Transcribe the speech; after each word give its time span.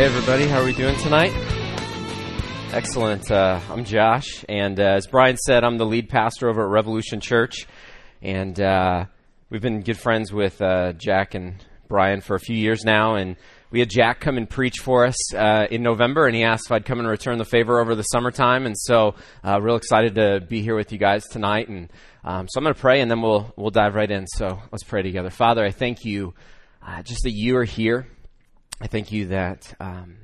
Hey, 0.00 0.06
everybody, 0.06 0.46
how 0.46 0.62
are 0.62 0.64
we 0.64 0.72
doing 0.72 0.96
tonight? 0.96 1.30
Excellent. 2.72 3.30
Uh, 3.30 3.60
I'm 3.68 3.84
Josh, 3.84 4.46
and 4.48 4.80
uh, 4.80 4.94
as 4.94 5.06
Brian 5.06 5.36
said, 5.36 5.62
I'm 5.62 5.76
the 5.76 5.84
lead 5.84 6.08
pastor 6.08 6.48
over 6.48 6.62
at 6.62 6.70
Revolution 6.70 7.20
Church, 7.20 7.66
and 8.22 8.58
uh, 8.58 9.04
we've 9.50 9.60
been 9.60 9.82
good 9.82 9.98
friends 9.98 10.32
with 10.32 10.62
uh, 10.62 10.94
Jack 10.94 11.34
and 11.34 11.62
Brian 11.86 12.22
for 12.22 12.34
a 12.34 12.40
few 12.40 12.56
years 12.56 12.82
now, 12.82 13.16
and 13.16 13.36
we 13.70 13.80
had 13.80 13.90
Jack 13.90 14.20
come 14.20 14.38
and 14.38 14.48
preach 14.48 14.78
for 14.78 15.04
us 15.04 15.34
uh, 15.34 15.66
in 15.70 15.82
November, 15.82 16.24
and 16.26 16.34
he 16.34 16.44
asked 16.44 16.68
if 16.68 16.72
I'd 16.72 16.86
come 16.86 16.98
and 16.98 17.06
return 17.06 17.36
the 17.36 17.44
favor 17.44 17.78
over 17.78 17.94
the 17.94 18.04
summertime, 18.04 18.64
and 18.64 18.78
so 18.78 19.16
uh, 19.44 19.60
real 19.60 19.76
excited 19.76 20.14
to 20.14 20.40
be 20.40 20.62
here 20.62 20.76
with 20.76 20.92
you 20.92 20.98
guys 20.98 21.26
tonight, 21.26 21.68
and 21.68 21.92
um, 22.24 22.48
so 22.48 22.56
I'm 22.56 22.64
going 22.64 22.74
to 22.74 22.80
pray, 22.80 23.02
and 23.02 23.10
then 23.10 23.20
we'll 23.20 23.52
we'll 23.54 23.68
dive 23.68 23.94
right 23.94 24.10
in. 24.10 24.26
So 24.28 24.62
let's 24.72 24.82
pray 24.82 25.02
together. 25.02 25.28
Father, 25.28 25.62
I 25.62 25.72
thank 25.72 26.06
you 26.06 26.32
just 27.04 27.24
that 27.24 27.32
you 27.32 27.58
are 27.58 27.64
here. 27.64 28.06
I 28.82 28.86
thank 28.86 29.12
you 29.12 29.26
that 29.26 29.74
um, 29.78 30.16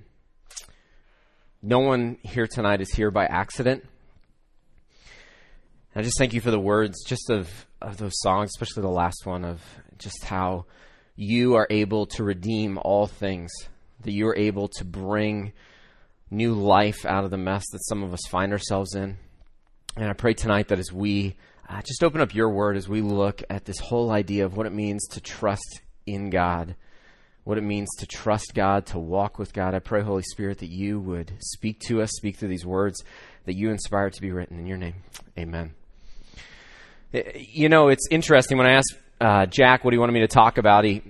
no 1.60 1.80
one 1.80 2.16
here 2.23 2.47
tonight 2.47 2.80
is 2.80 2.91
here 2.91 3.10
by 3.10 3.27
accident. 3.27 3.84
I 5.95 6.01
just 6.01 6.16
thank 6.19 6.33
you 6.33 6.41
for 6.41 6.51
the 6.51 6.59
words, 6.59 7.05
just 7.06 7.28
of, 7.28 7.50
of 7.83 7.98
those 7.98 8.19
songs, 8.20 8.50
especially 8.55 8.80
the 8.80 8.88
last 8.88 9.27
one, 9.27 9.45
of 9.45 9.62
just 9.98 10.24
how 10.24 10.64
you 11.16 11.56
are 11.56 11.66
able 11.69 12.06
to 12.06 12.24
redeem 12.24 12.78
all 12.78 13.06
things, 13.06 13.50
that 14.00 14.12
you 14.12 14.27
are 14.27 14.37
able 14.37 14.69
to 14.69 14.86
bring 14.86 15.52
new 16.30 16.55
life 16.55 17.05
out 17.05 17.25
of 17.25 17.30
the 17.30 17.36
mess 17.36 17.64
that 17.73 17.84
some 17.84 18.02
of 18.02 18.14
us 18.14 18.27
find 18.30 18.52
ourselves 18.52 18.95
in. 18.95 19.19
And 19.98 20.09
I 20.09 20.14
pray 20.14 20.33
tonight 20.33 20.69
that 20.69 20.78
as 20.78 20.91
we 20.91 21.36
uh, 21.69 21.83
just 21.83 22.02
open 22.02 22.23
up 22.23 22.34
your 22.34 22.48
word, 22.48 22.78
as 22.78 22.88
we 22.88 23.02
look 23.02 23.42
at 23.50 23.66
this 23.66 23.81
whole 23.81 24.11
idea 24.11 24.47
of 24.47 24.56
what 24.56 24.64
it 24.64 24.72
means 24.72 25.06
to 25.09 25.20
trust 25.20 25.83
in 26.06 26.31
God 26.31 26.75
what 27.47 27.58
it 27.58 27.62
means 27.62 27.89
to 27.98 28.06
trust 28.06 28.55
God, 28.56 28.86
to 28.86 28.98
walk 28.98 29.39
with 29.39 29.52
God. 29.52 29.72
I 29.72 29.78
pray, 29.78 30.02
Holy 30.02 30.25
Spirit, 30.25 30.58
that 30.58 30.69
you 30.69 30.98
would 30.98 31.30
speak 31.39 31.78
to 31.86 32.03
us, 32.03 32.11
speak 32.11 32.38
through 32.38 32.48
these 32.48 32.66
words, 32.66 33.05
that 33.44 33.55
you 33.55 33.70
inspire 33.70 34.11
to 34.11 34.20
be 34.20 34.33
written 34.33 34.58
in 34.58 34.66
your 34.66 34.77
name. 34.77 34.97
Amen. 35.38 35.72
Eh, 37.14 37.22
you 37.36 37.69
know, 37.69 37.86
it's 37.86 38.08
interesting. 38.11 38.58
When 38.58 38.66
I 38.66 38.72
asked 38.72 38.97
uh, 39.20 39.47
Jack 39.47 39.84
what 39.84 39.94
he 39.94 39.98
wanted 39.98 40.11
me 40.11 40.22
to 40.22 40.27
talk 40.27 40.58
about, 40.58 40.83
he, 40.83 41.05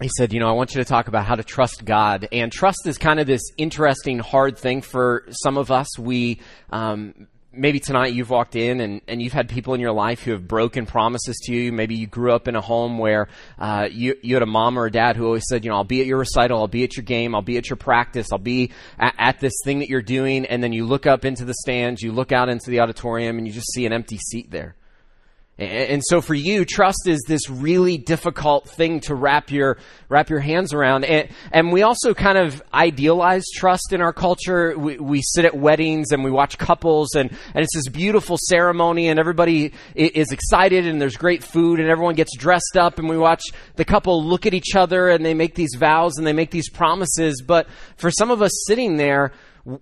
he 0.00 0.08
said, 0.16 0.32
You 0.32 0.40
know, 0.40 0.48
I 0.48 0.52
want 0.52 0.74
you 0.74 0.82
to 0.82 0.88
talk 0.88 1.08
about 1.08 1.26
how 1.26 1.34
to 1.34 1.44
trust 1.44 1.84
God. 1.84 2.26
And 2.32 2.50
trust 2.50 2.86
is 2.86 2.96
kind 2.96 3.20
of 3.20 3.26
this 3.26 3.42
interesting, 3.58 4.18
hard 4.18 4.56
thing 4.56 4.80
for 4.80 5.26
some 5.28 5.58
of 5.58 5.70
us. 5.70 5.98
We 5.98 6.40
um, 6.70 7.26
maybe 7.56 7.80
tonight 7.80 8.12
you've 8.12 8.30
walked 8.30 8.56
in 8.56 8.80
and, 8.80 9.00
and 9.08 9.22
you've 9.22 9.32
had 9.32 9.48
people 9.48 9.74
in 9.74 9.80
your 9.80 9.92
life 9.92 10.22
who 10.22 10.32
have 10.32 10.46
broken 10.46 10.86
promises 10.86 11.36
to 11.44 11.54
you. 11.54 11.72
Maybe 11.72 11.94
you 11.94 12.06
grew 12.06 12.32
up 12.32 12.48
in 12.48 12.56
a 12.56 12.60
home 12.60 12.98
where 12.98 13.28
uh, 13.58 13.88
you, 13.90 14.16
you 14.22 14.34
had 14.34 14.42
a 14.42 14.46
mom 14.46 14.78
or 14.78 14.86
a 14.86 14.90
dad 14.90 15.16
who 15.16 15.24
always 15.24 15.44
said, 15.48 15.64
you 15.64 15.70
know, 15.70 15.76
I'll 15.76 15.84
be 15.84 16.00
at 16.00 16.06
your 16.06 16.18
recital, 16.18 16.58
I'll 16.60 16.68
be 16.68 16.84
at 16.84 16.96
your 16.96 17.04
game, 17.04 17.34
I'll 17.34 17.42
be 17.42 17.56
at 17.56 17.68
your 17.68 17.76
practice, 17.76 18.28
I'll 18.32 18.38
be 18.38 18.72
at, 18.98 19.14
at 19.18 19.40
this 19.40 19.54
thing 19.64 19.80
that 19.80 19.88
you're 19.88 20.02
doing. 20.02 20.46
And 20.46 20.62
then 20.62 20.72
you 20.72 20.86
look 20.86 21.06
up 21.06 21.24
into 21.24 21.44
the 21.44 21.54
stands, 21.54 22.02
you 22.02 22.12
look 22.12 22.32
out 22.32 22.48
into 22.48 22.70
the 22.70 22.80
auditorium, 22.80 23.38
and 23.38 23.46
you 23.46 23.52
just 23.52 23.72
see 23.72 23.86
an 23.86 23.92
empty 23.92 24.18
seat 24.18 24.50
there. 24.50 24.76
And 25.58 26.02
so 26.04 26.20
for 26.20 26.34
you, 26.34 26.66
trust 26.66 27.06
is 27.06 27.24
this 27.26 27.48
really 27.48 27.96
difficult 27.96 28.68
thing 28.68 29.00
to 29.00 29.14
wrap 29.14 29.50
your, 29.50 29.78
wrap 30.10 30.28
your 30.28 30.40
hands 30.40 30.74
around. 30.74 31.06
And, 31.06 31.30
and 31.50 31.72
we 31.72 31.80
also 31.80 32.12
kind 32.12 32.36
of 32.36 32.62
idealize 32.74 33.46
trust 33.54 33.94
in 33.94 34.02
our 34.02 34.12
culture. 34.12 34.78
We, 34.78 34.98
we 34.98 35.22
sit 35.22 35.46
at 35.46 35.56
weddings 35.56 36.12
and 36.12 36.22
we 36.22 36.30
watch 36.30 36.58
couples 36.58 37.14
and, 37.14 37.30
and 37.54 37.64
it's 37.64 37.74
this 37.74 37.88
beautiful 37.88 38.36
ceremony 38.38 39.08
and 39.08 39.18
everybody 39.18 39.72
is 39.94 40.30
excited 40.30 40.86
and 40.86 41.00
there's 41.00 41.16
great 41.16 41.42
food 41.42 41.80
and 41.80 41.88
everyone 41.88 42.16
gets 42.16 42.36
dressed 42.36 42.76
up 42.76 42.98
and 42.98 43.08
we 43.08 43.16
watch 43.16 43.42
the 43.76 43.84
couple 43.86 44.22
look 44.22 44.44
at 44.44 44.52
each 44.52 44.76
other 44.76 45.08
and 45.08 45.24
they 45.24 45.32
make 45.32 45.54
these 45.54 45.74
vows 45.78 46.18
and 46.18 46.26
they 46.26 46.34
make 46.34 46.50
these 46.50 46.68
promises. 46.68 47.40
But 47.40 47.66
for 47.96 48.10
some 48.10 48.30
of 48.30 48.42
us 48.42 48.52
sitting 48.66 48.98
there, 48.98 49.32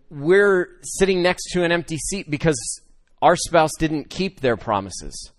we're 0.08 0.68
sitting 0.82 1.20
next 1.20 1.50
to 1.50 1.64
an 1.64 1.72
empty 1.72 1.96
seat 1.96 2.30
because 2.30 2.80
our 3.20 3.34
spouse 3.34 3.72
didn't 3.76 4.08
keep 4.08 4.38
their 4.38 4.56
promises. 4.56 5.32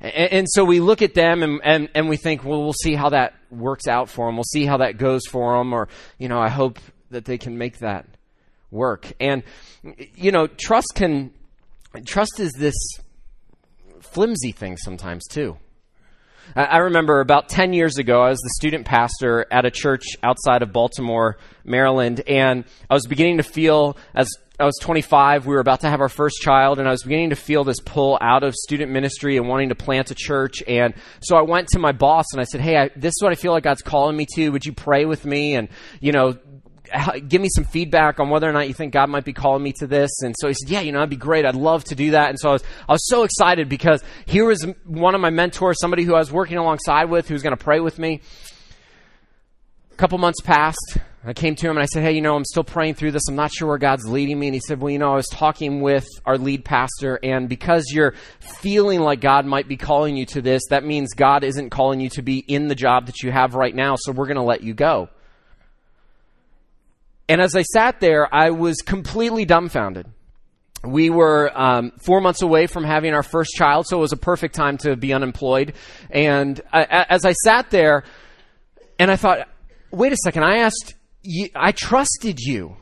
And, 0.00 0.46
so 0.50 0.64
we 0.64 0.80
look 0.80 1.00
at 1.00 1.14
them 1.14 1.42
and, 1.42 1.60
and, 1.64 1.88
and 1.94 2.08
we 2.08 2.16
think, 2.16 2.44
well, 2.44 2.62
we'll 2.62 2.74
see 2.74 2.94
how 2.94 3.08
that 3.10 3.34
works 3.50 3.88
out 3.88 4.10
for 4.10 4.26
them. 4.26 4.36
We'll 4.36 4.44
see 4.44 4.66
how 4.66 4.78
that 4.78 4.98
goes 4.98 5.22
for 5.26 5.56
them. 5.56 5.72
Or, 5.72 5.88
you 6.18 6.28
know, 6.28 6.38
I 6.38 6.50
hope 6.50 6.78
that 7.10 7.24
they 7.24 7.38
can 7.38 7.56
make 7.56 7.78
that 7.78 8.06
work. 8.70 9.12
And, 9.18 9.42
you 10.14 10.32
know, 10.32 10.48
trust 10.48 10.92
can, 10.94 11.32
trust 12.04 12.40
is 12.40 12.52
this 12.58 12.74
flimsy 14.00 14.52
thing 14.52 14.76
sometimes 14.76 15.26
too. 15.26 15.56
I 16.54 16.78
remember 16.78 17.20
about 17.20 17.48
10 17.48 17.72
years 17.72 17.98
ago, 17.98 18.22
I 18.22 18.28
was 18.28 18.38
the 18.38 18.50
student 18.56 18.86
pastor 18.86 19.46
at 19.50 19.64
a 19.64 19.70
church 19.70 20.04
outside 20.22 20.62
of 20.62 20.72
Baltimore, 20.72 21.38
Maryland, 21.64 22.22
and 22.26 22.64
I 22.88 22.94
was 22.94 23.06
beginning 23.06 23.38
to 23.38 23.42
feel, 23.42 23.96
as 24.14 24.28
I 24.58 24.64
was 24.64 24.78
25. 24.80 25.44
We 25.44 25.54
were 25.54 25.60
about 25.60 25.80
to 25.80 25.90
have 25.90 26.00
our 26.00 26.08
first 26.08 26.36
child, 26.40 26.78
and 26.78 26.88
I 26.88 26.90
was 26.90 27.02
beginning 27.02 27.30
to 27.30 27.36
feel 27.36 27.62
this 27.62 27.78
pull 27.80 28.16
out 28.22 28.42
of 28.42 28.54
student 28.54 28.90
ministry 28.90 29.36
and 29.36 29.48
wanting 29.48 29.68
to 29.68 29.74
plant 29.74 30.10
a 30.10 30.14
church. 30.14 30.62
And 30.66 30.94
so 31.20 31.36
I 31.36 31.42
went 31.42 31.68
to 31.68 31.78
my 31.78 31.92
boss 31.92 32.24
and 32.32 32.40
I 32.40 32.44
said, 32.44 32.62
"Hey, 32.62 32.76
I, 32.78 32.90
this 32.96 33.10
is 33.10 33.22
what 33.22 33.32
I 33.32 33.34
feel 33.34 33.52
like 33.52 33.64
God's 33.64 33.82
calling 33.82 34.16
me 34.16 34.26
to. 34.34 34.48
Would 34.50 34.64
you 34.64 34.72
pray 34.72 35.04
with 35.04 35.26
me 35.26 35.56
and 35.56 35.68
you 36.00 36.12
know 36.12 36.38
give 37.28 37.40
me 37.40 37.48
some 37.54 37.64
feedback 37.64 38.20
on 38.20 38.30
whether 38.30 38.48
or 38.48 38.52
not 38.52 38.68
you 38.68 38.74
think 38.74 38.92
God 38.92 39.10
might 39.10 39.24
be 39.24 39.32
calling 39.32 39.62
me 39.62 39.72
to 39.74 39.86
this. 39.86 40.10
And 40.22 40.34
so 40.38 40.48
he 40.48 40.54
said, 40.54 40.70
yeah, 40.70 40.80
you 40.80 40.92
know, 40.92 40.98
that'd 40.98 41.10
be 41.10 41.16
great. 41.16 41.44
I'd 41.44 41.54
love 41.54 41.84
to 41.84 41.94
do 41.94 42.12
that. 42.12 42.30
And 42.30 42.38
so 42.38 42.50
I 42.50 42.52
was, 42.52 42.64
I 42.88 42.92
was 42.92 43.08
so 43.08 43.24
excited 43.24 43.68
because 43.68 44.02
here 44.24 44.46
was 44.46 44.66
one 44.84 45.14
of 45.14 45.20
my 45.20 45.30
mentors, 45.30 45.78
somebody 45.80 46.04
who 46.04 46.14
I 46.14 46.18
was 46.18 46.32
working 46.32 46.58
alongside 46.58 47.06
with, 47.10 47.28
who 47.28 47.34
was 47.34 47.42
going 47.42 47.56
to 47.56 47.62
pray 47.62 47.80
with 47.80 47.98
me. 47.98 48.20
A 49.92 49.96
couple 49.96 50.18
months 50.18 50.40
passed. 50.40 50.98
I 51.26 51.32
came 51.32 51.56
to 51.56 51.66
him 51.66 51.76
and 51.76 51.80
I 51.80 51.86
said, 51.86 52.04
Hey, 52.04 52.12
you 52.12 52.20
know, 52.20 52.36
I'm 52.36 52.44
still 52.44 52.62
praying 52.62 52.94
through 52.94 53.10
this. 53.10 53.22
I'm 53.28 53.34
not 53.34 53.50
sure 53.52 53.66
where 53.66 53.78
God's 53.78 54.06
leading 54.06 54.38
me. 54.38 54.46
And 54.46 54.54
he 54.54 54.60
said, 54.60 54.80
Well, 54.80 54.90
you 54.90 54.98
know, 55.00 55.12
I 55.12 55.16
was 55.16 55.26
talking 55.26 55.80
with 55.80 56.06
our 56.24 56.38
lead 56.38 56.64
pastor, 56.64 57.18
and 57.20 57.48
because 57.48 57.86
you're 57.90 58.14
feeling 58.60 59.00
like 59.00 59.20
God 59.20 59.44
might 59.44 59.66
be 59.66 59.76
calling 59.76 60.16
you 60.16 60.24
to 60.26 60.40
this, 60.40 60.62
that 60.70 60.84
means 60.84 61.14
God 61.14 61.42
isn't 61.42 61.70
calling 61.70 62.00
you 62.00 62.10
to 62.10 62.22
be 62.22 62.38
in 62.38 62.68
the 62.68 62.76
job 62.76 63.06
that 63.06 63.22
you 63.22 63.32
have 63.32 63.56
right 63.56 63.74
now, 63.74 63.96
so 63.98 64.12
we're 64.12 64.26
going 64.26 64.36
to 64.36 64.42
let 64.42 64.62
you 64.62 64.72
go. 64.72 65.08
And 67.28 67.40
as 67.40 67.56
I 67.56 67.62
sat 67.62 67.98
there, 67.98 68.32
I 68.32 68.50
was 68.50 68.76
completely 68.76 69.44
dumbfounded. 69.44 70.06
We 70.84 71.10
were 71.10 71.50
um, 71.60 71.90
four 71.98 72.20
months 72.20 72.42
away 72.42 72.68
from 72.68 72.84
having 72.84 73.14
our 73.14 73.24
first 73.24 73.50
child, 73.56 73.86
so 73.88 73.98
it 73.98 74.00
was 74.00 74.12
a 74.12 74.16
perfect 74.16 74.54
time 74.54 74.78
to 74.78 74.94
be 74.94 75.12
unemployed. 75.12 75.74
And 76.08 76.60
I, 76.72 77.06
as 77.08 77.24
I 77.24 77.32
sat 77.32 77.70
there, 77.70 78.04
and 78.96 79.10
I 79.10 79.16
thought, 79.16 79.48
wait 79.90 80.12
a 80.12 80.16
second, 80.16 80.44
I 80.44 80.58
asked 80.58 80.94
you, 81.26 81.48
I 81.54 81.72
trusted 81.72 82.38
you. 82.40 82.76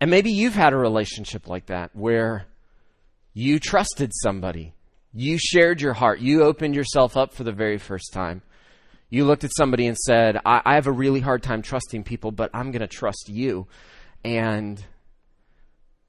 And 0.00 0.10
maybe 0.10 0.30
you've 0.30 0.54
had 0.54 0.72
a 0.72 0.76
relationship 0.76 1.48
like 1.48 1.66
that 1.66 1.94
where 1.94 2.46
you 3.34 3.58
trusted 3.58 4.12
somebody. 4.14 4.74
You 5.12 5.38
shared 5.38 5.80
your 5.80 5.94
heart. 5.94 6.20
You 6.20 6.44
opened 6.44 6.74
yourself 6.74 7.16
up 7.16 7.34
for 7.34 7.42
the 7.44 7.52
very 7.52 7.78
first 7.78 8.12
time. 8.12 8.42
You 9.10 9.24
looked 9.24 9.44
at 9.44 9.54
somebody 9.56 9.86
and 9.86 9.96
said, 9.96 10.36
I, 10.44 10.60
I 10.64 10.74
have 10.74 10.86
a 10.86 10.92
really 10.92 11.20
hard 11.20 11.42
time 11.42 11.62
trusting 11.62 12.04
people, 12.04 12.30
but 12.30 12.50
I'm 12.52 12.70
going 12.70 12.80
to 12.80 12.86
trust 12.86 13.28
you. 13.28 13.66
And 14.22 14.84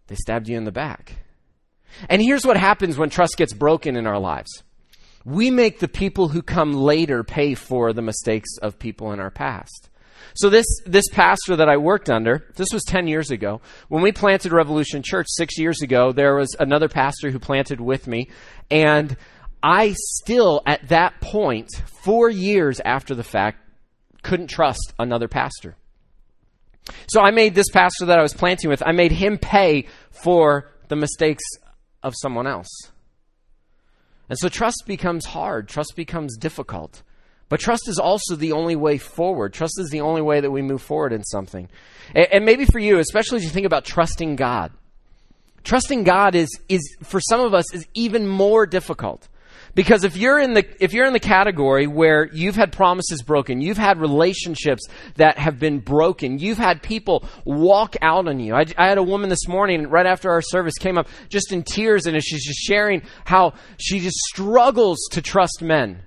they 0.07 0.15
stabbed 0.15 0.49
you 0.49 0.57
in 0.57 0.65
the 0.65 0.71
back. 0.71 1.15
And 2.09 2.21
here's 2.21 2.45
what 2.45 2.57
happens 2.57 2.97
when 2.97 3.09
trust 3.09 3.37
gets 3.37 3.53
broken 3.53 3.95
in 3.95 4.05
our 4.05 4.19
lives 4.19 4.63
we 5.29 5.51
make 5.51 5.79
the 5.79 5.87
people 5.87 6.29
who 6.29 6.41
come 6.41 6.73
later 6.73 7.23
pay 7.23 7.53
for 7.53 7.93
the 7.93 8.01
mistakes 8.01 8.49
of 8.61 8.79
people 8.79 9.11
in 9.11 9.19
our 9.19 9.29
past. 9.29 9.89
So 10.33 10.49
this 10.49 10.65
this 10.85 11.07
pastor 11.09 11.55
that 11.55 11.69
I 11.69 11.77
worked 11.77 12.09
under, 12.09 12.45
this 12.55 12.69
was 12.73 12.83
10 12.83 13.07
years 13.07 13.31
ago. 13.31 13.61
When 13.87 14.01
we 14.01 14.11
planted 14.11 14.51
Revolution 14.51 15.03
Church 15.03 15.27
6 15.29 15.57
years 15.57 15.81
ago, 15.81 16.11
there 16.11 16.35
was 16.35 16.55
another 16.59 16.89
pastor 16.89 17.31
who 17.31 17.39
planted 17.39 17.79
with 17.79 18.07
me 18.07 18.29
and 18.71 19.15
I 19.61 19.93
still 19.97 20.61
at 20.65 20.87
that 20.89 21.19
point 21.21 21.69
4 22.03 22.29
years 22.29 22.79
after 22.83 23.13
the 23.13 23.23
fact 23.23 23.59
couldn't 24.23 24.47
trust 24.47 24.93
another 24.97 25.27
pastor. 25.27 25.75
So 27.07 27.21
I 27.21 27.31
made 27.31 27.55
this 27.55 27.69
pastor 27.69 28.05
that 28.05 28.19
I 28.19 28.21
was 28.21 28.33
planting 28.33 28.69
with, 28.69 28.81
I 28.85 28.93
made 28.93 29.11
him 29.11 29.37
pay 29.37 29.87
for 30.11 30.71
the 30.87 30.95
mistakes 30.95 31.43
of 32.01 32.13
someone 32.19 32.47
else. 32.47 32.69
And 34.29 34.37
so 34.37 34.47
trust 34.47 34.83
becomes 34.85 35.25
hard, 35.25 35.67
trust 35.67 35.93
becomes 35.95 36.37
difficult. 36.37 37.01
But 37.49 37.59
trust 37.59 37.87
is 37.87 37.97
also 37.97 38.35
the 38.35 38.51
only 38.51 38.75
way 38.75 38.99
forward. 38.99 39.53
Trust 39.53 39.79
is 39.79 39.89
the 39.89 40.01
only 40.01 40.21
way 40.21 40.39
that 40.39 40.51
we 40.51 40.61
move 40.61 40.83
forward 40.83 41.11
in 41.11 41.23
something. 41.23 41.67
And, 42.13 42.27
and 42.31 42.45
maybe 42.45 42.65
for 42.65 42.77
you, 42.77 42.99
especially 42.99 43.37
as 43.37 43.43
you 43.43 43.49
think 43.49 43.65
about 43.65 43.85
trusting 43.85 44.35
God, 44.35 44.71
trusting 45.63 46.03
God 46.03 46.35
is, 46.35 46.49
is, 46.69 46.81
for 47.01 47.19
some 47.19 47.41
of 47.41 47.55
us, 47.55 47.73
is 47.73 47.87
even 47.95 48.27
more 48.27 48.67
difficult. 48.67 49.27
Because 49.75 50.03
if 50.03 50.17
you're 50.17 50.39
in 50.39 50.53
the 50.53 50.65
if 50.83 50.93
you're 50.93 51.05
in 51.05 51.13
the 51.13 51.19
category 51.19 51.87
where 51.87 52.27
you've 52.33 52.55
had 52.55 52.71
promises 52.71 53.21
broken, 53.21 53.61
you've 53.61 53.77
had 53.77 53.99
relationships 53.99 54.81
that 55.15 55.37
have 55.37 55.59
been 55.59 55.79
broken, 55.79 56.39
you've 56.39 56.57
had 56.57 56.81
people 56.81 57.23
walk 57.45 57.95
out 58.01 58.27
on 58.27 58.39
you. 58.39 58.55
I, 58.55 58.65
I 58.77 58.87
had 58.87 58.97
a 58.97 59.03
woman 59.03 59.29
this 59.29 59.47
morning 59.47 59.87
right 59.87 60.05
after 60.05 60.31
our 60.31 60.41
service 60.41 60.75
came 60.79 60.97
up 60.97 61.07
just 61.29 61.51
in 61.51 61.63
tears 61.63 62.07
and 62.07 62.21
she's 62.23 62.45
just 62.45 62.59
sharing 62.59 63.03
how 63.25 63.53
she 63.77 63.99
just 63.99 64.17
struggles 64.17 64.97
to 65.11 65.21
trust 65.21 65.61
men 65.61 66.01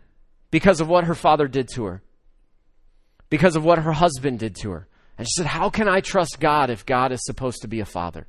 because 0.50 0.80
of 0.80 0.88
what 0.88 1.04
her 1.04 1.14
father 1.14 1.48
did 1.48 1.68
to 1.74 1.84
her. 1.84 2.02
because 3.30 3.56
of 3.56 3.64
what 3.64 3.78
her 3.78 3.92
husband 3.92 4.38
did 4.40 4.54
to 4.56 4.70
her. 4.72 4.88
And 5.16 5.26
she 5.26 5.32
said, 5.36 5.46
How 5.46 5.70
can 5.70 5.88
I 5.88 6.00
trust 6.00 6.38
God 6.38 6.68
if 6.68 6.84
God 6.84 7.12
is 7.12 7.24
supposed 7.24 7.62
to 7.62 7.68
be 7.68 7.80
a 7.80 7.86
father? 7.86 8.26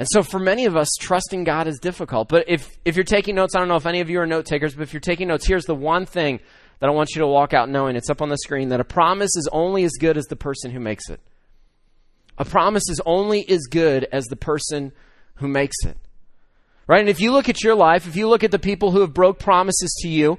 And 0.00 0.08
so 0.10 0.22
for 0.22 0.38
many 0.38 0.64
of 0.64 0.78
us, 0.78 0.88
trusting 0.98 1.44
God 1.44 1.66
is 1.66 1.78
difficult. 1.78 2.30
But 2.30 2.46
if, 2.48 2.74
if 2.86 2.96
you're 2.96 3.04
taking 3.04 3.34
notes, 3.34 3.54
I 3.54 3.58
don't 3.58 3.68
know 3.68 3.76
if 3.76 3.84
any 3.84 4.00
of 4.00 4.08
you 4.08 4.18
are 4.20 4.26
note 4.26 4.46
takers, 4.46 4.74
but 4.74 4.80
if 4.80 4.94
you're 4.94 5.00
taking 5.00 5.28
notes, 5.28 5.46
here's 5.46 5.66
the 5.66 5.74
one 5.74 6.06
thing 6.06 6.40
that 6.78 6.86
I 6.86 6.90
want 6.90 7.10
you 7.14 7.20
to 7.20 7.26
walk 7.26 7.52
out 7.52 7.68
knowing. 7.68 7.96
It's 7.96 8.08
up 8.08 8.22
on 8.22 8.30
the 8.30 8.38
screen 8.38 8.70
that 8.70 8.80
a 8.80 8.84
promise 8.84 9.36
is 9.36 9.46
only 9.52 9.84
as 9.84 9.92
good 10.00 10.16
as 10.16 10.24
the 10.24 10.36
person 10.36 10.70
who 10.70 10.80
makes 10.80 11.10
it. 11.10 11.20
A 12.38 12.46
promise 12.46 12.88
is 12.88 12.98
only 13.04 13.46
as 13.46 13.60
good 13.70 14.08
as 14.10 14.24
the 14.24 14.36
person 14.36 14.92
who 15.34 15.48
makes 15.48 15.76
it. 15.84 15.98
Right? 16.86 17.00
And 17.00 17.10
if 17.10 17.20
you 17.20 17.32
look 17.32 17.50
at 17.50 17.62
your 17.62 17.74
life, 17.74 18.06
if 18.06 18.16
you 18.16 18.26
look 18.26 18.42
at 18.42 18.52
the 18.52 18.58
people 18.58 18.92
who 18.92 19.02
have 19.02 19.12
broke 19.12 19.38
promises 19.38 19.94
to 20.00 20.08
you, 20.08 20.38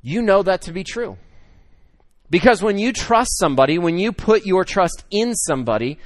you 0.00 0.22
know 0.22 0.44
that 0.44 0.62
to 0.62 0.72
be 0.72 0.84
true. 0.84 1.18
Because 2.30 2.62
when 2.62 2.78
you 2.78 2.92
trust 2.92 3.36
somebody, 3.36 3.78
when 3.78 3.98
you 3.98 4.12
put 4.12 4.46
your 4.46 4.64
trust 4.64 5.02
in 5.10 5.34
somebody, 5.34 5.98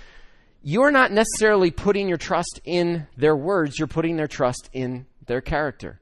you're 0.63 0.91
not 0.91 1.13
necessarily 1.13 1.71
putting 1.71 2.09
your 2.09 2.19
trust 2.19 2.61
in 2.65 3.07
their 3.17 3.37
words, 3.37 3.79
you're 3.79 3.89
putting 3.89 4.17
their 4.17 4.29
trust 4.29 4.69
in 4.73 5.07
their 5.27 5.41
character. 5.41 6.01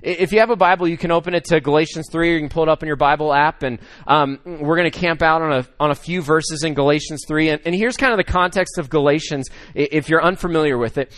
If 0.00 0.32
you 0.32 0.40
have 0.40 0.50
a 0.50 0.56
Bible, 0.56 0.88
you 0.88 0.96
can 0.96 1.10
open 1.10 1.34
it 1.34 1.44
to 1.46 1.60
Galatians 1.60 2.08
3, 2.10 2.30
or 2.30 2.32
you 2.32 2.40
can 2.40 2.48
pull 2.48 2.62
it 2.62 2.68
up 2.68 2.82
in 2.82 2.86
your 2.86 2.96
Bible 2.96 3.32
app, 3.32 3.62
and 3.62 3.78
um, 4.06 4.38
we're 4.44 4.76
going 4.76 4.90
to 4.90 4.98
camp 4.98 5.22
out 5.22 5.42
on 5.42 5.52
a, 5.52 5.66
on 5.78 5.90
a 5.90 5.94
few 5.94 6.22
verses 6.22 6.64
in 6.64 6.74
Galatians 6.74 7.24
3. 7.26 7.50
And, 7.50 7.62
and 7.66 7.74
here's 7.74 7.96
kind 7.96 8.12
of 8.12 8.16
the 8.16 8.24
context 8.24 8.78
of 8.78 8.88
Galatians, 8.88 9.48
if 9.74 10.08
you're 10.08 10.24
unfamiliar 10.24 10.78
with 10.78 10.98
it. 10.98 11.12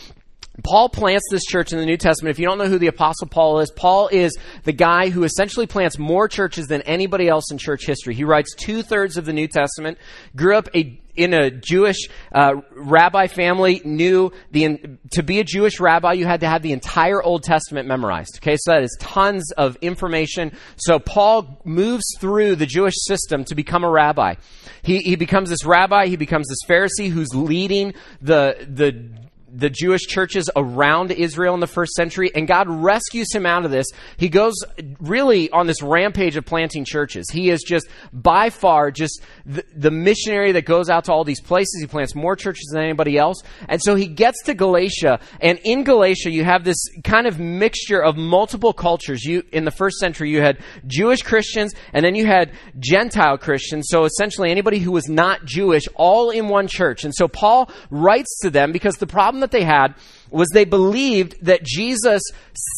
Paul 0.62 0.88
plants 0.88 1.24
this 1.30 1.44
church 1.44 1.72
in 1.72 1.78
the 1.78 1.86
New 1.86 1.96
Testament. 1.96 2.30
If 2.30 2.38
you 2.38 2.46
don't 2.46 2.58
know 2.58 2.68
who 2.68 2.78
the 2.78 2.86
Apostle 2.86 3.26
Paul 3.26 3.58
is, 3.58 3.72
Paul 3.72 4.08
is 4.08 4.38
the 4.62 4.72
guy 4.72 5.08
who 5.08 5.24
essentially 5.24 5.66
plants 5.66 5.98
more 5.98 6.28
churches 6.28 6.68
than 6.68 6.82
anybody 6.82 7.28
else 7.28 7.50
in 7.50 7.58
church 7.58 7.86
history. 7.86 8.14
He 8.14 8.24
writes 8.24 8.54
two 8.54 8.82
thirds 8.82 9.16
of 9.16 9.24
the 9.24 9.32
New 9.32 9.48
Testament, 9.48 9.98
grew 10.36 10.56
up 10.56 10.68
a, 10.74 11.00
in 11.16 11.34
a 11.34 11.50
Jewish 11.50 12.08
uh, 12.32 12.54
rabbi 12.70 13.26
family, 13.26 13.82
knew 13.84 14.30
the, 14.52 14.78
to 15.10 15.24
be 15.24 15.40
a 15.40 15.44
Jewish 15.44 15.80
rabbi, 15.80 16.12
you 16.12 16.24
had 16.24 16.40
to 16.40 16.48
have 16.48 16.62
the 16.62 16.72
entire 16.72 17.20
Old 17.20 17.42
Testament 17.42 17.88
memorized. 17.88 18.36
Okay, 18.36 18.56
so 18.56 18.72
that 18.72 18.84
is 18.84 18.96
tons 19.00 19.50
of 19.52 19.76
information. 19.80 20.52
So 20.76 21.00
Paul 21.00 21.60
moves 21.64 22.04
through 22.20 22.56
the 22.56 22.66
Jewish 22.66 22.94
system 22.96 23.44
to 23.46 23.56
become 23.56 23.82
a 23.82 23.90
rabbi. 23.90 24.36
He, 24.82 24.98
he 24.98 25.16
becomes 25.16 25.50
this 25.50 25.64
rabbi, 25.64 26.06
he 26.06 26.16
becomes 26.16 26.46
this 26.48 26.58
Pharisee 26.68 27.10
who's 27.10 27.34
leading 27.34 27.94
the, 28.20 28.68
the 28.68 29.24
the 29.54 29.70
Jewish 29.70 30.02
churches 30.02 30.50
around 30.56 31.12
Israel 31.12 31.54
in 31.54 31.60
the 31.60 31.66
first 31.66 31.92
century, 31.92 32.30
and 32.34 32.48
God 32.48 32.68
rescues 32.68 33.28
him 33.32 33.46
out 33.46 33.64
of 33.64 33.70
this. 33.70 33.86
He 34.16 34.28
goes 34.28 34.54
really 35.00 35.48
on 35.50 35.66
this 35.66 35.80
rampage 35.80 36.36
of 36.36 36.44
planting 36.44 36.84
churches. 36.84 37.30
He 37.30 37.50
is 37.50 37.62
just 37.62 37.88
by 38.12 38.50
far 38.50 38.90
just 38.90 39.22
the, 39.46 39.64
the, 39.74 39.90
missionary 39.90 40.52
that 40.52 40.64
goes 40.64 40.90
out 40.90 41.04
to 41.04 41.12
all 41.12 41.22
these 41.22 41.40
places. 41.40 41.80
He 41.80 41.86
plants 41.86 42.14
more 42.14 42.34
churches 42.34 42.68
than 42.72 42.82
anybody 42.82 43.16
else. 43.16 43.42
And 43.68 43.80
so 43.80 43.94
he 43.94 44.06
gets 44.06 44.42
to 44.44 44.54
Galatia, 44.54 45.20
and 45.40 45.60
in 45.64 45.84
Galatia 45.84 46.30
you 46.30 46.44
have 46.44 46.64
this 46.64 46.84
kind 47.04 47.26
of 47.26 47.38
mixture 47.38 48.02
of 48.02 48.16
multiple 48.16 48.72
cultures. 48.72 49.24
You 49.24 49.44
in 49.52 49.64
the 49.64 49.70
first 49.70 49.98
century 49.98 50.30
you 50.30 50.40
had 50.40 50.58
Jewish 50.86 51.22
Christians, 51.22 51.74
and 51.92 52.04
then 52.04 52.14
you 52.14 52.26
had 52.26 52.52
Gentile 52.80 53.38
Christians. 53.38 53.86
So 53.88 54.04
essentially 54.04 54.50
anybody 54.50 54.80
who 54.80 54.90
was 54.90 55.08
not 55.08 55.44
Jewish, 55.44 55.86
all 55.94 56.30
in 56.30 56.48
one 56.48 56.66
church. 56.66 57.04
And 57.04 57.14
so 57.14 57.28
Paul 57.28 57.70
writes 57.90 58.38
to 58.42 58.50
them 58.50 58.72
because 58.72 58.96
the 58.96 59.06
problem 59.06 59.43
that 59.44 59.50
they 59.50 59.64
had 59.64 59.94
was 60.30 60.48
they 60.52 60.64
believed 60.64 61.36
that 61.44 61.62
Jesus 61.62 62.22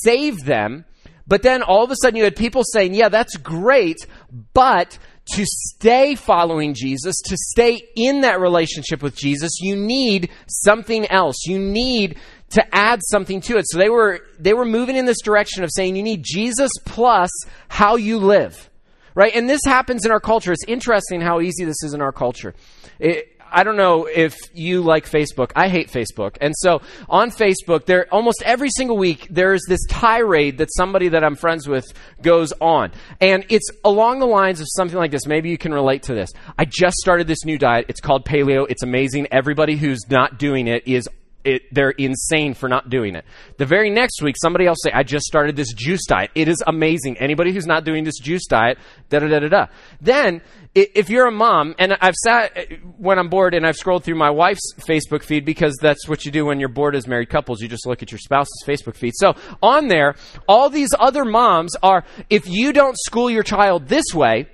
saved 0.02 0.44
them, 0.44 0.84
but 1.26 1.42
then 1.42 1.62
all 1.62 1.84
of 1.84 1.90
a 1.90 1.96
sudden 1.96 2.16
you 2.16 2.24
had 2.24 2.36
people 2.36 2.62
saying, 2.64 2.94
yeah, 2.94 3.08
that's 3.08 3.36
great, 3.36 4.06
but 4.52 4.98
to 5.32 5.44
stay 5.44 6.14
following 6.14 6.74
Jesus, 6.74 7.16
to 7.26 7.36
stay 7.36 7.82
in 7.96 8.20
that 8.20 8.40
relationship 8.40 9.02
with 9.02 9.16
Jesus, 9.16 9.58
you 9.60 9.74
need 9.74 10.30
something 10.46 11.06
else. 11.06 11.46
You 11.46 11.58
need 11.58 12.18
to 12.50 12.74
add 12.74 13.00
something 13.02 13.40
to 13.42 13.56
it. 13.56 13.64
So 13.68 13.78
they 13.78 13.88
were 13.88 14.20
they 14.38 14.54
were 14.54 14.64
moving 14.64 14.96
in 14.96 15.04
this 15.04 15.20
direction 15.20 15.64
of 15.64 15.70
saying 15.72 15.96
you 15.96 16.02
need 16.02 16.22
Jesus 16.24 16.70
plus 16.84 17.30
how 17.68 17.96
you 17.96 18.18
live. 18.18 18.70
Right? 19.14 19.34
And 19.34 19.48
this 19.48 19.62
happens 19.64 20.04
in 20.04 20.12
our 20.12 20.20
culture. 20.20 20.52
It's 20.52 20.64
interesting 20.68 21.22
how 21.22 21.40
easy 21.40 21.64
this 21.64 21.82
is 21.82 21.94
in 21.94 22.02
our 22.02 22.12
culture. 22.12 22.54
It, 23.00 23.35
I 23.50 23.64
don't 23.64 23.76
know 23.76 24.06
if 24.06 24.36
you 24.54 24.82
like 24.82 25.08
Facebook. 25.08 25.52
I 25.54 25.68
hate 25.68 25.90
Facebook. 25.90 26.36
And 26.40 26.54
so 26.56 26.82
on 27.08 27.30
Facebook, 27.30 27.86
there 27.86 28.06
almost 28.12 28.42
every 28.44 28.70
single 28.70 28.96
week 28.96 29.26
there's 29.30 29.62
this 29.68 29.80
tirade 29.88 30.58
that 30.58 30.68
somebody 30.76 31.08
that 31.08 31.24
I'm 31.24 31.36
friends 31.36 31.68
with 31.68 31.86
goes 32.22 32.52
on. 32.60 32.92
And 33.20 33.44
it's 33.48 33.68
along 33.84 34.20
the 34.20 34.26
lines 34.26 34.60
of 34.60 34.66
something 34.76 34.98
like 34.98 35.10
this. 35.10 35.26
Maybe 35.26 35.50
you 35.50 35.58
can 35.58 35.72
relate 35.72 36.04
to 36.04 36.14
this. 36.14 36.30
I 36.58 36.64
just 36.64 36.96
started 36.96 37.26
this 37.26 37.44
new 37.44 37.58
diet. 37.58 37.86
It's 37.88 38.00
called 38.00 38.24
paleo. 38.24 38.66
It's 38.68 38.82
amazing. 38.82 39.28
Everybody 39.30 39.76
who's 39.76 40.08
not 40.08 40.38
doing 40.38 40.68
it 40.68 40.86
is 40.86 41.08
it, 41.46 41.72
they're 41.72 41.90
insane 41.90 42.54
for 42.54 42.68
not 42.68 42.90
doing 42.90 43.14
it. 43.14 43.24
The 43.56 43.66
very 43.66 43.88
next 43.88 44.20
week, 44.20 44.34
somebody 44.36 44.66
else 44.66 44.78
say, 44.82 44.90
I 44.92 45.04
just 45.04 45.24
started 45.26 45.54
this 45.54 45.72
juice 45.72 46.04
diet. 46.04 46.30
It 46.34 46.48
is 46.48 46.62
amazing. 46.66 47.18
Anybody 47.18 47.52
who's 47.52 47.66
not 47.66 47.84
doing 47.84 48.02
this 48.02 48.18
juice 48.18 48.46
diet, 48.46 48.78
da 49.08 49.20
da 49.20 49.28
da 49.28 49.38
da 49.38 49.48
da. 49.48 49.66
Then, 50.00 50.42
if 50.76 51.08
you're 51.08 51.26
a 51.26 51.32
mom, 51.32 51.74
and 51.78 51.96
I've 52.02 52.14
sat 52.14 52.70
when 52.98 53.18
I'm 53.18 53.30
bored 53.30 53.54
and 53.54 53.66
I've 53.66 53.76
scrolled 53.76 54.04
through 54.04 54.16
my 54.16 54.28
wife's 54.28 54.74
Facebook 54.78 55.22
feed 55.22 55.46
because 55.46 55.74
that's 55.80 56.06
what 56.06 56.26
you 56.26 56.30
do 56.30 56.44
when 56.44 56.60
you're 56.60 56.68
bored 56.68 56.94
as 56.94 57.06
married 57.06 57.30
couples. 57.30 57.62
You 57.62 57.68
just 57.68 57.86
look 57.86 58.02
at 58.02 58.12
your 58.12 58.18
spouse's 58.18 58.62
Facebook 58.66 58.94
feed. 58.94 59.14
So 59.16 59.34
on 59.62 59.88
there, 59.88 60.16
all 60.46 60.68
these 60.68 60.90
other 60.98 61.24
moms 61.24 61.74
are, 61.82 62.04
if 62.28 62.46
you 62.46 62.74
don't 62.74 62.96
school 62.98 63.30
your 63.30 63.42
child 63.42 63.88
this 63.88 64.04
way, 64.14 64.48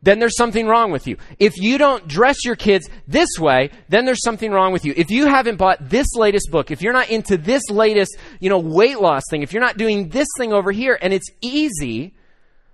then 0.00 0.20
there's 0.20 0.36
something 0.36 0.66
wrong 0.66 0.90
with 0.90 1.06
you. 1.06 1.18
If 1.38 1.58
you 1.58 1.76
don't 1.76 2.08
dress 2.08 2.46
your 2.46 2.56
kids 2.56 2.88
this 3.06 3.38
way, 3.38 3.70
then 3.90 4.06
there's 4.06 4.22
something 4.22 4.50
wrong 4.50 4.72
with 4.72 4.86
you. 4.86 4.94
If 4.96 5.10
you 5.10 5.26
haven't 5.26 5.56
bought 5.56 5.90
this 5.90 6.14
latest 6.14 6.50
book, 6.50 6.70
if 6.70 6.80
you're 6.80 6.94
not 6.94 7.10
into 7.10 7.36
this 7.36 7.68
latest, 7.68 8.16
you 8.40 8.48
know, 8.48 8.58
weight 8.58 9.00
loss 9.00 9.24
thing, 9.28 9.42
if 9.42 9.52
you're 9.52 9.62
not 9.62 9.76
doing 9.76 10.08
this 10.08 10.28
thing 10.38 10.54
over 10.54 10.72
here, 10.72 10.98
and 11.02 11.12
it's 11.12 11.28
easy 11.42 12.14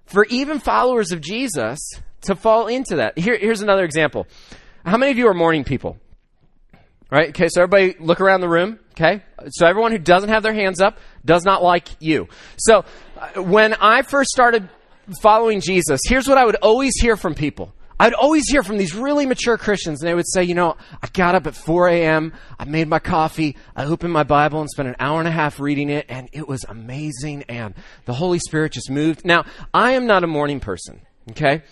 for 0.04 0.26
even 0.26 0.60
followers 0.60 1.10
of 1.10 1.20
Jesus 1.20 1.80
to 2.24 2.34
fall 2.34 2.66
into 2.66 2.96
that. 2.96 3.18
Here, 3.18 3.36
here's 3.36 3.60
another 3.60 3.84
example. 3.84 4.26
How 4.84 4.96
many 4.96 5.12
of 5.12 5.18
you 5.18 5.28
are 5.28 5.34
morning 5.34 5.64
people? 5.64 5.98
Right? 7.10 7.30
Okay, 7.30 7.48
so 7.48 7.62
everybody 7.62 7.96
look 7.98 8.20
around 8.20 8.40
the 8.40 8.48
room. 8.48 8.78
Okay? 8.92 9.22
So 9.50 9.66
everyone 9.66 9.92
who 9.92 9.98
doesn't 9.98 10.28
have 10.28 10.42
their 10.42 10.54
hands 10.54 10.80
up 10.80 10.98
does 11.24 11.44
not 11.44 11.62
like 11.62 11.88
you. 12.00 12.28
So 12.56 12.84
uh, 13.18 13.42
when 13.42 13.74
I 13.74 14.02
first 14.02 14.30
started 14.30 14.68
following 15.20 15.60
Jesus, 15.60 16.00
here's 16.06 16.28
what 16.28 16.38
I 16.38 16.44
would 16.44 16.56
always 16.56 16.94
hear 17.00 17.16
from 17.16 17.34
people. 17.34 17.72
I'd 17.98 18.12
always 18.12 18.48
hear 18.48 18.62
from 18.62 18.76
these 18.76 18.94
really 18.94 19.24
mature 19.24 19.56
Christians, 19.56 20.02
and 20.02 20.08
they 20.08 20.14
would 20.14 20.28
say, 20.28 20.42
You 20.42 20.54
know, 20.54 20.76
I 21.02 21.06
got 21.12 21.34
up 21.34 21.46
at 21.46 21.54
4 21.54 21.88
a.m., 21.88 22.32
I 22.58 22.64
made 22.64 22.88
my 22.88 22.98
coffee, 22.98 23.56
I 23.76 23.84
opened 23.84 24.12
my 24.12 24.24
Bible 24.24 24.60
and 24.60 24.68
spent 24.68 24.88
an 24.88 24.96
hour 24.98 25.20
and 25.20 25.28
a 25.28 25.32
half 25.32 25.60
reading 25.60 25.90
it, 25.90 26.06
and 26.08 26.28
it 26.32 26.48
was 26.48 26.64
amazing, 26.68 27.44
and 27.48 27.74
the 28.04 28.14
Holy 28.14 28.40
Spirit 28.40 28.72
just 28.72 28.90
moved. 28.90 29.24
Now, 29.24 29.44
I 29.72 29.92
am 29.92 30.06
not 30.06 30.24
a 30.24 30.26
morning 30.26 30.58
person, 30.58 31.02
okay? 31.30 31.62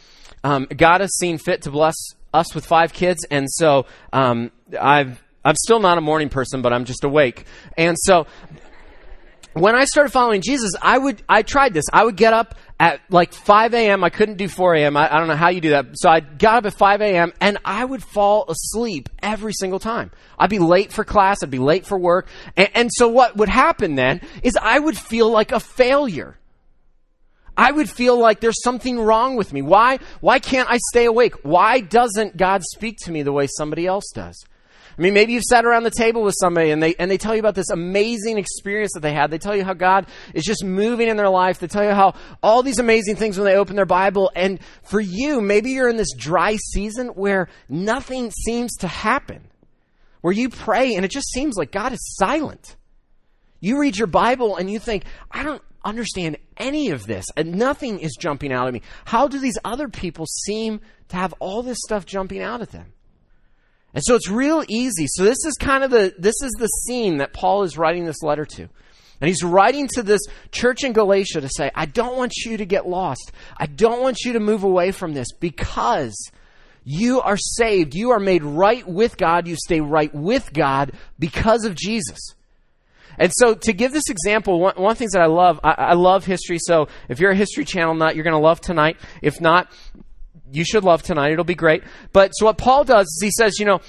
Um, 0.45 0.67
God 0.77 1.01
has 1.01 1.17
seen 1.17 1.39
fit 1.39 1.63
to 1.63 1.71
bless 1.71 1.95
us 2.35 2.55
with 2.55 2.67
five 2.67 2.93
kids, 2.93 3.25
and 3.31 3.51
so 3.51 3.87
um, 4.13 4.51
I've 4.81 5.23
I'm 5.45 5.57
still 5.57 5.81
not 5.81 5.99
a 5.99 6.01
morning 6.01 6.29
person, 6.29 6.63
but 6.63 6.73
I'm 6.73 6.85
just 6.85 7.05
awake. 7.05 7.47
And 7.77 7.97
so 7.99 8.27
when 9.55 9.75
I 9.75 9.85
started 9.85 10.11
following 10.11 10.41
Jesus, 10.41 10.73
I 10.81 10.97
would, 10.97 11.23
I 11.29 11.43
tried 11.43 11.75
this. 11.75 11.85
I 11.93 12.05
would 12.05 12.17
get 12.17 12.33
up 12.33 12.55
at 12.81 13.01
like 13.11 13.33
5 13.33 13.75
a.m. 13.75 14.03
I 14.05 14.11
couldn't 14.11 14.37
do 14.37 14.49
4 14.49 14.77
a.m. 14.77 14.97
I, 14.97 15.15
I, 15.15 15.19
don't 15.19 15.29
know 15.29 15.37
how 15.37 15.49
you 15.49 15.61
do 15.61 15.71
that. 15.71 15.87
So 15.95 16.09
I 16.09 16.21
got 16.21 16.59
up 16.59 16.67
at 16.67 16.75
5 16.75 17.03
a.m. 17.03 17.33
and 17.41 17.59
I 17.65 17.85
would 17.85 18.03
fall 18.03 18.47
asleep 18.49 19.09
every 19.23 19.53
single 19.53 19.79
time. 19.79 20.11
I'd 20.39 20.51
be 20.51 20.59
late 20.59 20.93
for 20.93 21.05
class. 21.05 21.43
I'd 21.43 21.51
be 21.51 21.59
late 21.59 21.87
for 21.87 21.99
work. 21.99 22.29
And, 22.57 22.71
and 22.75 22.91
so 22.93 23.09
what 23.09 23.37
would 23.37 23.49
happen 23.49 23.95
then 23.95 24.21
is 24.43 24.57
I 24.61 24.79
would 24.79 24.97
feel 24.97 25.31
like 25.31 25.53
a 25.53 25.61
failure. 25.61 26.39
I 27.57 27.71
would 27.71 27.89
feel 27.89 28.19
like 28.19 28.41
there's 28.41 28.63
something 28.63 28.99
wrong 28.99 29.37
with 29.37 29.53
me. 29.53 29.63
Why, 29.63 29.99
why 30.21 30.39
can't 30.39 30.71
I 30.71 30.79
stay 30.91 31.05
awake? 31.05 31.35
Why 31.43 31.81
doesn't 31.81 32.37
God 32.37 32.63
speak 32.63 32.99
to 33.05 33.11
me 33.11 33.23
the 33.23 33.33
way 33.33 33.47
somebody 33.47 33.87
else 33.87 34.11
does? 34.15 34.43
I 34.97 35.01
mean, 35.01 35.15
maybe 35.15 35.33
you've 35.33 35.45
sat 35.45 35.65
around 35.65 35.85
the 35.85 35.91
table 35.91 36.23
with 36.23 36.35
somebody 36.39 36.71
and 36.71 36.83
they, 36.83 36.95
and 36.97 37.11
they 37.11 37.17
tell 37.17 37.35
you 37.35 37.41
about 37.41 37.55
this 37.55 37.71
amazing 37.71 38.37
experience 38.37 38.93
that 38.95 39.01
they 39.01 39.15
had. 39.15 39.31
They 39.31 39.39
tell 39.39 39.57
you 39.57 39.65
how 39.65 39.73
God 39.73 40.07
is 40.35 40.45
just 40.45 40.65
moving 40.65 41.09
in 41.09 41.17
their 41.17 41.31
life. 41.31 41.59
They 41.59 41.67
tell 41.67 41.85
you 41.85 41.93
how 41.93 42.15
all 42.43 42.63
these 42.63 42.79
amazing 42.79 43.17
things 43.17 43.39
when 43.39 43.47
they 43.47 43.57
open 43.57 43.75
their 43.75 43.87
Bible. 43.87 44.31
And 44.35 44.61
for 44.83 45.01
you, 45.01 45.41
maybe 45.41 45.71
you're 45.71 45.89
in 45.89 45.97
this 45.97 46.13
dry 46.15 46.57
season 46.57 47.09
where 47.09 47.49
nothing 47.69 48.31
seems 48.31 48.77
to 48.79 48.87
happen, 48.87 49.49
where 50.21 50.33
you 50.33 50.51
pray 50.51 50.95
and 50.95 51.05
it 51.05 51.11
just 51.11 51.31
seems 51.33 51.57
like 51.57 51.73
God 51.73 51.93
is 51.93 52.17
silent. 52.17 52.77
You 53.61 53.79
read 53.81 53.97
your 53.97 54.09
Bible 54.09 54.57
and 54.57 54.71
you 54.71 54.79
think, 54.79 55.05
I 55.31 55.43
don't 55.43 55.63
understand 55.85 56.39
any 56.57 56.91
of 56.91 57.07
this 57.07 57.25
and 57.37 57.55
nothing 57.55 58.01
is 58.01 58.17
jumping 58.19 58.53
out 58.53 58.67
at 58.67 58.75
me. 58.75 58.83
How 59.05 59.29
do 59.29 59.39
these 59.39 59.59
other 59.65 59.89
people 59.89 60.27
seem 60.27 60.81
to 61.09 61.17
have 61.17 61.35
all 61.39 61.63
this 61.63 61.79
stuff 61.85 62.07
jumping 62.07 62.43
out 62.43 62.61
at 62.61 62.71
them? 62.71 62.93
And 63.95 64.03
so 64.05 64.15
it's 64.15 64.31
real 64.31 64.65
easy. 64.69 65.07
So 65.07 65.25
this 65.25 65.45
is 65.45 65.55
kind 65.61 65.85
of 65.85 65.91
the 65.91 66.15
this 66.19 66.41
is 66.43 66.53
the 66.59 66.67
scene 66.67 67.19
that 67.19 67.33
Paul 67.33 67.63
is 67.63 67.77
writing 67.77 68.05
this 68.05 68.23
letter 68.23 68.47
to. 68.47 68.69
And 69.21 69.29
he's 69.29 69.45
writing 69.45 69.87
to 69.95 70.03
this 70.03 70.23
church 70.51 70.83
in 70.83 70.93
Galatia 70.93 71.43
to 71.43 71.49
say, 71.49 71.71
I 71.77 71.87
don't 71.87 72.17
want 72.17 72.33
you 72.45 72.57
to 72.57 72.65
get 72.65 72.89
lost. 72.89 73.31
I 73.57 73.67
don't 73.67 74.01
want 74.01 74.25
you 74.25 74.33
to 74.33 74.41
move 74.41 74.65
away 74.65 74.91
from 74.91 75.15
this 75.15 75.29
because 75.39 76.33
you 76.83 77.21
are 77.21 77.37
saved. 77.37 77.95
You 77.95 78.11
are 78.11 78.19
made 78.19 78.43
right 78.43 78.87
with 78.87 79.17
God. 79.17 79.47
You 79.47 79.55
stay 79.55 79.81
right 79.81 80.13
with 80.13 80.53
God 80.53 80.93
because 81.21 81.65
of 81.65 81.77
Jesus. 81.77 82.35
And 83.23 83.33
so, 83.33 83.55
to 83.55 83.73
give 83.73 83.93
this 83.93 84.11
example, 84.11 84.59
one, 84.59 84.75
one 84.75 84.91
of 84.91 84.99
the 84.99 84.99
things 84.99 85.13
that 85.13 85.23
I 85.23 85.27
love, 85.27 85.61
I, 85.63 85.75
I 85.79 85.93
love 85.93 86.25
history. 86.25 86.59
So, 86.61 86.89
if 87.09 87.21
you're 87.21 87.31
a 87.31 87.37
History 87.37 87.65
Channel 87.65 87.95
nut, 87.95 88.17
you're 88.17 88.25
going 88.25 88.35
to 88.35 88.41
love 88.41 88.61
tonight. 88.61 88.97
If 89.23 89.41
not, 89.41 89.71
you 90.51 90.65
should 90.65 90.83
love 90.83 91.05
tonight. 91.05 91.31
It'll 91.31 91.45
be 91.45 91.55
great. 91.55 91.85
But 92.13 92.33
so, 92.33 92.47
what 92.47 92.59
Paul 92.59 92.83
does 92.83 93.07
is 93.07 93.21
he 93.23 93.31
says, 93.31 93.61
you 93.61 93.65
know, 93.65 93.81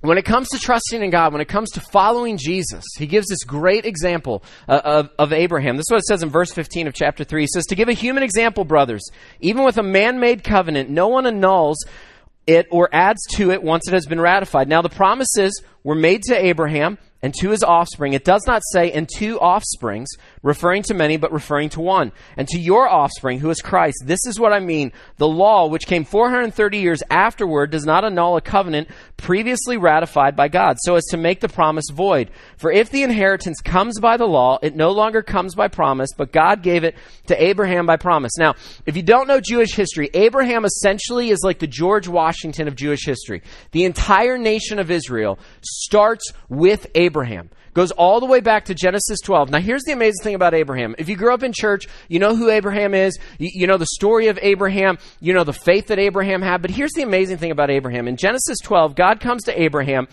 when 0.00 0.16
it 0.16 0.24
comes 0.24 0.48
to 0.50 0.60
trusting 0.60 1.02
in 1.02 1.10
God, 1.10 1.32
when 1.32 1.42
it 1.42 1.48
comes 1.48 1.70
to 1.72 1.80
following 1.80 2.36
Jesus, 2.38 2.84
he 2.96 3.08
gives 3.08 3.26
this 3.26 3.42
great 3.42 3.84
example 3.84 4.44
uh, 4.68 4.80
of, 4.84 5.10
of 5.18 5.32
Abraham. 5.32 5.76
This 5.76 5.86
is 5.88 5.90
what 5.90 5.98
it 5.98 6.06
says 6.06 6.22
in 6.22 6.28
verse 6.28 6.52
15 6.52 6.86
of 6.86 6.94
chapter 6.94 7.24
3. 7.24 7.42
He 7.42 7.48
says, 7.52 7.64
To 7.66 7.74
give 7.74 7.88
a 7.88 7.94
human 7.94 8.22
example, 8.22 8.64
brothers, 8.64 9.02
even 9.40 9.64
with 9.64 9.76
a 9.78 9.82
man 9.82 10.20
made 10.20 10.44
covenant, 10.44 10.88
no 10.88 11.08
one 11.08 11.26
annuls 11.26 11.84
it 12.46 12.68
or 12.70 12.88
adds 12.92 13.18
to 13.32 13.50
it 13.50 13.60
once 13.60 13.88
it 13.88 13.92
has 13.94 14.06
been 14.06 14.20
ratified. 14.20 14.68
Now, 14.68 14.82
the 14.82 14.88
promises 14.88 15.64
were 15.82 15.96
made 15.96 16.22
to 16.28 16.36
Abraham 16.36 16.96
and 17.22 17.34
to 17.40 17.50
his 17.50 17.62
offspring. 17.62 18.12
It 18.12 18.24
does 18.24 18.44
not 18.46 18.62
say, 18.72 18.92
and 18.92 19.08
two 19.08 19.38
offsprings, 19.38 20.08
referring 20.42 20.82
to 20.84 20.94
many, 20.94 21.16
but 21.16 21.32
referring 21.32 21.68
to 21.70 21.80
one. 21.80 22.12
And 22.36 22.46
to 22.48 22.58
your 22.58 22.88
offspring, 22.88 23.38
who 23.38 23.50
is 23.50 23.60
Christ. 23.60 24.02
This 24.04 24.26
is 24.26 24.38
what 24.38 24.52
I 24.52 24.60
mean. 24.60 24.92
The 25.16 25.28
law, 25.28 25.68
which 25.68 25.86
came 25.86 26.04
430 26.04 26.78
years 26.78 27.02
afterward, 27.10 27.70
does 27.70 27.84
not 27.84 28.04
annul 28.04 28.36
a 28.36 28.40
covenant 28.40 28.88
previously 29.16 29.76
ratified 29.76 30.36
by 30.36 30.48
God, 30.48 30.76
so 30.80 30.96
as 30.96 31.04
to 31.06 31.16
make 31.16 31.40
the 31.40 31.48
promise 31.48 31.86
void. 31.92 32.30
For 32.56 32.70
if 32.70 32.90
the 32.90 33.02
inheritance 33.02 33.60
comes 33.60 34.00
by 34.00 34.16
the 34.16 34.26
law, 34.26 34.58
it 34.62 34.76
no 34.76 34.90
longer 34.90 35.22
comes 35.22 35.54
by 35.54 35.68
promise, 35.68 36.10
but 36.16 36.32
God 36.32 36.62
gave 36.62 36.84
it 36.84 36.96
to 37.26 37.42
Abraham 37.42 37.86
by 37.86 37.96
promise. 37.96 38.32
Now, 38.38 38.54
if 38.86 38.96
you 38.96 39.02
don't 39.02 39.28
know 39.28 39.40
Jewish 39.40 39.74
history, 39.74 40.10
Abraham 40.14 40.64
essentially 40.64 41.30
is 41.30 41.40
like 41.42 41.58
the 41.58 41.66
George 41.66 42.08
Washington 42.08 42.68
of 42.68 42.76
Jewish 42.76 43.04
history. 43.04 43.42
The 43.72 43.84
entire 43.84 44.38
nation 44.38 44.78
of 44.78 44.90
Israel 44.90 45.38
starts 45.62 46.32
with 46.48 46.86
Abraham. 46.94 47.50
Goes 47.78 47.92
all 47.92 48.18
the 48.18 48.26
way 48.26 48.40
back 48.40 48.64
to 48.64 48.74
Genesis 48.74 49.20
12. 49.20 49.50
Now, 49.50 49.60
here's 49.60 49.84
the 49.84 49.92
amazing 49.92 50.24
thing 50.24 50.34
about 50.34 50.52
Abraham. 50.52 50.96
If 50.98 51.08
you 51.08 51.14
grew 51.14 51.32
up 51.32 51.44
in 51.44 51.52
church, 51.52 51.86
you 52.08 52.18
know 52.18 52.34
who 52.34 52.50
Abraham 52.50 52.92
is. 52.92 53.16
You, 53.38 53.50
you 53.54 53.66
know 53.68 53.76
the 53.76 53.86
story 53.86 54.26
of 54.26 54.36
Abraham. 54.42 54.98
You 55.20 55.32
know 55.32 55.44
the 55.44 55.52
faith 55.52 55.86
that 55.86 55.98
Abraham 56.00 56.42
had. 56.42 56.60
But 56.60 56.72
here's 56.72 56.90
the 56.94 57.02
amazing 57.02 57.36
thing 57.36 57.52
about 57.52 57.70
Abraham. 57.70 58.08
In 58.08 58.16
Genesis 58.16 58.58
12, 58.64 58.96
God 58.96 59.20
comes 59.20 59.44
to 59.44 59.62
Abraham. 59.62 60.08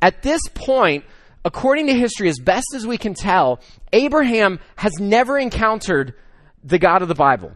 At 0.00 0.22
this 0.22 0.40
point, 0.54 1.04
according 1.44 1.88
to 1.88 1.94
history, 1.94 2.28
as 2.28 2.38
best 2.38 2.68
as 2.76 2.86
we 2.86 2.96
can 2.96 3.14
tell, 3.14 3.58
Abraham 3.92 4.60
has 4.76 4.92
never 5.00 5.36
encountered 5.36 6.14
the 6.62 6.78
God 6.78 7.02
of 7.02 7.08
the 7.08 7.16
Bible. 7.16 7.50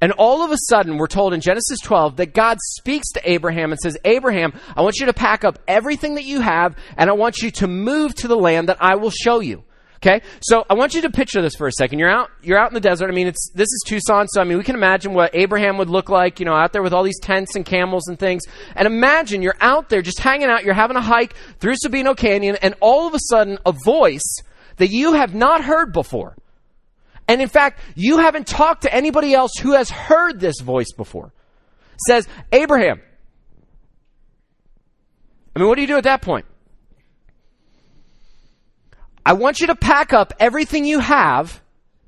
And 0.00 0.12
all 0.12 0.44
of 0.44 0.52
a 0.52 0.56
sudden, 0.68 0.96
we're 0.96 1.08
told 1.08 1.34
in 1.34 1.40
Genesis 1.40 1.78
12 1.82 2.16
that 2.16 2.34
God 2.34 2.58
speaks 2.76 3.08
to 3.12 3.30
Abraham 3.30 3.72
and 3.72 3.80
says, 3.80 3.96
Abraham, 4.04 4.52
I 4.76 4.82
want 4.82 5.00
you 5.00 5.06
to 5.06 5.12
pack 5.12 5.44
up 5.44 5.58
everything 5.66 6.14
that 6.14 6.24
you 6.24 6.40
have, 6.40 6.76
and 6.96 7.10
I 7.10 7.14
want 7.14 7.38
you 7.38 7.50
to 7.52 7.66
move 7.66 8.14
to 8.16 8.28
the 8.28 8.36
land 8.36 8.68
that 8.68 8.78
I 8.80 8.94
will 8.94 9.10
show 9.10 9.40
you. 9.40 9.64
Okay? 9.96 10.22
So 10.40 10.64
I 10.70 10.74
want 10.74 10.94
you 10.94 11.00
to 11.02 11.10
picture 11.10 11.42
this 11.42 11.56
for 11.56 11.66
a 11.66 11.72
second. 11.72 11.98
You're 11.98 12.10
out, 12.10 12.30
you're 12.40 12.58
out 12.58 12.70
in 12.70 12.74
the 12.74 12.80
desert. 12.80 13.08
I 13.08 13.12
mean, 13.12 13.26
it's, 13.26 13.50
this 13.54 13.66
is 13.66 13.84
Tucson, 13.84 14.28
so 14.28 14.40
I 14.40 14.44
mean, 14.44 14.56
we 14.56 14.62
can 14.62 14.76
imagine 14.76 15.12
what 15.12 15.34
Abraham 15.34 15.78
would 15.78 15.90
look 15.90 16.08
like, 16.08 16.38
you 16.38 16.46
know, 16.46 16.54
out 16.54 16.72
there 16.72 16.82
with 16.82 16.92
all 16.92 17.02
these 17.02 17.18
tents 17.18 17.56
and 17.56 17.66
camels 17.66 18.06
and 18.06 18.16
things. 18.16 18.44
And 18.76 18.86
imagine 18.86 19.42
you're 19.42 19.56
out 19.60 19.88
there 19.88 20.00
just 20.00 20.20
hanging 20.20 20.48
out, 20.48 20.62
you're 20.62 20.74
having 20.74 20.96
a 20.96 21.00
hike 21.02 21.34
through 21.58 21.74
Sabino 21.84 22.16
Canyon, 22.16 22.56
and 22.62 22.76
all 22.80 23.08
of 23.08 23.14
a 23.14 23.18
sudden, 23.20 23.58
a 23.66 23.72
voice 23.84 24.36
that 24.76 24.90
you 24.90 25.14
have 25.14 25.34
not 25.34 25.64
heard 25.64 25.92
before 25.92 26.36
and 27.28 27.42
in 27.42 27.48
fact, 27.48 27.78
you 27.94 28.18
haven't 28.18 28.46
talked 28.46 28.82
to 28.82 28.92
anybody 28.92 29.34
else 29.34 29.52
who 29.60 29.72
has 29.72 29.90
heard 29.90 30.40
this 30.40 30.60
voice 30.60 30.92
before. 30.96 31.32
Says, 32.06 32.26
Abraham. 32.52 33.00
I 35.54 35.58
mean, 35.58 35.68
what 35.68 35.74
do 35.74 35.82
you 35.82 35.88
do 35.88 35.96
at 35.96 36.04
that 36.04 36.22
point? 36.22 36.46
I 39.26 39.34
want 39.34 39.60
you 39.60 39.66
to 39.66 39.76
pack 39.76 40.14
up 40.14 40.32
everything 40.40 40.86
you 40.86 41.00
have, 41.00 41.60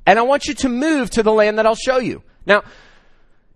and 0.07 0.19
I 0.19 0.23
want 0.23 0.47
you 0.47 0.55
to 0.55 0.69
move 0.71 1.11
to 1.11 1.23
the 1.23 1.33
land 1.33 1.59
that 1.59 1.67
I'll 1.67 1.75
show 1.75 1.99
you. 1.99 2.23
Now, 2.47 2.63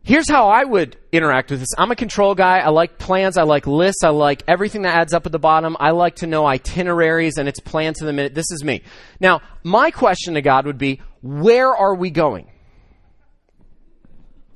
Here's 0.05 0.29
how 0.29 0.51
I 0.51 0.65
would 0.65 0.99
interact 1.13 1.51
with 1.51 1.61
this. 1.61 1.71
I'm 1.79 1.91
a 1.91 1.97
control 1.97 2.35
guy. 2.35 2.59
I 2.59 2.69
like 2.69 2.99
plans. 2.99 3.39
I 3.39 3.45
like 3.45 3.67
lists. 3.67 4.05
I 4.05 4.11
like 4.11 4.43
everything 4.47 4.83
that 4.83 4.95
adds 4.95 5.15
up 5.15 5.25
at 5.25 5.33
the 5.33 5.39
bottom. 5.39 5.79
I 5.81 5.93
like 5.93 6.17
to 6.17 6.27
know 6.27 6.45
itineraries 6.45 7.39
and 7.39 7.49
it's 7.49 7.59
planned 7.59 7.97
to 7.97 8.05
the 8.05 8.13
minute. 8.13 8.35
This 8.35 8.51
is 8.51 8.63
me. 8.63 8.83
Now, 9.19 9.41
my 9.63 9.91
question 9.91 10.35
to 10.35 10.43
God 10.43 10.67
would 10.67 10.77
be, 10.77 11.01
where 11.25 11.75
are 11.75 11.95
we 11.95 12.11
going? 12.11 12.47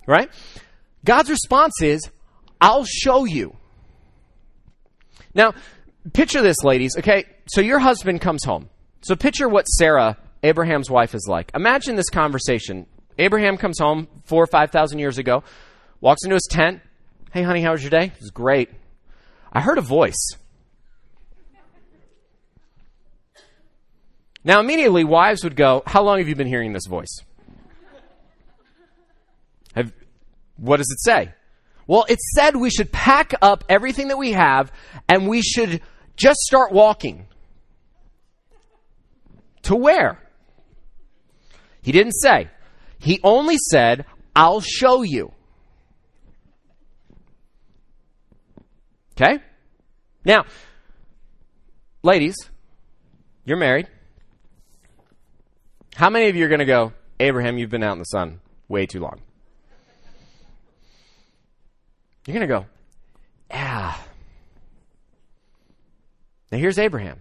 Right? 0.07 0.31
God's 1.03 1.31
response 1.31 1.81
is, 1.81 2.11
I'll 2.61 2.85
show 2.85 3.25
you. 3.25 3.57
Now, 5.33 5.55
picture 6.13 6.43
this, 6.43 6.63
ladies. 6.63 6.95
Okay, 6.99 7.25
so 7.47 7.63
your 7.63 7.79
husband 7.79 8.21
comes 8.21 8.45
home. 8.45 8.69
So 9.01 9.17
picture 9.17 9.49
what 9.49 9.65
Sarah, 9.65 10.19
Abraham's 10.43 10.91
wife, 10.91 11.15
is 11.15 11.27
like. 11.27 11.51
Imagine 11.55 11.97
this 11.97 12.11
conversation. 12.11 12.87
Abraham 13.17 13.57
comes 13.57 13.79
home 13.79 14.07
four 14.25 14.43
or 14.43 14.47
five 14.47 14.71
thousand 14.71 14.99
years 14.99 15.17
ago, 15.17 15.45
walks 16.03 16.23
into 16.25 16.35
his 16.35 16.47
tent. 16.51 16.83
Hey, 17.33 17.43
honey, 17.43 17.63
how 17.63 17.73
was 17.73 17.83
your 17.83 17.91
day? 17.91 18.13
It 18.15 18.21
was 18.21 18.31
great. 18.31 18.69
I 19.51 19.63
heard 19.63 19.79
a 19.79 19.83
voice. 19.83 20.37
Now, 24.49 24.61
immediately, 24.61 25.05
wives 25.05 25.45
would 25.45 25.57
go, 25.57 25.83
How 25.87 26.03
long 26.03 26.19
have 26.19 26.27
you 26.27 26.35
been 26.35 26.47
hearing 26.47 26.73
this 26.73 26.87
voice? 26.87 27.21
Have, 29.75 29.93
what 30.57 30.79
does 30.79 30.89
it 30.91 31.01
say? 31.05 31.35
Well, 31.87 32.07
it 32.09 32.19
said 32.19 32.57
we 32.57 32.71
should 32.71 32.91
pack 32.91 33.35
up 33.43 33.65
everything 33.69 34.09
that 34.09 34.17
we 34.17 34.33
have 34.33 34.73
and 35.07 35.29
we 35.29 35.43
should 35.43 35.83
just 36.17 36.39
start 36.41 36.73
walking. 36.73 37.27
To 39.65 39.77
where? 39.77 40.19
He 41.83 41.93
didn't 41.93 42.13
say. 42.13 42.49
He 42.99 43.21
only 43.23 43.59
said, 43.71 44.07
I'll 44.35 44.63
show 44.63 45.03
you. 45.03 45.33
Okay? 49.13 49.43
Now, 50.25 50.47
ladies, 52.03 52.37
you're 53.45 53.59
married. 53.59 53.89
How 55.95 56.11
many 56.11 56.29
of 56.29 56.37
you 56.37 56.45
are 56.45 56.49
going 56.49 56.61
to 56.61 56.65
go, 56.65 56.93
Abraham, 57.19 57.59
you've 57.59 57.71
been 57.71 57.83
out 57.83 57.93
in 57.93 57.99
the 57.99 58.05
sun 58.05 58.41
way 58.69 58.87
too 58.87 59.01
long? 59.01 59.21
You're 62.27 62.35
going 62.35 62.47
to 62.47 62.55
go, 62.55 62.67
yeah. 63.51 63.95
Now 66.53 66.59
here's 66.59 66.79
Abraham. 66.79 67.21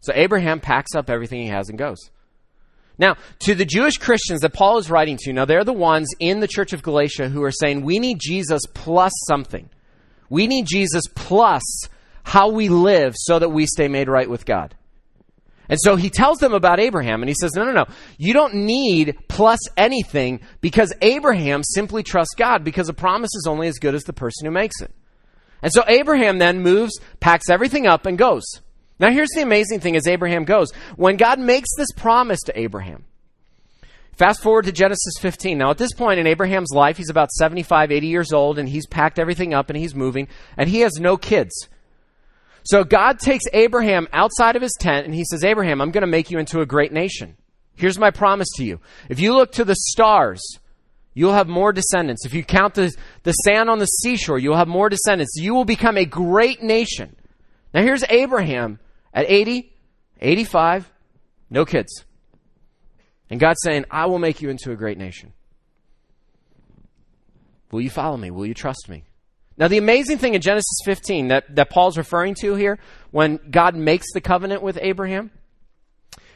So 0.00 0.12
Abraham 0.14 0.60
packs 0.60 0.94
up 0.94 1.10
everything 1.10 1.40
he 1.42 1.48
has 1.48 1.68
and 1.68 1.78
goes. 1.78 2.10
Now, 2.98 3.16
to 3.40 3.54
the 3.54 3.64
Jewish 3.64 3.96
Christians 3.96 4.42
that 4.42 4.52
Paul 4.52 4.76
is 4.76 4.90
writing 4.90 5.16
to, 5.22 5.32
now 5.32 5.46
they're 5.46 5.64
the 5.64 5.72
ones 5.72 6.14
in 6.18 6.40
the 6.40 6.46
church 6.46 6.74
of 6.74 6.82
Galatia 6.82 7.30
who 7.30 7.42
are 7.42 7.50
saying, 7.50 7.82
we 7.82 7.98
need 7.98 8.18
Jesus 8.20 8.60
plus 8.74 9.12
something. 9.26 9.70
We 10.28 10.46
need 10.46 10.66
Jesus 10.66 11.04
plus 11.14 11.62
how 12.22 12.50
we 12.50 12.68
live 12.68 13.14
so 13.16 13.38
that 13.38 13.48
we 13.48 13.64
stay 13.64 13.88
made 13.88 14.08
right 14.08 14.28
with 14.28 14.44
God. 14.44 14.74
And 15.70 15.78
so 15.80 15.94
he 15.94 16.10
tells 16.10 16.38
them 16.38 16.52
about 16.52 16.80
Abraham 16.80 17.22
and 17.22 17.28
he 17.28 17.34
says, 17.40 17.52
no, 17.54 17.64
no, 17.64 17.70
no. 17.70 17.86
You 18.18 18.34
don't 18.34 18.54
need 18.54 19.16
plus 19.28 19.60
anything 19.76 20.40
because 20.60 20.92
Abraham 21.00 21.62
simply 21.62 22.02
trusts 22.02 22.34
God 22.34 22.64
because 22.64 22.88
a 22.88 22.92
promise 22.92 23.30
is 23.34 23.46
only 23.48 23.68
as 23.68 23.78
good 23.78 23.94
as 23.94 24.02
the 24.02 24.12
person 24.12 24.46
who 24.46 24.50
makes 24.50 24.80
it. 24.82 24.92
And 25.62 25.72
so 25.72 25.84
Abraham 25.86 26.38
then 26.38 26.60
moves, 26.60 26.98
packs 27.20 27.48
everything 27.48 27.86
up 27.86 28.04
and 28.04 28.18
goes. 28.18 28.42
Now, 28.98 29.12
here's 29.12 29.30
the 29.34 29.42
amazing 29.42 29.78
thing 29.78 29.94
as 29.94 30.08
Abraham 30.08 30.44
goes. 30.44 30.72
When 30.96 31.16
God 31.16 31.38
makes 31.38 31.68
this 31.76 31.92
promise 31.92 32.40
to 32.46 32.58
Abraham, 32.58 33.04
fast 34.12 34.42
forward 34.42 34.64
to 34.64 34.72
Genesis 34.72 35.14
15. 35.20 35.56
Now, 35.56 35.70
at 35.70 35.78
this 35.78 35.94
point 35.94 36.18
in 36.18 36.26
Abraham's 36.26 36.72
life, 36.74 36.96
he's 36.96 37.10
about 37.10 37.30
75, 37.30 37.92
80 37.92 38.06
years 38.08 38.32
old, 38.32 38.58
and 38.58 38.68
he's 38.68 38.86
packed 38.86 39.20
everything 39.20 39.54
up 39.54 39.70
and 39.70 39.78
he's 39.78 39.94
moving, 39.94 40.26
and 40.56 40.68
he 40.68 40.80
has 40.80 40.94
no 40.98 41.16
kids. 41.16 41.68
So 42.62 42.84
God 42.84 43.18
takes 43.18 43.44
Abraham 43.52 44.08
outside 44.12 44.56
of 44.56 44.62
his 44.62 44.76
tent 44.78 45.06
and 45.06 45.14
he 45.14 45.24
says, 45.24 45.44
Abraham, 45.44 45.80
I'm 45.80 45.90
going 45.90 46.02
to 46.02 46.06
make 46.06 46.30
you 46.30 46.38
into 46.38 46.60
a 46.60 46.66
great 46.66 46.92
nation. 46.92 47.36
Here's 47.74 47.98
my 47.98 48.10
promise 48.10 48.48
to 48.56 48.64
you. 48.64 48.80
If 49.08 49.20
you 49.20 49.34
look 49.34 49.52
to 49.52 49.64
the 49.64 49.76
stars, 49.76 50.40
you'll 51.14 51.32
have 51.32 51.48
more 51.48 51.72
descendants. 51.72 52.26
If 52.26 52.34
you 52.34 52.44
count 52.44 52.74
the, 52.74 52.94
the 53.22 53.32
sand 53.32 53.70
on 53.70 53.78
the 53.78 53.86
seashore, 53.86 54.38
you'll 54.38 54.56
have 54.56 54.68
more 54.68 54.88
descendants. 54.88 55.36
You 55.36 55.54
will 55.54 55.64
become 55.64 55.96
a 55.96 56.04
great 56.04 56.62
nation. 56.62 57.16
Now 57.72 57.82
here's 57.82 58.04
Abraham 58.08 58.78
at 59.14 59.30
80, 59.30 59.72
85, 60.20 60.90
no 61.48 61.64
kids. 61.64 62.04
And 63.30 63.40
God's 63.40 63.60
saying, 63.62 63.86
I 63.90 64.06
will 64.06 64.18
make 64.18 64.42
you 64.42 64.50
into 64.50 64.72
a 64.72 64.76
great 64.76 64.98
nation. 64.98 65.32
Will 67.70 67.80
you 67.80 67.90
follow 67.90 68.16
me? 68.16 68.30
Will 68.30 68.46
you 68.46 68.54
trust 68.54 68.88
me? 68.88 69.04
Now, 69.60 69.68
the 69.68 69.76
amazing 69.76 70.16
thing 70.16 70.34
in 70.34 70.40
Genesis 70.40 70.78
15 70.86 71.28
that, 71.28 71.54
that 71.54 71.68
Paul's 71.68 71.98
referring 71.98 72.34
to 72.40 72.54
here, 72.54 72.78
when 73.10 73.38
God 73.50 73.76
makes 73.76 74.06
the 74.14 74.20
covenant 74.22 74.62
with 74.62 74.78
Abraham, 74.80 75.30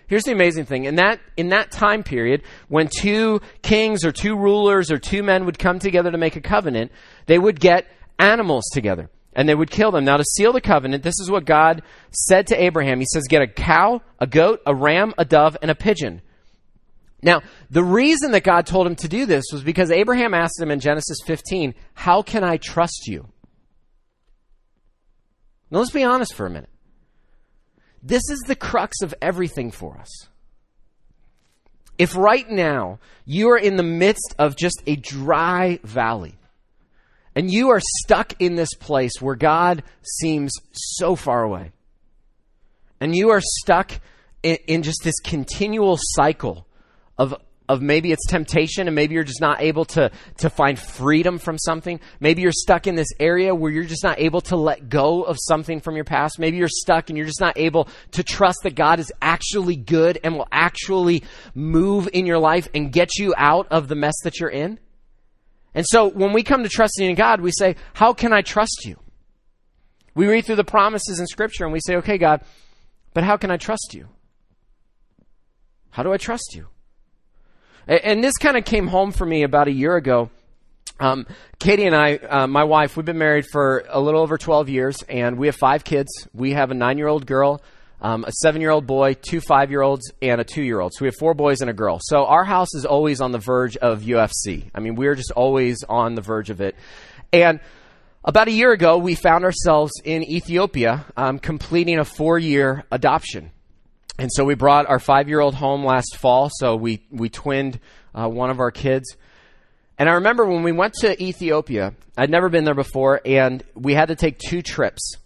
Here's 0.07 0.25
the 0.25 0.33
amazing 0.33 0.66
thing. 0.66 0.85
In 0.85 0.97
that, 0.97 1.19
in 1.35 1.49
that 1.49 1.71
time 1.71 2.02
period, 2.02 2.43
when 2.69 2.90
two 2.95 3.40
kings 3.62 4.04
or 4.04 4.12
two 4.12 4.37
rulers 4.37 4.90
or 4.90 4.99
two 4.99 5.23
men 5.23 5.47
would 5.47 5.59
come 5.59 5.78
together 5.78 6.11
to 6.11 6.19
make 6.19 6.37
a 6.37 6.43
covenant, 6.43 6.93
they 7.25 7.38
would 7.38 7.59
get 7.59 7.87
animals 8.19 8.64
together 8.75 9.09
and 9.33 9.49
they 9.49 9.54
would 9.54 9.71
kill 9.71 9.90
them. 9.90 10.04
Now, 10.04 10.19
to 10.19 10.25
seal 10.37 10.52
the 10.52 10.61
covenant, 10.61 11.02
this 11.02 11.19
is 11.21 11.31
what 11.31 11.47
God 11.47 11.83
said 12.11 12.47
to 12.49 12.62
Abraham. 12.62 13.00
He 13.00 13.07
says, 13.14 13.25
Get 13.28 13.40
a 13.40 13.47
cow, 13.47 14.02
a 14.21 14.26
goat, 14.26 14.61
a 14.66 14.75
ram, 14.75 15.14
a 15.16 15.25
dove, 15.25 15.57
and 15.62 15.71
a 15.71 15.75
pigeon. 15.75 16.21
Now, 17.25 17.40
the 17.71 17.83
reason 17.83 18.33
that 18.33 18.45
God 18.45 18.66
told 18.66 18.87
him 18.87 18.97
to 18.97 19.09
do 19.09 19.25
this 19.25 19.47
was 19.50 19.64
because 19.64 19.90
Abraham 19.90 20.35
asked 20.35 20.61
him 20.61 20.71
in 20.71 20.78
Genesis 20.78 21.16
15, 21.25 21.75
How 21.95 22.21
can 22.21 22.45
I 22.45 22.59
trust 22.59 23.07
you? 23.09 23.26
Now, 25.71 25.78
let's 25.78 25.90
be 25.90 26.04
honest 26.04 26.35
for 26.35 26.45
a 26.45 26.50
minute. 26.50 26.69
This 28.02 28.28
is 28.28 28.40
the 28.40 28.54
crux 28.54 29.00
of 29.02 29.14
everything 29.23 29.71
for 29.71 29.97
us. 29.97 30.28
If 31.97 32.14
right 32.14 32.49
now 32.49 32.99
you 33.25 33.49
are 33.50 33.59
in 33.59 33.76
the 33.76 33.83
midst 33.83 34.35
of 34.38 34.54
just 34.54 34.83
a 34.87 34.97
dry 34.97 35.78
valley, 35.83 36.35
and 37.35 37.50
you 37.50 37.71
are 37.71 37.81
stuck 38.02 38.35
in 38.38 38.54
this 38.54 38.75
place 38.75 39.12
where 39.21 39.35
God 39.35 39.83
seems 40.02 40.52
so 40.73 41.16
far 41.16 41.43
away, 41.43 41.73
and 43.00 43.16
you 43.16 43.31
are 43.31 43.40
stuck 43.43 43.93
in, 44.43 44.59
in 44.66 44.83
just 44.83 45.00
this 45.02 45.19
continual 45.21 45.97
cycle 45.99 46.66
of 47.18 47.35
of 47.68 47.80
maybe 47.80 48.12
it's 48.12 48.26
temptation 48.26 48.88
and 48.88 48.94
maybe 48.94 49.14
you're 49.14 49.25
just 49.25 49.40
not 49.40 49.62
able 49.62 49.87
to 49.87 50.11
to 50.38 50.50
find 50.50 50.78
freedom 50.78 51.38
from 51.38 51.59
something. 51.59 51.99
Maybe 52.21 52.42
you're 52.42 52.52
stuck 52.52 52.87
in 52.87 52.94
this 52.94 53.09
area 53.18 53.54
where 53.54 53.71
you're 53.71 53.85
just 53.85 54.04
not 54.04 54.21
able 54.21 54.42
to 54.42 54.56
let 54.56 54.88
go 54.88 55.23
of 55.23 55.38
something 55.40 55.80
from 55.80 55.94
your 55.94 56.04
past. 56.04 56.38
Maybe 56.38 56.59
you're 56.59 56.68
stuck 56.68 57.09
and 57.09 57.16
you're 57.16 57.26
just 57.26 57.40
not 57.40 57.56
able 57.56 57.88
to 58.12 58.23
trust 58.23 58.59
that 58.64 58.75
God 58.75 59.00
is 59.00 59.11
actually 59.23 59.76
good 59.76 60.18
and 60.23 60.37
will 60.37 60.49
actually 60.52 61.25
move 61.54 62.09
in 62.12 62.26
your 62.26 62.38
life 62.38 62.68
and 62.75 62.92
get 62.92 63.16
you 63.16 63.35
out 63.37 63.66
of 63.71 63.88
the 63.88 63.94
mess 63.94 64.14
that 64.25 64.40
you're 64.40 64.50
in. 64.50 64.78
And 65.75 65.87
so 65.88 66.09
when 66.09 66.33
we 66.33 66.42
come 66.42 66.62
to 66.62 66.68
trusting 66.68 67.09
in 67.09 67.14
God 67.14 67.40
we 67.40 67.50
say 67.50 67.76
how 67.94 68.12
can 68.12 68.33
I 68.33 68.42
trust 68.42 68.85
you? 68.85 68.99
We 70.14 70.26
read 70.26 70.44
through 70.44 70.56
the 70.56 70.64
promises 70.64 71.18
in 71.18 71.26
scripture 71.26 71.64
and 71.64 71.73
we 71.73 71.80
say 71.80 71.97
okay 71.97 72.18
God 72.18 72.42
but 73.14 73.25
how 73.25 73.38
can 73.38 73.50
I 73.50 73.56
trust 73.56 73.94
you? 73.94 74.09
How 75.90 76.02
do 76.02 76.12
I 76.12 76.18
trust 76.18 76.54
you 76.54 76.68
and 77.86 78.22
this 78.22 78.36
kind 78.36 78.56
of 78.56 78.64
came 78.64 78.86
home 78.86 79.12
for 79.12 79.26
me 79.26 79.42
about 79.42 79.68
a 79.68 79.72
year 79.72 79.96
ago. 79.96 80.30
Um, 81.00 81.26
Katie 81.58 81.86
and 81.86 81.94
I, 81.94 82.16
uh, 82.16 82.46
my 82.46 82.64
wife, 82.64 82.96
we've 82.96 83.04
been 83.04 83.18
married 83.18 83.46
for 83.50 83.84
a 83.88 84.00
little 84.00 84.20
over 84.20 84.38
12 84.38 84.68
years, 84.68 85.02
and 85.08 85.38
we 85.38 85.48
have 85.48 85.56
five 85.56 85.82
kids. 85.82 86.10
We 86.32 86.52
have 86.52 86.70
a 86.70 86.74
nine 86.74 86.98
year 86.98 87.08
old 87.08 87.26
girl, 87.26 87.62
um, 88.00 88.24
a 88.24 88.32
seven 88.32 88.60
year 88.60 88.70
old 88.70 88.86
boy, 88.86 89.14
two 89.14 89.40
five 89.40 89.70
year 89.70 89.82
olds, 89.82 90.12
and 90.22 90.40
a 90.40 90.44
two 90.44 90.62
year 90.62 90.80
old. 90.80 90.92
So 90.94 91.04
we 91.04 91.08
have 91.08 91.16
four 91.18 91.34
boys 91.34 91.60
and 91.60 91.70
a 91.70 91.72
girl. 91.72 91.98
So 92.02 92.26
our 92.26 92.44
house 92.44 92.74
is 92.74 92.84
always 92.84 93.20
on 93.20 93.32
the 93.32 93.38
verge 93.38 93.76
of 93.76 94.02
UFC. 94.02 94.70
I 94.74 94.80
mean, 94.80 94.94
we're 94.94 95.14
just 95.14 95.32
always 95.32 95.82
on 95.88 96.14
the 96.14 96.22
verge 96.22 96.50
of 96.50 96.60
it. 96.60 96.76
And 97.32 97.58
about 98.24 98.48
a 98.48 98.52
year 98.52 98.72
ago, 98.72 98.96
we 98.96 99.16
found 99.16 99.44
ourselves 99.44 99.92
in 100.04 100.22
Ethiopia 100.22 101.04
um, 101.16 101.38
completing 101.38 101.98
a 101.98 102.04
four 102.04 102.38
year 102.38 102.84
adoption. 102.90 103.50
And 104.18 104.30
so 104.33 104.44
we 104.44 104.54
brought 104.54 104.88
our 104.88 104.99
five 104.99 105.28
year 105.28 105.40
old 105.40 105.54
home 105.54 105.85
last 105.85 106.16
fall. 106.16 106.50
So 106.59 106.76
we, 106.76 107.04
we 107.11 107.28
twinned 107.28 107.80
uh, 108.14 108.28
one 108.28 108.50
of 108.50 108.61
our 108.61 108.71
kids. 108.71 109.16
And 109.99 110.09
I 110.09 110.14
remember 110.14 110.44
when 110.44 110.62
we 110.62 110.73
went 110.73 110.94
to 111.00 111.21
Ethiopia, 111.23 111.94
I'd 112.16 112.30
never 112.30 112.49
been 112.49 112.64
there 112.64 112.75
before, 112.75 113.21
and 113.25 113.62
we 113.75 113.94
had 113.94 114.09
to 114.09 114.16
take 114.16 114.38
two 114.38 114.61
trips. 114.61 115.16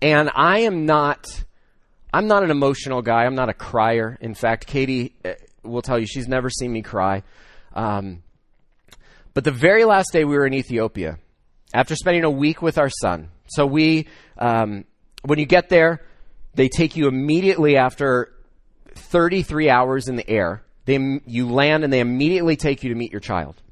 And 0.00 0.30
I 0.34 0.60
am 0.60 0.86
not, 0.86 1.26
I'm 2.12 2.28
not 2.28 2.44
an 2.44 2.50
emotional 2.50 3.02
guy. 3.02 3.24
I'm 3.24 3.34
not 3.34 3.48
a 3.48 3.54
crier. 3.54 4.16
In 4.20 4.34
fact, 4.34 4.66
Katie 4.66 5.16
uh, 5.24 5.32
will 5.64 5.82
tell 5.82 5.98
you 5.98 6.06
she's 6.06 6.28
never 6.28 6.48
seen 6.48 6.72
me 6.72 6.82
cry. 6.82 7.24
Um, 7.74 8.22
but 9.34 9.42
the 9.44 9.50
very 9.52 9.84
last 9.84 10.12
day 10.12 10.24
we 10.24 10.36
were 10.36 10.46
in 10.46 10.54
Ethiopia, 10.54 11.18
after 11.74 11.96
spending 11.96 12.24
a 12.24 12.30
week 12.30 12.62
with 12.62 12.78
our 12.78 12.88
son, 12.88 13.28
so 13.48 13.66
we, 13.66 14.06
um, 14.38 14.84
when 15.22 15.38
you 15.38 15.46
get 15.46 15.68
there, 15.68 16.02
they 16.54 16.68
take 16.68 16.96
you 16.96 17.08
immediately 17.08 17.76
after 17.76 18.32
33 18.94 19.70
hours 19.70 20.08
in 20.08 20.16
the 20.16 20.28
air. 20.28 20.62
They, 20.84 21.20
you 21.26 21.48
land 21.48 21.84
and 21.84 21.92
they 21.92 22.00
immediately 22.00 22.56
take 22.56 22.82
you 22.82 22.88
to 22.88 22.94
meet 22.94 23.12
your 23.12 23.20
child. 23.20 23.62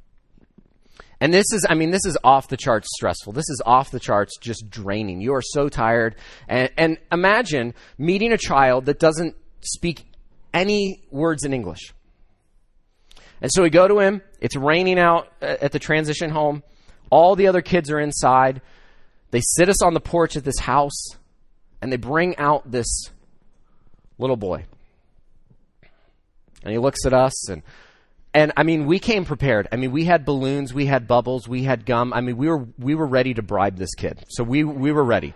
And 1.20 1.32
this 1.32 1.46
is, 1.52 1.64
I 1.68 1.74
mean, 1.74 1.90
this 1.90 2.04
is 2.04 2.18
off 2.22 2.48
the 2.48 2.58
charts 2.58 2.88
stressful. 2.94 3.32
This 3.32 3.48
is 3.48 3.62
off 3.64 3.90
the 3.90 4.00
charts 4.00 4.36
just 4.38 4.68
draining. 4.68 5.22
You 5.22 5.34
are 5.34 5.42
so 5.42 5.68
tired. 5.68 6.16
And, 6.46 6.70
and 6.76 6.98
imagine 7.10 7.74
meeting 7.96 8.32
a 8.32 8.38
child 8.38 8.84
that 8.86 8.98
doesn't 8.98 9.34
speak 9.62 10.04
any 10.52 11.02
words 11.10 11.44
in 11.44 11.54
English. 11.54 11.94
And 13.40 13.50
so 13.52 13.62
we 13.62 13.70
go 13.70 13.88
to 13.88 13.98
him. 13.98 14.22
It's 14.40 14.56
raining 14.56 14.98
out 14.98 15.28
uh, 15.40 15.56
at 15.60 15.72
the 15.72 15.78
transition 15.78 16.30
home. 16.30 16.62
All 17.10 17.34
the 17.34 17.46
other 17.46 17.62
kids 17.62 17.90
are 17.90 18.00
inside. 18.00 18.60
They 19.30 19.40
sit 19.42 19.68
us 19.68 19.82
on 19.82 19.94
the 19.94 20.00
porch 20.00 20.36
at 20.36 20.44
this 20.44 20.58
house 20.58 21.16
and 21.80 21.92
they 21.92 21.96
bring 21.96 22.36
out 22.38 22.70
this 22.70 23.10
little 24.18 24.36
boy. 24.36 24.64
And 26.62 26.72
he 26.72 26.78
looks 26.78 27.06
at 27.06 27.12
us 27.12 27.48
and 27.48 27.62
and 28.34 28.52
I 28.56 28.64
mean 28.64 28.86
we 28.86 28.98
came 28.98 29.24
prepared. 29.24 29.68
I 29.72 29.76
mean 29.76 29.92
we 29.92 30.04
had 30.04 30.24
balloons, 30.24 30.74
we 30.74 30.86
had 30.86 31.06
bubbles, 31.06 31.48
we 31.48 31.62
had 31.62 31.86
gum. 31.86 32.12
I 32.12 32.20
mean 32.20 32.36
we 32.36 32.48
were 32.48 32.66
we 32.78 32.94
were 32.94 33.06
ready 33.06 33.34
to 33.34 33.42
bribe 33.42 33.76
this 33.76 33.94
kid. 33.94 34.24
So 34.28 34.44
we 34.44 34.64
we 34.64 34.92
were 34.92 35.04
ready. 35.04 35.34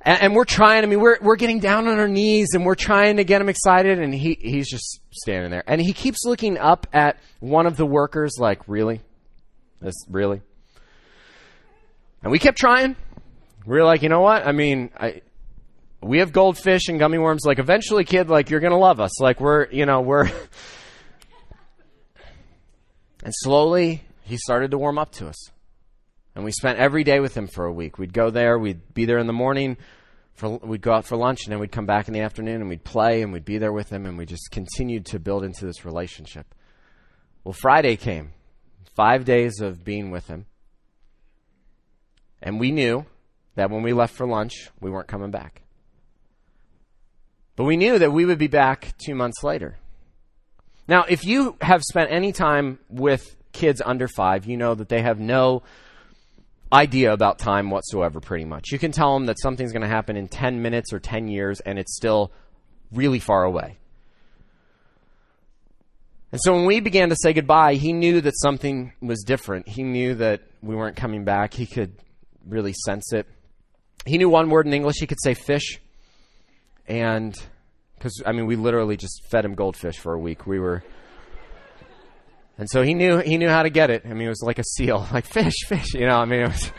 And, 0.00 0.22
and 0.22 0.34
we're 0.34 0.44
trying, 0.44 0.84
I 0.84 0.86
mean 0.86 1.00
we're 1.00 1.18
we're 1.20 1.36
getting 1.36 1.60
down 1.60 1.88
on 1.88 1.98
our 1.98 2.08
knees 2.08 2.50
and 2.54 2.64
we're 2.64 2.74
trying 2.74 3.16
to 3.16 3.24
get 3.24 3.40
him 3.40 3.48
excited 3.48 3.98
and 3.98 4.14
he 4.14 4.36
he's 4.40 4.68
just 4.68 5.00
standing 5.10 5.50
there. 5.50 5.64
And 5.66 5.80
he 5.80 5.92
keeps 5.92 6.24
looking 6.24 6.58
up 6.58 6.86
at 6.92 7.18
one 7.40 7.66
of 7.66 7.76
the 7.76 7.86
workers 7.86 8.36
like, 8.38 8.60
"Really? 8.68 9.00
This 9.80 9.94
really?" 10.08 10.42
And 12.22 12.32
we 12.32 12.38
kept 12.38 12.58
trying 12.58 12.96
we 13.68 13.78
are 13.78 13.84
like, 13.84 14.02
you 14.02 14.08
know 14.08 14.22
what? 14.22 14.46
I 14.46 14.52
mean, 14.52 14.90
I, 14.98 15.20
we 16.00 16.20
have 16.20 16.32
goldfish 16.32 16.88
and 16.88 16.98
gummy 16.98 17.18
worms. 17.18 17.44
Like, 17.44 17.58
eventually, 17.58 18.04
kid, 18.04 18.30
like, 18.30 18.48
you're 18.48 18.60
going 18.60 18.72
to 18.72 18.78
love 18.78 18.98
us. 18.98 19.20
Like, 19.20 19.40
we're, 19.40 19.68
you 19.70 19.84
know, 19.84 20.00
we're. 20.00 20.24
and 23.22 23.34
slowly, 23.40 24.02
he 24.22 24.38
started 24.38 24.70
to 24.70 24.78
warm 24.78 24.98
up 24.98 25.12
to 25.12 25.28
us. 25.28 25.50
And 26.34 26.46
we 26.46 26.50
spent 26.52 26.78
every 26.78 27.04
day 27.04 27.20
with 27.20 27.36
him 27.36 27.46
for 27.46 27.66
a 27.66 27.72
week. 27.72 27.98
We'd 27.98 28.14
go 28.14 28.30
there, 28.30 28.58
we'd 28.58 28.94
be 28.94 29.04
there 29.04 29.18
in 29.18 29.26
the 29.26 29.34
morning, 29.34 29.76
for, 30.32 30.56
we'd 30.56 30.80
go 30.80 30.92
out 30.92 31.04
for 31.04 31.18
lunch, 31.18 31.44
and 31.44 31.52
then 31.52 31.58
we'd 31.58 31.72
come 31.72 31.84
back 31.84 32.08
in 32.08 32.14
the 32.14 32.20
afternoon 32.20 32.62
and 32.62 32.70
we'd 32.70 32.84
play 32.84 33.20
and 33.20 33.34
we'd 33.34 33.44
be 33.44 33.58
there 33.58 33.72
with 33.72 33.90
him, 33.90 34.06
and 34.06 34.16
we 34.16 34.24
just 34.24 34.50
continued 34.50 35.04
to 35.06 35.18
build 35.18 35.44
into 35.44 35.66
this 35.66 35.84
relationship. 35.84 36.54
Well, 37.44 37.52
Friday 37.52 37.96
came, 37.96 38.30
five 38.94 39.26
days 39.26 39.60
of 39.60 39.84
being 39.84 40.10
with 40.10 40.26
him. 40.28 40.46
And 42.40 42.58
we 42.58 42.70
knew 42.70 43.04
that 43.58 43.70
when 43.70 43.82
we 43.82 43.92
left 43.92 44.14
for 44.14 44.24
lunch, 44.24 44.70
we 44.80 44.88
weren't 44.88 45.08
coming 45.08 45.32
back. 45.32 45.62
But 47.56 47.64
we 47.64 47.76
knew 47.76 47.98
that 47.98 48.12
we 48.12 48.24
would 48.24 48.38
be 48.38 48.46
back 48.46 48.94
two 48.98 49.16
months 49.16 49.42
later. 49.42 49.76
Now, 50.86 51.04
if 51.08 51.24
you 51.24 51.56
have 51.60 51.82
spent 51.82 52.12
any 52.12 52.30
time 52.30 52.78
with 52.88 53.34
kids 53.50 53.82
under 53.84 54.06
five, 54.06 54.46
you 54.46 54.56
know 54.56 54.76
that 54.76 54.88
they 54.88 55.02
have 55.02 55.18
no 55.18 55.64
idea 56.72 57.12
about 57.12 57.40
time 57.40 57.68
whatsoever, 57.70 58.20
pretty 58.20 58.44
much. 58.44 58.70
You 58.70 58.78
can 58.78 58.92
tell 58.92 59.12
them 59.14 59.26
that 59.26 59.40
something's 59.40 59.72
going 59.72 59.82
to 59.82 59.88
happen 59.88 60.16
in 60.16 60.28
10 60.28 60.62
minutes 60.62 60.92
or 60.92 61.00
10 61.00 61.26
years, 61.26 61.58
and 61.58 61.80
it's 61.80 61.96
still 61.96 62.30
really 62.92 63.18
far 63.18 63.42
away. 63.42 63.78
And 66.30 66.40
so 66.40 66.54
when 66.54 66.64
we 66.64 66.78
began 66.78 67.08
to 67.08 67.16
say 67.20 67.32
goodbye, 67.32 67.74
he 67.74 67.92
knew 67.92 68.20
that 68.20 68.38
something 68.38 68.92
was 69.00 69.24
different. 69.24 69.66
He 69.66 69.82
knew 69.82 70.14
that 70.14 70.42
we 70.62 70.76
weren't 70.76 70.94
coming 70.94 71.24
back. 71.24 71.54
He 71.54 71.66
could 71.66 71.94
really 72.46 72.74
sense 72.84 73.12
it 73.12 73.26
he 74.06 74.18
knew 74.18 74.28
one 74.28 74.50
word 74.50 74.66
in 74.66 74.72
English. 74.72 74.96
He 74.98 75.06
could 75.06 75.20
say 75.22 75.34
fish. 75.34 75.80
And 76.86 77.34
because, 77.96 78.22
I 78.24 78.32
mean, 78.32 78.46
we 78.46 78.56
literally 78.56 78.96
just 78.96 79.22
fed 79.30 79.44
him 79.44 79.54
goldfish 79.54 79.98
for 79.98 80.14
a 80.14 80.18
week. 80.18 80.46
We 80.46 80.58
were. 80.58 80.82
And 82.56 82.68
so 82.68 82.82
he 82.82 82.94
knew 82.94 83.18
he 83.18 83.38
knew 83.38 83.48
how 83.48 83.62
to 83.62 83.70
get 83.70 83.90
it. 83.90 84.04
I 84.04 84.14
mean, 84.14 84.26
it 84.26 84.30
was 84.30 84.42
like 84.42 84.58
a 84.58 84.64
seal, 84.64 85.06
like 85.12 85.26
fish, 85.26 85.54
fish. 85.66 85.94
You 85.94 86.06
know, 86.06 86.16
I 86.16 86.24
mean, 86.24 86.40
it 86.40 86.48
was. 86.48 86.72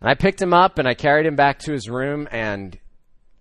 And 0.00 0.10
I 0.10 0.14
picked 0.14 0.42
him 0.42 0.52
up 0.52 0.78
and 0.78 0.88
I 0.88 0.94
carried 0.94 1.26
him 1.26 1.36
back 1.36 1.60
to 1.60 1.72
his 1.72 1.88
room 1.88 2.26
and 2.32 2.76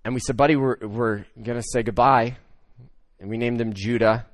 and 0.04 0.14
we 0.14 0.20
said, 0.20 0.38
"Buddy, 0.38 0.56
we're 0.56 0.78
we're 0.82 1.26
gonna 1.42 1.64
say 1.64 1.84
goodbye." 1.84 2.38
And 3.20 3.30
we 3.30 3.38
named 3.38 3.62
him 3.62 3.74
Judah. 3.74 4.26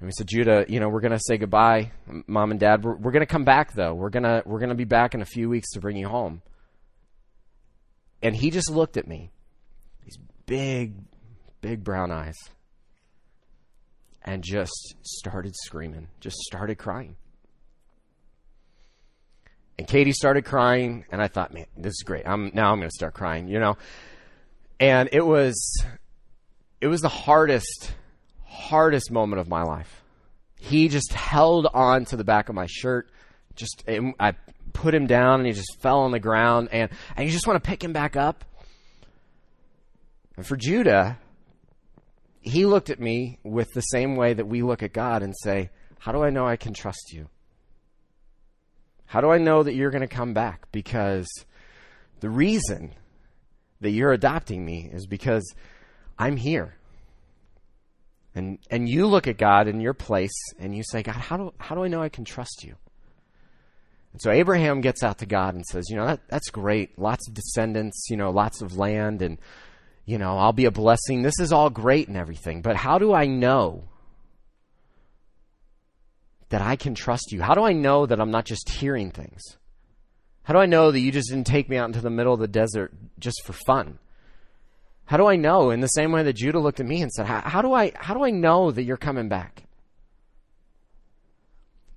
And 0.00 0.06
we 0.06 0.12
said, 0.12 0.26
Judah, 0.26 0.64
you 0.66 0.80
know, 0.80 0.88
we're 0.88 1.02
going 1.02 1.12
to 1.12 1.20
say 1.20 1.36
goodbye, 1.36 1.92
mom 2.26 2.50
and 2.50 2.58
dad. 2.58 2.82
We're, 2.82 2.96
we're 2.96 3.12
going 3.12 3.20
to 3.20 3.26
come 3.26 3.44
back, 3.44 3.74
though. 3.74 3.92
We're 3.92 4.08
going 4.08 4.22
to 4.22 4.42
we're 4.46 4.58
going 4.58 4.70
to 4.70 4.74
be 4.74 4.84
back 4.84 5.14
in 5.14 5.20
a 5.20 5.26
few 5.26 5.48
weeks 5.50 5.72
to 5.72 5.80
bring 5.80 5.96
you 5.96 6.08
home. 6.08 6.40
And 8.22 8.34
he 8.34 8.50
just 8.50 8.70
looked 8.70 8.96
at 8.96 9.06
me, 9.06 9.30
these 10.04 10.18
big, 10.46 10.94
big 11.60 11.84
brown 11.84 12.10
eyes, 12.10 12.36
and 14.22 14.42
just 14.42 14.94
started 15.02 15.54
screaming, 15.54 16.08
just 16.20 16.36
started 16.38 16.76
crying. 16.76 17.16
And 19.78 19.86
Katie 19.86 20.12
started 20.12 20.44
crying, 20.44 21.06
and 21.10 21.22
I 21.22 21.28
thought, 21.28 21.54
man, 21.54 21.66
this 21.76 21.92
is 21.92 22.02
great. 22.04 22.26
I'm 22.26 22.50
now 22.54 22.72
I'm 22.72 22.78
going 22.78 22.90
to 22.90 22.94
start 22.94 23.14
crying, 23.14 23.48
you 23.48 23.58
know. 23.58 23.76
And 24.78 25.10
it 25.12 25.24
was, 25.24 25.84
it 26.80 26.88
was 26.88 27.00
the 27.00 27.08
hardest, 27.08 27.92
hardest 28.50 29.10
moment 29.10 29.40
of 29.40 29.48
my 29.48 29.62
life. 29.62 30.02
He 30.58 30.88
just 30.88 31.12
held 31.12 31.66
on 31.72 32.04
to 32.06 32.16
the 32.16 32.24
back 32.24 32.48
of 32.48 32.54
my 32.54 32.66
shirt. 32.68 33.08
Just 33.54 33.84
I 33.88 34.34
put 34.72 34.94
him 34.94 35.06
down, 35.06 35.40
and 35.40 35.46
he 35.46 35.52
just 35.52 35.80
fell 35.80 36.00
on 36.00 36.10
the 36.10 36.20
ground, 36.20 36.68
and 36.72 36.90
and 37.16 37.26
you 37.26 37.32
just 37.32 37.46
want 37.46 37.62
to 37.62 37.68
pick 37.68 37.82
him 37.82 37.92
back 37.92 38.16
up. 38.16 38.44
And 40.36 40.46
for 40.46 40.56
Judah, 40.56 41.18
he 42.40 42.66
looked 42.66 42.90
at 42.90 43.00
me 43.00 43.38
with 43.42 43.68
the 43.74 43.82
same 43.82 44.16
way 44.16 44.34
that 44.34 44.46
we 44.46 44.62
look 44.62 44.82
at 44.82 44.92
God 44.92 45.22
and 45.22 45.34
say, 45.36 45.70
How 45.98 46.12
do 46.12 46.22
I 46.22 46.30
know 46.30 46.46
I 46.46 46.56
can 46.56 46.72
trust 46.72 47.12
you? 47.12 47.28
How 49.06 49.20
do 49.20 49.30
I 49.30 49.38
know 49.38 49.62
that 49.62 49.74
you're 49.74 49.90
going 49.90 50.06
to 50.06 50.14
come 50.14 50.34
back? 50.34 50.70
Because 50.72 51.28
the 52.20 52.30
reason 52.30 52.94
that 53.80 53.90
you're 53.90 54.12
adopting 54.12 54.64
me 54.64 54.88
is 54.92 55.06
because 55.06 55.54
I'm 56.18 56.36
here. 56.36 56.76
And 58.34 58.58
and 58.70 58.88
you 58.88 59.06
look 59.06 59.26
at 59.26 59.38
God 59.38 59.66
in 59.66 59.80
your 59.80 59.94
place 59.94 60.30
and 60.58 60.76
you 60.76 60.82
say, 60.84 61.02
God, 61.02 61.16
how 61.16 61.36
do 61.36 61.52
how 61.58 61.74
do 61.74 61.82
I 61.84 61.88
know 61.88 62.02
I 62.02 62.08
can 62.08 62.24
trust 62.24 62.62
you? 62.64 62.76
And 64.12 64.22
so 64.22 64.30
Abraham 64.30 64.80
gets 64.80 65.02
out 65.02 65.18
to 65.18 65.26
God 65.26 65.54
and 65.54 65.64
says, 65.64 65.88
you 65.88 65.96
know, 65.96 66.06
that, 66.06 66.20
that's 66.28 66.50
great. 66.50 66.98
Lots 66.98 67.28
of 67.28 67.34
descendants, 67.34 68.06
you 68.10 68.16
know, 68.16 68.30
lots 68.30 68.62
of 68.62 68.76
land 68.76 69.22
and 69.22 69.38
you 70.04 70.18
know, 70.18 70.38
I'll 70.38 70.52
be 70.52 70.64
a 70.64 70.72
blessing. 70.72 71.22
This 71.22 71.38
is 71.38 71.52
all 71.52 71.70
great 71.70 72.08
and 72.08 72.16
everything, 72.16 72.62
but 72.62 72.76
how 72.76 72.98
do 72.98 73.12
I 73.12 73.26
know 73.26 73.84
that 76.48 76.62
I 76.62 76.76
can 76.76 76.94
trust 76.94 77.30
you? 77.30 77.42
How 77.42 77.54
do 77.54 77.62
I 77.62 77.72
know 77.72 78.06
that 78.06 78.20
I'm 78.20 78.30
not 78.30 78.44
just 78.44 78.68
hearing 78.68 79.10
things? 79.10 79.40
How 80.42 80.54
do 80.54 80.58
I 80.58 80.66
know 80.66 80.90
that 80.90 80.98
you 80.98 81.12
just 81.12 81.30
didn't 81.30 81.46
take 81.46 81.68
me 81.68 81.76
out 81.76 81.86
into 81.86 82.00
the 82.00 82.10
middle 82.10 82.34
of 82.34 82.40
the 82.40 82.48
desert 82.48 82.92
just 83.18 83.40
for 83.44 83.52
fun? 83.52 83.98
How 85.10 85.16
do 85.16 85.26
I 85.26 85.34
know 85.34 85.70
in 85.70 85.80
the 85.80 85.88
same 85.88 86.12
way 86.12 86.22
that 86.22 86.34
Judah 86.34 86.60
looked 86.60 86.78
at 86.78 86.86
me 86.86 87.02
and 87.02 87.10
said, 87.10 87.26
how, 87.26 87.40
how 87.40 87.62
do 87.62 87.74
I 87.74 87.90
how 87.96 88.14
do 88.14 88.22
I 88.22 88.30
know 88.30 88.70
that 88.70 88.84
you're 88.84 88.96
coming 88.96 89.28
back? 89.28 89.64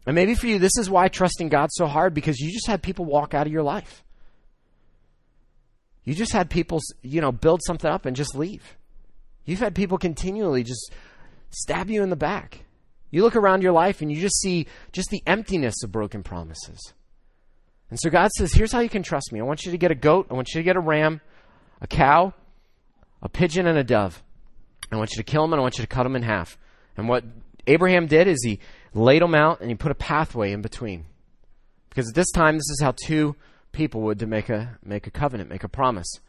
And 0.08 0.16
maybe 0.16 0.34
for 0.34 0.48
you, 0.48 0.58
this 0.58 0.80
is 0.80 0.90
why 0.90 1.10
trusting 1.10 1.50
God's 1.50 1.76
so 1.76 1.86
hard 1.86 2.16
because 2.16 2.40
you 2.40 2.52
just 2.52 2.66
had 2.66 2.82
people 2.82 3.06
walk 3.06 3.36
out 3.36 3.46
of 3.46 3.54
your 3.54 3.62
life. 3.62 4.04
You 6.04 6.16
just 6.16 6.32
had 6.32 6.50
people, 6.50 6.82
you 7.04 7.22
know, 7.22 7.32
build 7.32 7.62
something 7.64 7.88
up 7.90 8.08
and 8.08 8.16
just 8.16 8.34
leave. 8.34 8.78
You've 9.46 9.60
had 9.60 9.76
people 9.76 10.00
continually 10.00 10.64
just 10.64 10.92
stab 11.52 11.92
you 11.92 12.02
in 12.02 12.10
the 12.10 12.16
back. 12.16 12.66
You 13.12 13.22
look 13.22 13.36
around 13.36 13.62
your 13.62 13.74
life 13.74 14.02
and 14.02 14.12
you 14.12 14.20
just 14.20 14.42
see 14.42 14.66
just 14.92 15.12
the 15.12 15.22
emptiness 15.28 15.84
of 15.84 15.92
broken 15.92 16.24
promises. 16.24 16.94
And 17.92 18.00
so 18.02 18.10
God 18.10 18.32
says, 18.32 18.54
Here's 18.54 18.72
how 18.72 18.80
you 18.80 18.90
can 18.90 19.04
trust 19.04 19.32
me. 19.32 19.40
I 19.40 19.44
want 19.44 19.66
you 19.66 19.72
to 19.72 19.78
get 19.78 19.92
a 19.92 19.96
goat, 19.96 20.26
I 20.32 20.34
want 20.34 20.50
you 20.56 20.62
to 20.62 20.64
get 20.64 20.78
a 20.78 20.80
ram, 20.80 21.22
a 21.80 21.86
cow, 21.86 22.34
a 23.24 23.30
pigeon, 23.30 23.66
and 23.66 23.78
a 23.78 23.84
dove. 23.84 24.22
I 24.92 24.98
want 24.98 25.12
you 25.12 25.18
to 25.18 25.24
kill 25.24 25.42
them 25.42 25.54
and 25.54 25.60
I 25.60 25.64
want 25.64 25.80
you 25.80 25.84
to 25.84 25.88
cut 25.88 26.04
them 26.04 26.16
in 26.16 26.22
half. 26.22 26.58
And 26.96 27.10
what 27.10 27.24
Abraham 27.66 28.06
did 28.06 28.28
is 28.28 28.44
he 28.44 28.60
laid 28.94 29.24
them 29.24 29.34
out 29.34 29.62
and 29.62 29.70
he 29.70 29.76
put 29.76 29.92
a 29.92 29.96
pathway 29.96 30.52
in 30.52 30.62
between. 30.62 31.06
Because 31.90 32.10
at 32.10 32.16
this 32.16 32.32
time, 32.32 32.56
this 32.56 32.70
is 32.70 32.82
how 32.82 32.94
two 33.06 33.36
people 33.72 34.02
would 34.02 34.20
to 34.20 34.28
make 34.28 34.50
a 34.50 34.78
make 34.84 35.08
a 35.08 35.12
covenant, 35.12 35.50
make 35.50 35.64
a 35.64 35.70
promise. 35.70 36.20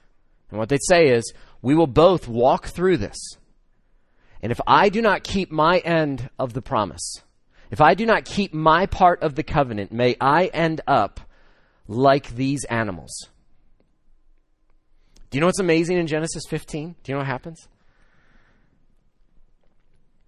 And 0.50 0.58
what 0.58 0.68
they'd 0.68 0.82
say 0.82 1.08
is, 1.08 1.32
we 1.62 1.74
will 1.74 1.86
both 1.86 2.28
walk 2.28 2.66
through 2.66 2.98
this. 2.98 3.16
And 4.40 4.52
if 4.52 4.60
I 4.66 4.88
do 4.88 5.02
not 5.02 5.24
keep 5.24 5.50
my 5.50 5.78
end 5.78 6.30
of 6.38 6.52
the 6.52 6.62
promise, 6.62 7.22
if 7.70 7.80
I 7.80 7.94
do 7.94 8.06
not 8.06 8.24
keep 8.24 8.52
my 8.54 8.86
part 8.86 9.22
of 9.22 9.34
the 9.34 9.42
covenant, 9.42 9.90
may 9.90 10.16
I 10.20 10.46
end 10.46 10.80
up 10.86 11.20
like 11.88 12.34
these 12.36 12.64
animals. 12.64 13.30
Do 15.34 15.38
you 15.38 15.40
know 15.40 15.48
what's 15.48 15.58
amazing 15.58 15.96
in 15.96 16.06
Genesis 16.06 16.44
15? 16.48 16.94
Do 17.02 17.10
you 17.10 17.14
know 17.14 17.18
what 17.18 17.26
happens? 17.26 17.66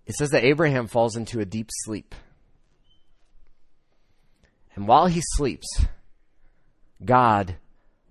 It 0.04 0.16
says 0.16 0.30
that 0.30 0.42
Abraham 0.42 0.88
falls 0.88 1.14
into 1.14 1.38
a 1.38 1.44
deep 1.44 1.68
sleep. 1.84 2.12
And 4.74 4.88
while 4.88 5.06
he 5.06 5.22
sleeps, 5.36 5.68
God 7.04 7.54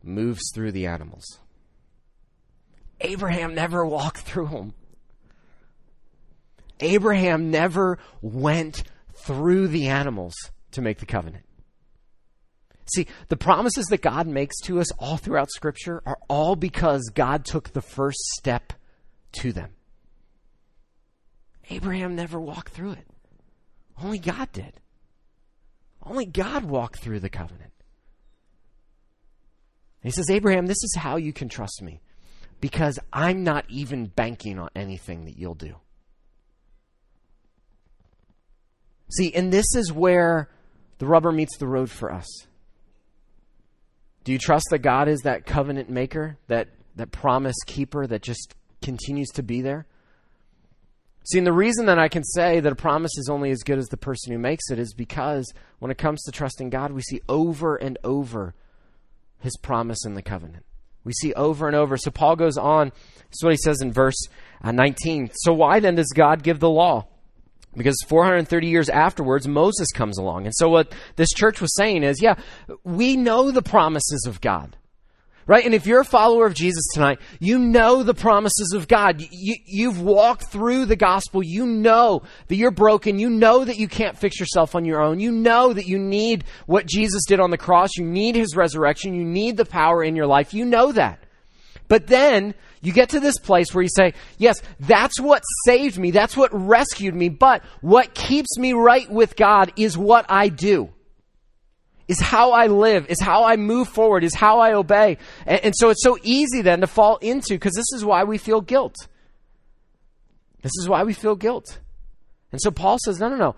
moves 0.03 0.41
through 0.53 0.71
the 0.71 0.87
animals. 0.87 1.25
Abraham 3.01 3.53
never 3.53 3.85
walked 3.85 4.19
through 4.19 4.47
them. 4.47 4.73
Abraham 6.79 7.51
never 7.51 7.99
went 8.21 8.83
through 9.13 9.67
the 9.67 9.89
animals 9.89 10.33
to 10.71 10.81
make 10.81 10.99
the 10.99 11.05
covenant. 11.05 11.43
See, 12.87 13.07
the 13.29 13.37
promises 13.37 13.87
that 13.87 14.01
God 14.01 14.27
makes 14.27 14.59
to 14.61 14.79
us 14.79 14.91
all 14.93 15.17
throughout 15.17 15.49
Scripture 15.51 16.03
are 16.05 16.19
all 16.29 16.55
because 16.55 17.09
God 17.13 17.43
took 17.43 17.73
the 17.73 17.81
first 17.81 18.19
step 18.37 18.73
to 19.33 19.51
them. 19.51 19.71
Abraham 21.69 22.15
never 22.15 22.39
walked 22.39 22.73
through 22.73 22.91
it. 22.91 23.07
Only 24.01 24.19
God 24.19 24.51
did. 24.51 24.79
Only 26.03 26.25
God 26.25 26.65
walked 26.65 26.99
through 26.99 27.21
the 27.21 27.29
covenant. 27.29 27.71
He 30.03 30.11
says, 30.11 30.29
Abraham, 30.29 30.67
this 30.67 30.83
is 30.83 30.95
how 30.95 31.15
you 31.15 31.33
can 31.33 31.49
trust 31.49 31.81
me 31.81 32.01
because 32.61 32.99
I'm 33.11 33.43
not 33.43 33.65
even 33.69 34.05
banking 34.05 34.59
on 34.59 34.69
anything 34.75 35.25
that 35.25 35.37
you'll 35.37 35.55
do. 35.55 35.75
See, 39.09 39.33
and 39.33 39.51
this 39.51 39.65
is 39.75 39.91
where 39.91 40.49
the 40.99 41.07
rubber 41.07 41.31
meets 41.31 41.57
the 41.57 41.67
road 41.67 41.89
for 41.89 42.11
us. 42.11 42.27
Do 44.25 44.31
you 44.31 44.39
trust 44.39 44.65
that 44.71 44.79
God 44.79 45.07
is 45.07 45.21
that 45.21 45.45
covenant 45.45 45.89
maker, 45.89 46.37
that, 46.47 46.67
that 46.95 47.11
promise 47.11 47.55
keeper 47.65 48.05
that 48.07 48.23
just 48.23 48.55
continues 48.81 49.29
to 49.35 49.43
be 49.43 49.61
there? 49.61 49.85
See, 51.27 51.37
and 51.37 51.47
the 51.47 51.53
reason 51.53 51.85
that 51.85 51.99
I 51.99 52.07
can 52.07 52.23
say 52.23 52.59
that 52.59 52.71
a 52.71 52.75
promise 52.75 53.17
is 53.17 53.29
only 53.29 53.51
as 53.51 53.63
good 53.63 53.77
as 53.77 53.87
the 53.87 53.97
person 53.97 54.33
who 54.33 54.39
makes 54.39 54.69
it 54.69 54.79
is 54.79 54.93
because 54.93 55.51
when 55.79 55.91
it 55.91 55.97
comes 55.97 56.23
to 56.23 56.31
trusting 56.31 56.71
God, 56.71 56.91
we 56.91 57.01
see 57.01 57.21
over 57.29 57.75
and 57.75 57.97
over 58.03 58.55
his 59.39 59.57
promise 59.57 60.05
in 60.05 60.15
the 60.15 60.21
covenant. 60.21 60.65
We 61.03 61.13
see 61.13 61.33
over 61.33 61.67
and 61.67 61.75
over. 61.75 61.95
So 61.95 62.09
Paul 62.09 62.35
goes 62.35 62.57
on. 62.57 62.89
This 62.89 63.39
is 63.39 63.43
what 63.43 63.53
he 63.53 63.57
says 63.57 63.81
in 63.81 63.93
verse 63.93 64.27
uh, 64.63 64.71
19. 64.71 65.29
So 65.33 65.53
why 65.53 65.79
then 65.79 65.95
does 65.95 66.11
God 66.15 66.41
give 66.41 66.59
the 66.59 66.69
law? 66.69 67.07
Because 67.75 67.97
430 68.07 68.67
years 68.67 68.89
afterwards, 68.89 69.47
Moses 69.47 69.91
comes 69.93 70.17
along. 70.17 70.45
And 70.45 70.55
so 70.55 70.69
what 70.69 70.93
this 71.15 71.29
church 71.29 71.61
was 71.61 71.75
saying 71.75 72.03
is, 72.03 72.21
yeah, 72.21 72.35
we 72.83 73.17
know 73.17 73.51
the 73.51 73.61
promises 73.61 74.25
of 74.27 74.41
God. 74.41 74.77
Right? 75.47 75.63
And 75.63 75.75
if 75.75 75.85
you're 75.85 76.01
a 76.01 76.05
follower 76.05 76.47
of 76.47 76.55
Jesus 76.55 76.83
tonight, 76.93 77.19
you 77.39 77.59
know 77.59 78.01
the 78.01 78.15
promises 78.15 78.73
of 78.73 78.87
God. 78.87 79.23
You, 79.29 79.91
have 79.91 80.01
walked 80.01 80.45
through 80.45 80.87
the 80.87 80.95
gospel. 80.95 81.43
You 81.43 81.67
know 81.67 82.23
that 82.47 82.55
you're 82.55 82.71
broken. 82.71 83.19
You 83.19 83.29
know 83.29 83.63
that 83.63 83.77
you 83.77 83.87
can't 83.87 84.17
fix 84.17 84.39
yourself 84.39 84.73
on 84.73 84.85
your 84.85 85.03
own. 85.03 85.19
You 85.19 85.31
know 85.31 85.71
that 85.71 85.85
you 85.85 85.99
need 85.99 86.45
what 86.65 86.87
Jesus 86.87 87.25
did 87.27 87.39
on 87.39 87.51
the 87.51 87.59
cross. 87.59 87.91
You 87.95 88.05
need 88.05 88.35
his 88.35 88.55
resurrection. 88.55 89.13
You 89.13 89.23
need 89.23 89.55
the 89.55 89.65
power 89.65 90.03
in 90.03 90.15
your 90.15 90.25
life. 90.25 90.51
You 90.51 90.65
know 90.65 90.91
that. 90.93 91.19
But 91.87 92.07
then 92.07 92.55
you 92.85 92.93
get 92.93 93.09
to 93.09 93.19
this 93.19 93.39
place 93.39 93.73
where 93.73 93.81
you 93.81 93.89
say, 93.89 94.13
yes, 94.37 94.61
that's 94.79 95.19
what 95.19 95.41
saved 95.65 95.97
me. 95.97 96.11
That's 96.11 96.37
what 96.37 96.49
rescued 96.53 97.15
me. 97.15 97.29
But 97.29 97.63
what 97.81 98.13
keeps 98.13 98.57
me 98.57 98.73
right 98.73 99.09
with 99.09 99.35
God 99.35 99.73
is 99.75 99.97
what 99.97 100.25
I 100.29 100.49
do 100.49 100.89
is 102.07 102.19
how 102.19 102.51
I 102.51 102.67
live, 102.67 103.07
is 103.09 103.19
how 103.19 103.45
I 103.45 103.55
move 103.55 103.87
forward, 103.87 104.23
is 104.23 104.35
how 104.35 104.59
I 104.59 104.73
obey. 104.73 105.17
And, 105.45 105.65
and 105.65 105.73
so 105.75 105.89
it's 105.89 106.03
so 106.03 106.17
easy 106.21 106.61
then 106.61 106.81
to 106.81 106.87
fall 106.87 107.17
into, 107.17 107.55
because 107.55 107.73
this 107.73 107.91
is 107.95 108.05
why 108.05 108.23
we 108.23 108.37
feel 108.37 108.61
guilt. 108.61 108.95
This 110.61 110.73
is 110.79 110.87
why 110.87 111.03
we 111.03 111.13
feel 111.13 111.35
guilt. 111.35 111.79
And 112.51 112.61
so 112.61 112.71
Paul 112.71 112.97
says, 113.03 113.19
no, 113.19 113.29
no, 113.29 113.37
no. 113.37 113.55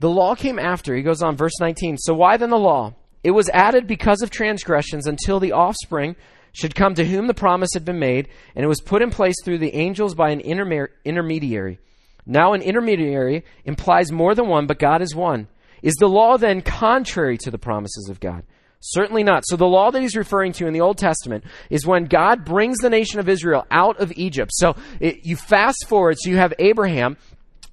The 0.00 0.08
law 0.10 0.34
came 0.34 0.58
after. 0.58 0.94
He 0.94 1.02
goes 1.02 1.22
on, 1.22 1.36
verse 1.36 1.58
19. 1.60 1.98
So 1.98 2.14
why 2.14 2.36
then 2.36 2.50
the 2.50 2.58
law? 2.58 2.94
It 3.24 3.32
was 3.32 3.48
added 3.50 3.86
because 3.86 4.22
of 4.22 4.30
transgressions 4.30 5.06
until 5.06 5.40
the 5.40 5.52
offspring 5.52 6.16
should 6.52 6.74
come 6.74 6.94
to 6.94 7.04
whom 7.04 7.26
the 7.26 7.34
promise 7.34 7.70
had 7.74 7.84
been 7.84 7.98
made, 7.98 8.28
and 8.54 8.64
it 8.64 8.68
was 8.68 8.80
put 8.80 9.02
in 9.02 9.10
place 9.10 9.36
through 9.44 9.58
the 9.58 9.74
angels 9.74 10.14
by 10.14 10.30
an 10.30 10.40
intermediary. 10.40 11.78
Now, 12.26 12.52
an 12.52 12.62
intermediary 12.62 13.44
implies 13.64 14.12
more 14.12 14.34
than 14.34 14.48
one, 14.48 14.66
but 14.66 14.78
God 14.78 15.02
is 15.02 15.14
one. 15.14 15.48
Is 15.82 15.94
the 15.94 16.08
law 16.08 16.36
then 16.36 16.60
contrary 16.60 17.38
to 17.38 17.50
the 17.50 17.58
promises 17.58 18.08
of 18.10 18.20
God? 18.20 18.44
Certainly 18.80 19.24
not. 19.24 19.44
So 19.46 19.56
the 19.56 19.66
law 19.66 19.90
that 19.90 20.00
he's 20.00 20.16
referring 20.16 20.52
to 20.54 20.66
in 20.66 20.72
the 20.72 20.80
Old 20.80 20.98
Testament 20.98 21.44
is 21.68 21.86
when 21.86 22.04
God 22.04 22.44
brings 22.44 22.78
the 22.78 22.90
nation 22.90 23.18
of 23.18 23.28
Israel 23.28 23.66
out 23.70 23.98
of 23.98 24.12
Egypt. 24.16 24.52
So 24.54 24.76
it, 25.00 25.24
you 25.24 25.36
fast 25.36 25.86
forward, 25.88 26.16
so 26.18 26.30
you 26.30 26.36
have 26.36 26.54
Abraham. 26.58 27.16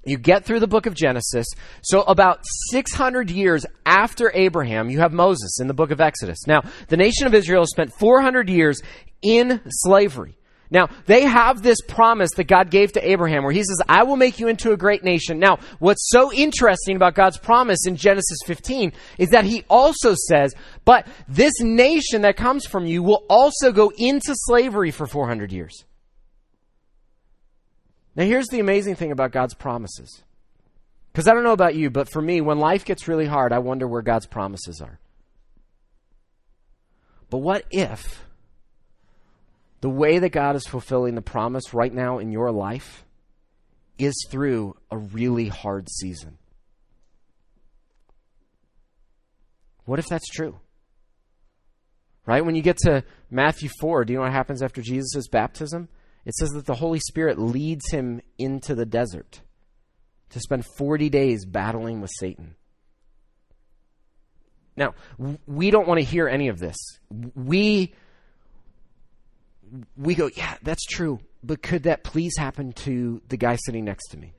You 0.05 0.17
get 0.17 0.45
through 0.45 0.59
the 0.59 0.67
book 0.67 0.85
of 0.85 0.93
Genesis. 0.93 1.47
So 1.81 2.03
about 2.03 2.39
600 2.69 3.31
years 3.31 3.65
after 3.85 4.31
Abraham, 4.35 4.89
you 4.89 4.99
have 4.99 5.11
Moses 5.11 5.59
in 5.59 5.67
the 5.67 5.73
book 5.73 5.89
of 5.89 5.99
Exodus. 5.99 6.45
Now, 6.45 6.61
the 6.89 6.97
nation 6.97 7.25
of 7.25 7.33
Israel 7.33 7.65
spent 7.65 7.91
400 7.99 8.47
years 8.47 8.81
in 9.23 9.61
slavery. 9.67 10.37
Now, 10.71 10.89
they 11.05 11.23
have 11.23 11.61
this 11.61 11.79
promise 11.81 12.31
that 12.35 12.45
God 12.45 12.69
gave 12.69 12.91
to 12.93 13.09
Abraham 13.09 13.43
where 13.43 13.51
he 13.51 13.59
says, 13.59 13.81
I 13.87 14.03
will 14.03 14.15
make 14.15 14.39
you 14.39 14.47
into 14.47 14.71
a 14.71 14.77
great 14.77 15.03
nation. 15.03 15.39
Now, 15.39 15.59
what's 15.79 16.09
so 16.09 16.33
interesting 16.33 16.95
about 16.95 17.15
God's 17.15 17.37
promise 17.37 17.85
in 17.85 17.95
Genesis 17.95 18.39
15 18.45 18.91
is 19.17 19.29
that 19.29 19.45
he 19.45 19.63
also 19.69 20.15
says, 20.27 20.53
but 20.83 21.07
this 21.27 21.53
nation 21.61 22.23
that 22.23 22.35
comes 22.35 22.65
from 22.65 22.85
you 22.85 23.03
will 23.03 23.23
also 23.29 23.71
go 23.71 23.91
into 23.97 24.33
slavery 24.35 24.91
for 24.91 25.05
400 25.05 25.51
years. 25.51 25.85
Now, 28.15 28.23
here's 28.23 28.47
the 28.47 28.59
amazing 28.59 28.95
thing 28.95 29.11
about 29.11 29.31
God's 29.31 29.53
promises. 29.53 30.23
Because 31.11 31.27
I 31.27 31.33
don't 31.33 31.43
know 31.43 31.51
about 31.51 31.75
you, 31.75 31.89
but 31.89 32.09
for 32.09 32.21
me, 32.21 32.41
when 32.41 32.59
life 32.59 32.85
gets 32.85 33.07
really 33.07 33.25
hard, 33.25 33.51
I 33.53 33.59
wonder 33.59 33.87
where 33.87 34.01
God's 34.01 34.25
promises 34.25 34.81
are. 34.81 34.99
But 37.29 37.39
what 37.39 37.65
if 37.71 38.25
the 39.81 39.89
way 39.89 40.19
that 40.19 40.29
God 40.29 40.55
is 40.55 40.65
fulfilling 40.65 41.15
the 41.15 41.21
promise 41.21 41.73
right 41.73 41.93
now 41.93 42.19
in 42.19 42.31
your 42.31 42.51
life 42.51 43.05
is 43.97 44.13
through 44.29 44.75
a 44.91 44.97
really 44.97 45.47
hard 45.47 45.89
season? 45.89 46.37
What 49.85 49.99
if 49.99 50.07
that's 50.07 50.27
true? 50.27 50.59
Right? 52.25 52.43
When 52.43 52.55
you 52.55 52.61
get 52.61 52.77
to 52.79 53.03
Matthew 53.29 53.69
4, 53.79 54.05
do 54.05 54.13
you 54.13 54.19
know 54.19 54.23
what 54.23 54.33
happens 54.33 54.63
after 54.63 54.81
Jesus' 54.81 55.27
baptism? 55.27 55.87
It 56.25 56.33
says 56.35 56.49
that 56.51 56.65
the 56.65 56.75
Holy 56.75 56.99
Spirit 56.99 57.37
leads 57.37 57.89
him 57.91 58.21
into 58.37 58.75
the 58.75 58.85
desert 58.85 59.41
to 60.29 60.39
spend 60.39 60.65
40 60.65 61.09
days 61.09 61.45
battling 61.45 62.01
with 62.01 62.11
Satan. 62.19 62.55
Now, 64.75 64.93
we 65.47 65.71
don't 65.71 65.87
want 65.87 65.99
to 65.99 66.05
hear 66.05 66.27
any 66.27 66.49
of 66.49 66.59
this. 66.59 66.75
We 67.35 67.93
we 69.97 70.15
go, 70.15 70.29
yeah, 70.35 70.55
that's 70.61 70.85
true, 70.85 71.19
but 71.43 71.61
could 71.61 71.83
that 71.83 72.03
please 72.03 72.33
happen 72.37 72.73
to 72.73 73.21
the 73.29 73.37
guy 73.37 73.55
sitting 73.55 73.85
next 73.85 74.09
to 74.09 74.17
me? 74.17 74.33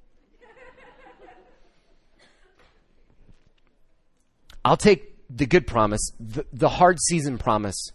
I'll 4.64 4.77
take 4.77 5.14
the 5.31 5.46
good 5.46 5.66
promise, 5.66 6.11
the, 6.18 6.44
the 6.53 6.68
hard 6.68 6.99
season 7.01 7.38
promise. 7.38 7.90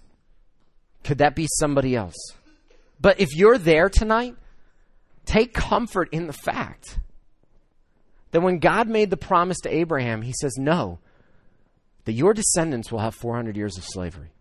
Could 1.04 1.18
that 1.20 1.36
be 1.36 1.48
somebody 1.60 1.96
else? 1.96 2.16
But 3.02 3.20
if 3.20 3.36
you're 3.36 3.58
there 3.58 3.90
tonight, 3.90 4.36
take 5.26 5.54
comfort 5.54 6.10
in 6.12 6.28
the 6.28 6.34
fact 6.34 7.00
that 8.30 8.42
when 8.42 8.60
God 8.60 8.88
made 8.88 9.10
the 9.10 9.18
promise 9.18 9.60
to 9.62 9.74
Abraham, 9.74 10.22
he 10.22 10.34
says, 10.34 10.56
No, 10.58 11.00
that 12.06 12.14
your 12.14 12.34
descendants 12.34 12.92
will 12.92 13.00
have 13.00 13.16
400 13.16 13.58
years 13.58 13.78
of 13.78 13.84
slavery. 13.84 14.34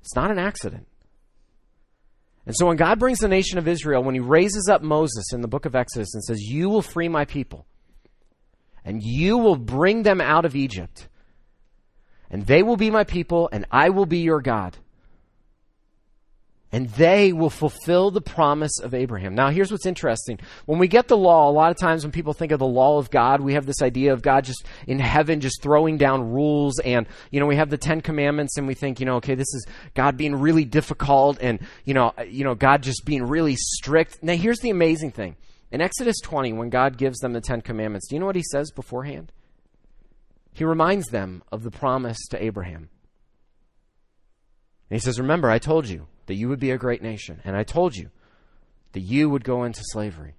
It's 0.00 0.14
not 0.14 0.30
an 0.30 0.38
accident. 0.38 0.86
And 2.46 2.54
so 2.54 2.66
when 2.66 2.76
God 2.76 2.98
brings 2.98 3.18
the 3.18 3.28
nation 3.28 3.58
of 3.58 3.66
Israel, 3.66 4.04
when 4.04 4.14
he 4.14 4.20
raises 4.20 4.68
up 4.68 4.82
Moses 4.82 5.32
in 5.32 5.40
the 5.40 5.48
book 5.48 5.64
of 5.64 5.74
Exodus 5.74 6.14
and 6.14 6.22
says, 6.22 6.40
You 6.40 6.68
will 6.68 6.82
free 6.82 7.08
my 7.08 7.24
people, 7.24 7.66
and 8.84 9.02
you 9.02 9.38
will 9.38 9.56
bring 9.56 10.04
them 10.04 10.20
out 10.20 10.44
of 10.44 10.54
Egypt, 10.54 11.08
and 12.30 12.46
they 12.46 12.62
will 12.62 12.76
be 12.76 12.90
my 12.90 13.02
people, 13.02 13.48
and 13.50 13.66
I 13.72 13.88
will 13.88 14.06
be 14.06 14.18
your 14.18 14.40
God 14.40 14.76
and 16.74 16.90
they 16.90 17.32
will 17.32 17.50
fulfill 17.50 18.10
the 18.10 18.20
promise 18.20 18.80
of 18.80 18.94
Abraham. 18.94 19.36
Now, 19.36 19.50
here's 19.50 19.70
what's 19.70 19.86
interesting. 19.86 20.40
When 20.66 20.80
we 20.80 20.88
get 20.88 21.06
the 21.06 21.16
law, 21.16 21.48
a 21.48 21.52
lot 21.52 21.70
of 21.70 21.76
times 21.76 22.02
when 22.02 22.10
people 22.10 22.32
think 22.32 22.50
of 22.50 22.58
the 22.58 22.66
law 22.66 22.98
of 22.98 23.12
God, 23.12 23.40
we 23.40 23.54
have 23.54 23.64
this 23.64 23.80
idea 23.80 24.12
of 24.12 24.22
God 24.22 24.42
just 24.42 24.66
in 24.88 24.98
heaven, 24.98 25.40
just 25.40 25.62
throwing 25.62 25.98
down 25.98 26.32
rules. 26.32 26.80
And, 26.80 27.06
you 27.30 27.38
know, 27.38 27.46
we 27.46 27.54
have 27.54 27.70
the 27.70 27.78
Ten 27.78 28.00
Commandments 28.00 28.58
and 28.58 28.66
we 28.66 28.74
think, 28.74 28.98
you 28.98 29.06
know, 29.06 29.14
okay, 29.18 29.36
this 29.36 29.54
is 29.54 29.68
God 29.94 30.16
being 30.16 30.34
really 30.34 30.64
difficult 30.64 31.38
and, 31.40 31.60
you 31.84 31.94
know, 31.94 32.12
uh, 32.18 32.22
you 32.22 32.42
know, 32.42 32.56
God 32.56 32.82
just 32.82 33.04
being 33.04 33.22
really 33.22 33.54
strict. 33.54 34.20
Now, 34.20 34.34
here's 34.34 34.58
the 34.58 34.70
amazing 34.70 35.12
thing. 35.12 35.36
In 35.70 35.80
Exodus 35.80 36.16
20, 36.24 36.54
when 36.54 36.70
God 36.70 36.98
gives 36.98 37.20
them 37.20 37.34
the 37.34 37.40
Ten 37.40 37.60
Commandments, 37.60 38.08
do 38.08 38.16
you 38.16 38.20
know 38.20 38.26
what 38.26 38.34
he 38.34 38.42
says 38.50 38.72
beforehand? 38.72 39.30
He 40.52 40.64
reminds 40.64 41.06
them 41.06 41.44
of 41.52 41.62
the 41.62 41.70
promise 41.70 42.18
to 42.30 42.44
Abraham. 42.44 42.88
And 44.94 45.00
he 45.00 45.04
says, 45.04 45.18
Remember, 45.18 45.50
I 45.50 45.58
told 45.58 45.88
you 45.88 46.06
that 46.26 46.36
you 46.36 46.48
would 46.48 46.60
be 46.60 46.70
a 46.70 46.78
great 46.78 47.02
nation. 47.02 47.40
And 47.44 47.56
I 47.56 47.64
told 47.64 47.96
you 47.96 48.10
that 48.92 49.00
you 49.00 49.28
would 49.28 49.42
go 49.42 49.64
into 49.64 49.82
slavery. 49.86 50.36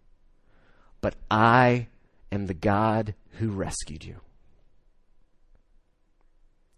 But 1.02 1.16
I 1.30 1.88
am 2.32 2.46
the 2.46 2.54
God 2.54 3.16
who 3.32 3.50
rescued 3.50 4.06
you. 4.06 4.22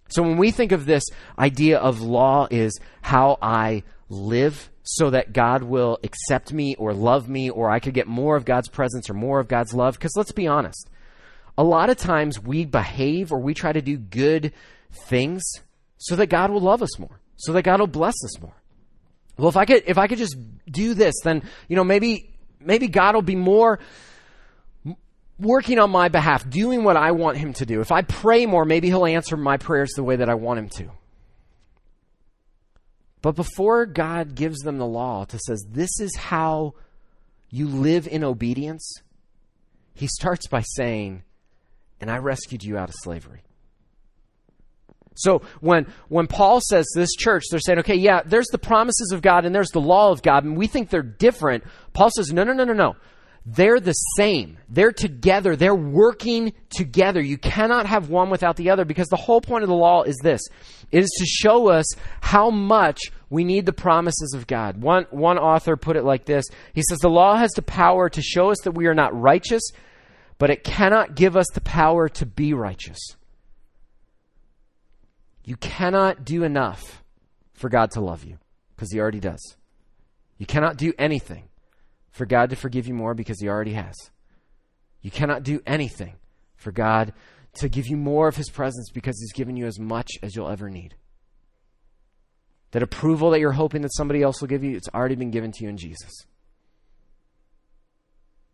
So 0.09 0.23
when 0.23 0.37
we 0.37 0.49
think 0.49 0.71
of 0.71 0.87
this 0.87 1.03
idea 1.37 1.77
of 1.77 2.01
law 2.01 2.47
is 2.49 2.79
how 3.03 3.37
I 3.43 3.83
live 4.09 4.71
so 4.81 5.11
that 5.11 5.31
God 5.31 5.61
will 5.61 5.99
accept 6.01 6.51
me 6.51 6.73
or 6.79 6.95
love 6.95 7.29
me 7.29 7.51
or 7.51 7.69
I 7.69 7.79
could 7.79 7.93
get 7.93 8.07
more 8.07 8.35
of 8.35 8.43
God's 8.43 8.69
presence 8.69 9.07
or 9.07 9.13
more 9.13 9.39
of 9.39 9.47
God's 9.47 9.75
love 9.75 9.93
because 9.93 10.17
let's 10.17 10.31
be 10.31 10.47
honest. 10.47 10.89
A 11.59 11.63
lot 11.63 11.91
of 11.91 11.97
times 11.97 12.41
we 12.41 12.65
behave 12.65 13.31
or 13.31 13.37
we 13.39 13.53
try 13.53 13.71
to 13.71 13.83
do 13.83 13.97
good 13.99 14.51
things 15.05 15.43
so 15.99 16.15
that 16.15 16.31
God 16.31 16.49
will 16.49 16.61
love 16.61 16.81
us 16.81 16.97
more, 16.97 17.21
so 17.37 17.53
that 17.53 17.63
God 17.63 17.79
will 17.79 17.87
bless 17.87 18.15
us 18.23 18.41
more 18.41 18.53
well, 19.37 19.49
if 19.49 19.57
I 19.57 19.65
could, 19.65 19.83
if 19.85 19.97
I 19.97 20.07
could 20.07 20.17
just 20.17 20.35
do 20.69 20.93
this, 20.93 21.13
then, 21.23 21.43
you 21.67 21.75
know, 21.75 21.83
maybe, 21.83 22.33
maybe 22.59 22.87
God 22.87 23.13
will 23.13 23.21
be 23.21 23.35
more 23.35 23.79
working 25.39 25.77
on 25.77 25.91
my 25.91 26.09
behalf, 26.09 26.49
doing 26.49 26.83
what 26.83 26.97
I 26.97 27.11
want 27.11 27.37
him 27.37 27.53
to 27.53 27.65
do. 27.65 27.79
If 27.79 27.91
I 27.91 28.01
pray 28.01 28.47
more, 28.47 28.65
maybe 28.65 28.87
he'll 28.87 29.05
answer 29.05 29.37
my 29.37 29.57
prayers 29.57 29.91
the 29.95 30.03
way 30.03 30.15
that 30.15 30.29
I 30.29 30.33
want 30.33 30.59
him 30.59 30.69
to. 30.69 30.91
But 33.21 33.35
before 33.35 33.85
God 33.85 34.33
gives 34.33 34.59
them 34.59 34.79
the 34.79 34.87
law 34.87 35.25
to 35.25 35.37
says, 35.37 35.63
this 35.69 35.99
is 35.99 36.15
how 36.15 36.73
you 37.49 37.67
live 37.67 38.07
in 38.07 38.23
obedience, 38.23 39.01
he 39.93 40.07
starts 40.07 40.47
by 40.47 40.61
saying, 40.61 41.23
and 42.01 42.09
I 42.09 42.17
rescued 42.17 42.63
you 42.63 42.77
out 42.77 42.89
of 42.89 42.95
slavery. 42.97 43.43
So 45.17 45.41
when 45.61 45.87
when 46.07 46.27
Paul 46.27 46.61
says 46.61 46.87
this 46.95 47.13
church, 47.13 47.43
they're 47.49 47.59
saying, 47.59 47.79
okay, 47.79 47.95
yeah, 47.95 48.21
there's 48.25 48.47
the 48.47 48.57
promises 48.57 49.11
of 49.11 49.21
God 49.21 49.45
and 49.45 49.53
there's 49.53 49.71
the 49.71 49.81
law 49.81 50.11
of 50.11 50.21
God, 50.21 50.43
and 50.43 50.55
we 50.55 50.67
think 50.67 50.89
they're 50.89 51.01
different. 51.01 51.63
Paul 51.93 52.09
says, 52.15 52.31
no, 52.31 52.43
no, 52.43 52.53
no, 52.53 52.63
no, 52.63 52.73
no. 52.73 52.95
They're 53.49 53.79
the 53.79 53.93
same. 53.93 54.57
They're 54.67 54.91
together. 54.91 55.55
They're 55.55 55.73
working 55.73 56.51
together. 56.69 57.21
You 57.21 57.37
cannot 57.37 57.85
have 57.85 58.09
one 58.09 58.29
without 58.29 58.57
the 58.57 58.71
other 58.71 58.83
because 58.83 59.07
the 59.07 59.15
whole 59.15 59.39
point 59.39 59.63
of 59.63 59.69
the 59.69 59.75
law 59.75 60.03
is 60.03 60.17
this. 60.21 60.41
It 60.91 61.01
is 61.01 61.09
to 61.17 61.25
show 61.25 61.69
us 61.69 61.85
how 62.19 62.49
much 62.49 62.99
we 63.29 63.45
need 63.45 63.65
the 63.65 63.71
promises 63.71 64.33
of 64.33 64.47
God. 64.47 64.81
One, 64.81 65.05
one 65.11 65.37
author 65.37 65.77
put 65.77 65.95
it 65.95 66.03
like 66.03 66.25
this. 66.25 66.45
He 66.73 66.81
says, 66.89 66.99
the 66.99 67.09
law 67.09 67.37
has 67.37 67.51
the 67.51 67.61
power 67.61 68.09
to 68.09 68.21
show 68.21 68.51
us 68.51 68.57
that 68.65 68.73
we 68.73 68.87
are 68.87 68.93
not 68.93 69.17
righteous, 69.17 69.63
but 70.39 70.49
it 70.49 70.65
cannot 70.65 71.15
give 71.15 71.37
us 71.37 71.47
the 71.53 71.61
power 71.61 72.09
to 72.09 72.25
be 72.25 72.53
righteous. 72.53 72.99
You 75.47 75.55
cannot 75.55 76.25
do 76.25 76.43
enough 76.43 77.05
for 77.53 77.69
God 77.69 77.91
to 77.91 78.01
love 78.01 78.25
you 78.25 78.37
because 78.75 78.91
He 78.91 78.99
already 78.99 79.21
does. 79.21 79.55
You 80.37 80.45
cannot 80.45 80.75
do 80.75 80.91
anything 80.99 81.47
for 82.11 82.25
God 82.25 82.49
to 82.49 82.57
forgive 82.57 82.85
you 82.85 82.93
more 82.93 83.13
because 83.13 83.39
He 83.39 83.47
already 83.47 83.71
has. 83.71 83.95
You 85.01 85.09
cannot 85.09 85.43
do 85.43 85.61
anything 85.65 86.15
for 86.57 86.73
God 86.73 87.13
to 87.59 87.69
give 87.69 87.87
you 87.87 87.95
more 87.95 88.27
of 88.27 88.35
His 88.35 88.49
presence 88.49 88.89
because 88.91 89.17
He's 89.21 89.31
given 89.31 89.55
you 89.55 89.67
as 89.67 89.79
much 89.79 90.11
as 90.21 90.35
you'll 90.35 90.49
ever 90.49 90.69
need. 90.69 90.95
That 92.71 92.83
approval 92.83 93.29
that 93.29 93.39
you're 93.39 93.53
hoping 93.53 93.83
that 93.83 93.95
somebody 93.95 94.21
else 94.21 94.41
will 94.41 94.49
give 94.49 94.65
you, 94.65 94.75
it's 94.75 94.89
already 94.93 95.15
been 95.15 95.31
given 95.31 95.53
to 95.53 95.63
you 95.63 95.69
in 95.69 95.77
Jesus. 95.77 96.25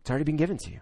It's 0.02 0.10
already 0.10 0.26
been 0.26 0.36
given 0.36 0.58
to 0.58 0.70
you. 0.70 0.78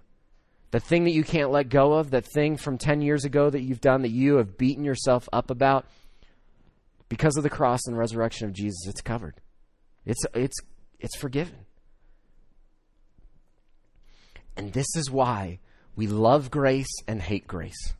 The 0.73 0.81
thing 0.81 1.05
that 1.05 1.13
you 1.13 1.25
can't 1.25 1.51
let 1.51 1.71
go 1.71 1.95
of, 1.95 2.11
that 2.11 2.27
thing 2.27 2.59
from 2.59 2.77
10 2.77 3.01
years 3.01 3.25
ago 3.25 3.49
that 3.49 3.63
you've 3.63 3.81
done 3.81 4.03
that 4.03 4.11
you 4.11 4.37
have 4.37 4.59
beaten 4.59 4.85
yourself 4.85 5.27
up 5.33 5.51
about, 5.51 5.87
because 7.13 7.37
of 7.37 7.43
the 7.43 7.51
cross 7.51 7.81
and 7.87 7.99
resurrection 7.99 8.47
of 8.49 8.55
Jesus, 8.55 8.87
it's 8.87 9.03
covered. 9.03 9.35
It's, 10.07 10.25
it's, 10.33 10.57
it's 10.99 11.15
forgiven. 11.15 11.67
And 14.57 14.73
this 14.73 14.87
is 14.97 15.11
why 15.11 15.59
we 15.95 16.07
love 16.07 16.51
grace 16.51 16.89
and 17.07 17.21
hate 17.21 17.47
grace. 17.47 17.93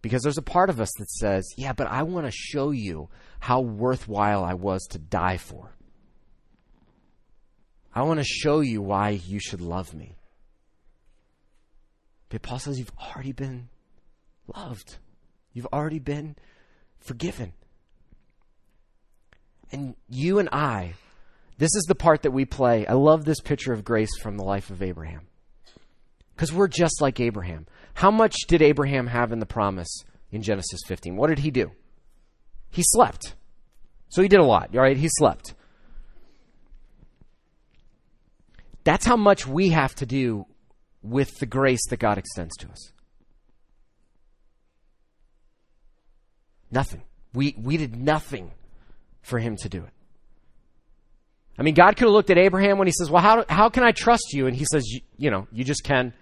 Because 0.00 0.22
there's 0.22 0.38
a 0.38 0.42
part 0.42 0.70
of 0.70 0.80
us 0.80 0.92
that 0.96 1.10
says, 1.10 1.44
yeah, 1.56 1.72
but 1.72 1.88
I 1.88 2.04
want 2.04 2.26
to 2.26 2.32
show 2.32 2.70
you 2.70 3.08
how 3.40 3.60
worthwhile 3.60 4.44
I 4.44 4.54
was 4.54 4.80
to 4.90 5.00
die 5.00 5.38
for. 5.38 5.74
I 7.92 8.02
want 8.02 8.20
to 8.20 8.24
show 8.24 8.60
you 8.60 8.80
why 8.80 9.08
you 9.26 9.40
should 9.40 9.60
love 9.60 9.92
me. 9.92 10.14
But 12.28 12.42
Paul 12.42 12.60
says 12.60 12.78
you've 12.78 12.92
already 13.12 13.32
been 13.32 13.70
loved. 14.54 14.98
You've 15.54 15.68
already 15.72 16.00
been 16.00 16.36
forgiven. 16.98 17.54
And 19.72 19.94
you 20.08 20.38
and 20.38 20.48
I, 20.52 20.94
this 21.56 21.74
is 21.74 21.84
the 21.88 21.94
part 21.94 22.22
that 22.22 22.32
we 22.32 22.44
play. 22.44 22.86
I 22.86 22.92
love 22.92 23.24
this 23.24 23.40
picture 23.40 23.72
of 23.72 23.84
grace 23.84 24.10
from 24.20 24.36
the 24.36 24.44
life 24.44 24.70
of 24.70 24.82
Abraham. 24.82 25.22
Because 26.34 26.52
we're 26.52 26.68
just 26.68 27.00
like 27.00 27.20
Abraham. 27.20 27.66
How 27.94 28.10
much 28.10 28.36
did 28.48 28.60
Abraham 28.60 29.06
have 29.06 29.32
in 29.32 29.38
the 29.38 29.46
promise 29.46 30.02
in 30.32 30.42
Genesis 30.42 30.80
15? 30.86 31.16
What 31.16 31.28
did 31.28 31.38
he 31.38 31.50
do? 31.50 31.70
He 32.70 32.82
slept. 32.84 33.36
So 34.08 34.20
he 34.20 34.28
did 34.28 34.40
a 34.40 34.44
lot, 34.44 34.74
all 34.74 34.82
right? 34.82 34.96
He 34.96 35.08
slept. 35.08 35.54
That's 38.82 39.06
how 39.06 39.16
much 39.16 39.46
we 39.46 39.70
have 39.70 39.94
to 39.96 40.06
do 40.06 40.46
with 41.02 41.38
the 41.38 41.46
grace 41.46 41.86
that 41.90 41.98
God 41.98 42.18
extends 42.18 42.56
to 42.58 42.68
us. 42.68 42.92
Nothing. 46.74 47.02
We, 47.32 47.54
we 47.56 47.76
did 47.76 47.94
nothing 47.94 48.50
for 49.22 49.38
him 49.38 49.56
to 49.58 49.68
do 49.68 49.78
it. 49.78 49.90
I 51.56 51.62
mean, 51.62 51.74
God 51.74 51.96
could 51.96 52.06
have 52.06 52.12
looked 52.12 52.30
at 52.30 52.38
Abraham 52.38 52.78
when 52.78 52.88
he 52.88 52.92
says, 52.92 53.10
Well, 53.10 53.22
how, 53.22 53.44
how 53.48 53.68
can 53.68 53.84
I 53.84 53.92
trust 53.92 54.32
you? 54.32 54.48
And 54.48 54.56
he 54.56 54.64
says, 54.64 54.84
you, 54.88 55.00
you 55.16 55.30
know, 55.30 55.46
you 55.52 55.62
just 55.62 55.84
can. 55.84 56.12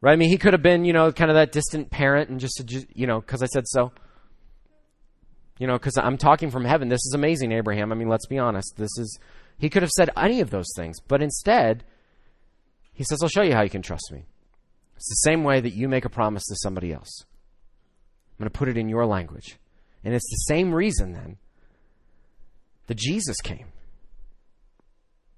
Right? 0.00 0.12
I 0.12 0.16
mean, 0.16 0.28
he 0.28 0.38
could 0.38 0.52
have 0.52 0.62
been, 0.62 0.84
you 0.84 0.92
know, 0.92 1.10
kind 1.10 1.32
of 1.32 1.34
that 1.34 1.50
distant 1.50 1.90
parent 1.90 2.30
and 2.30 2.38
just, 2.38 2.62
you 2.94 3.08
know, 3.08 3.20
because 3.20 3.42
I 3.42 3.46
said 3.46 3.66
so. 3.66 3.90
You 5.58 5.66
know, 5.66 5.72
because 5.72 5.98
I'm 5.98 6.16
talking 6.16 6.52
from 6.52 6.64
heaven. 6.64 6.88
This 6.88 7.04
is 7.04 7.12
amazing, 7.12 7.50
Abraham. 7.50 7.90
I 7.90 7.96
mean, 7.96 8.08
let's 8.08 8.26
be 8.26 8.38
honest. 8.38 8.76
This 8.76 8.96
is, 8.98 9.18
he 9.58 9.68
could 9.68 9.82
have 9.82 9.90
said 9.90 10.10
any 10.16 10.40
of 10.40 10.50
those 10.50 10.68
things. 10.76 11.00
But 11.00 11.20
instead, 11.20 11.82
he 12.92 13.02
says, 13.02 13.18
I'll 13.20 13.28
show 13.28 13.42
you 13.42 13.54
how 13.54 13.62
you 13.62 13.70
can 13.70 13.82
trust 13.82 14.12
me. 14.12 14.26
It's 14.94 15.08
the 15.08 15.28
same 15.28 15.42
way 15.42 15.60
that 15.60 15.72
you 15.72 15.88
make 15.88 16.04
a 16.04 16.08
promise 16.08 16.44
to 16.46 16.54
somebody 16.62 16.92
else. 16.92 17.24
I'm 18.38 18.44
going 18.44 18.50
to 18.52 18.58
put 18.58 18.68
it 18.68 18.76
in 18.76 18.88
your 18.88 19.04
language. 19.04 19.58
And 20.04 20.14
it's 20.14 20.28
the 20.30 20.54
same 20.54 20.72
reason 20.72 21.12
then 21.12 21.38
that 22.86 22.96
Jesus 22.96 23.36
came. 23.42 23.66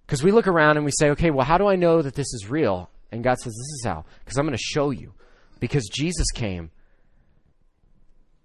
Because 0.06 0.22
we 0.22 0.32
look 0.32 0.46
around 0.46 0.76
and 0.76 0.84
we 0.84 0.92
say, 0.92 1.10
okay, 1.10 1.30
well, 1.30 1.46
how 1.46 1.56
do 1.56 1.66
I 1.66 1.76
know 1.76 2.02
that 2.02 2.14
this 2.14 2.34
is 2.34 2.50
real? 2.50 2.90
And 3.10 3.24
God 3.24 3.38
says, 3.38 3.52
this 3.52 3.78
is 3.78 3.82
how. 3.84 4.04
Because 4.24 4.38
I'm 4.38 4.44
going 4.44 4.56
to 4.56 4.62
show 4.62 4.90
you. 4.90 5.14
Because 5.60 5.88
Jesus 5.88 6.26
came 6.34 6.70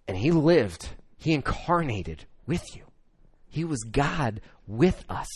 and 0.07 0.17
he 0.17 0.31
lived, 0.31 0.89
he 1.17 1.33
incarnated 1.33 2.25
with 2.45 2.63
you. 2.75 2.83
He 3.49 3.63
was 3.63 3.83
God 3.83 4.41
with 4.67 5.03
us. 5.09 5.27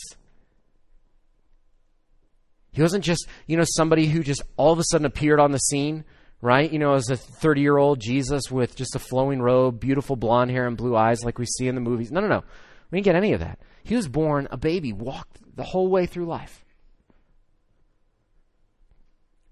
He 2.72 2.82
wasn't 2.82 3.04
just, 3.04 3.26
you 3.46 3.56
know, 3.56 3.64
somebody 3.66 4.06
who 4.06 4.22
just 4.22 4.42
all 4.56 4.72
of 4.72 4.78
a 4.78 4.84
sudden 4.84 5.06
appeared 5.06 5.40
on 5.40 5.50
the 5.50 5.58
scene, 5.58 6.04
right? 6.40 6.70
You 6.70 6.78
know, 6.78 6.94
as 6.94 7.08
a 7.10 7.16
30 7.16 7.60
year 7.60 7.76
old 7.76 8.00
Jesus 8.00 8.50
with 8.50 8.76
just 8.76 8.94
a 8.96 8.98
flowing 8.98 9.40
robe, 9.40 9.80
beautiful 9.80 10.16
blonde 10.16 10.50
hair, 10.50 10.66
and 10.66 10.76
blue 10.76 10.96
eyes 10.96 11.24
like 11.24 11.38
we 11.38 11.46
see 11.46 11.68
in 11.68 11.74
the 11.74 11.80
movies. 11.80 12.10
No, 12.10 12.20
no, 12.20 12.28
no. 12.28 12.42
We 12.90 12.98
didn't 12.98 13.04
get 13.04 13.16
any 13.16 13.32
of 13.32 13.40
that. 13.40 13.58
He 13.82 13.94
was 13.94 14.08
born 14.08 14.48
a 14.50 14.56
baby, 14.56 14.92
walked 14.92 15.56
the 15.56 15.64
whole 15.64 15.88
way 15.88 16.06
through 16.06 16.26
life. 16.26 16.64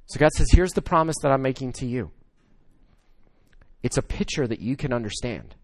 So 0.07 0.19
God 0.19 0.33
says, 0.33 0.49
here's 0.51 0.73
the 0.73 0.83
promise 0.83 1.17
that 1.23 1.31
I'm 1.31 1.43
making 1.43 1.75
to 1.75 1.87
you. 1.87 2.11
It's 3.83 3.99
a 3.99 4.03
picture 4.03 4.47
that 4.47 4.61
you 4.61 4.75
can 4.75 4.93
understand. 4.93 5.55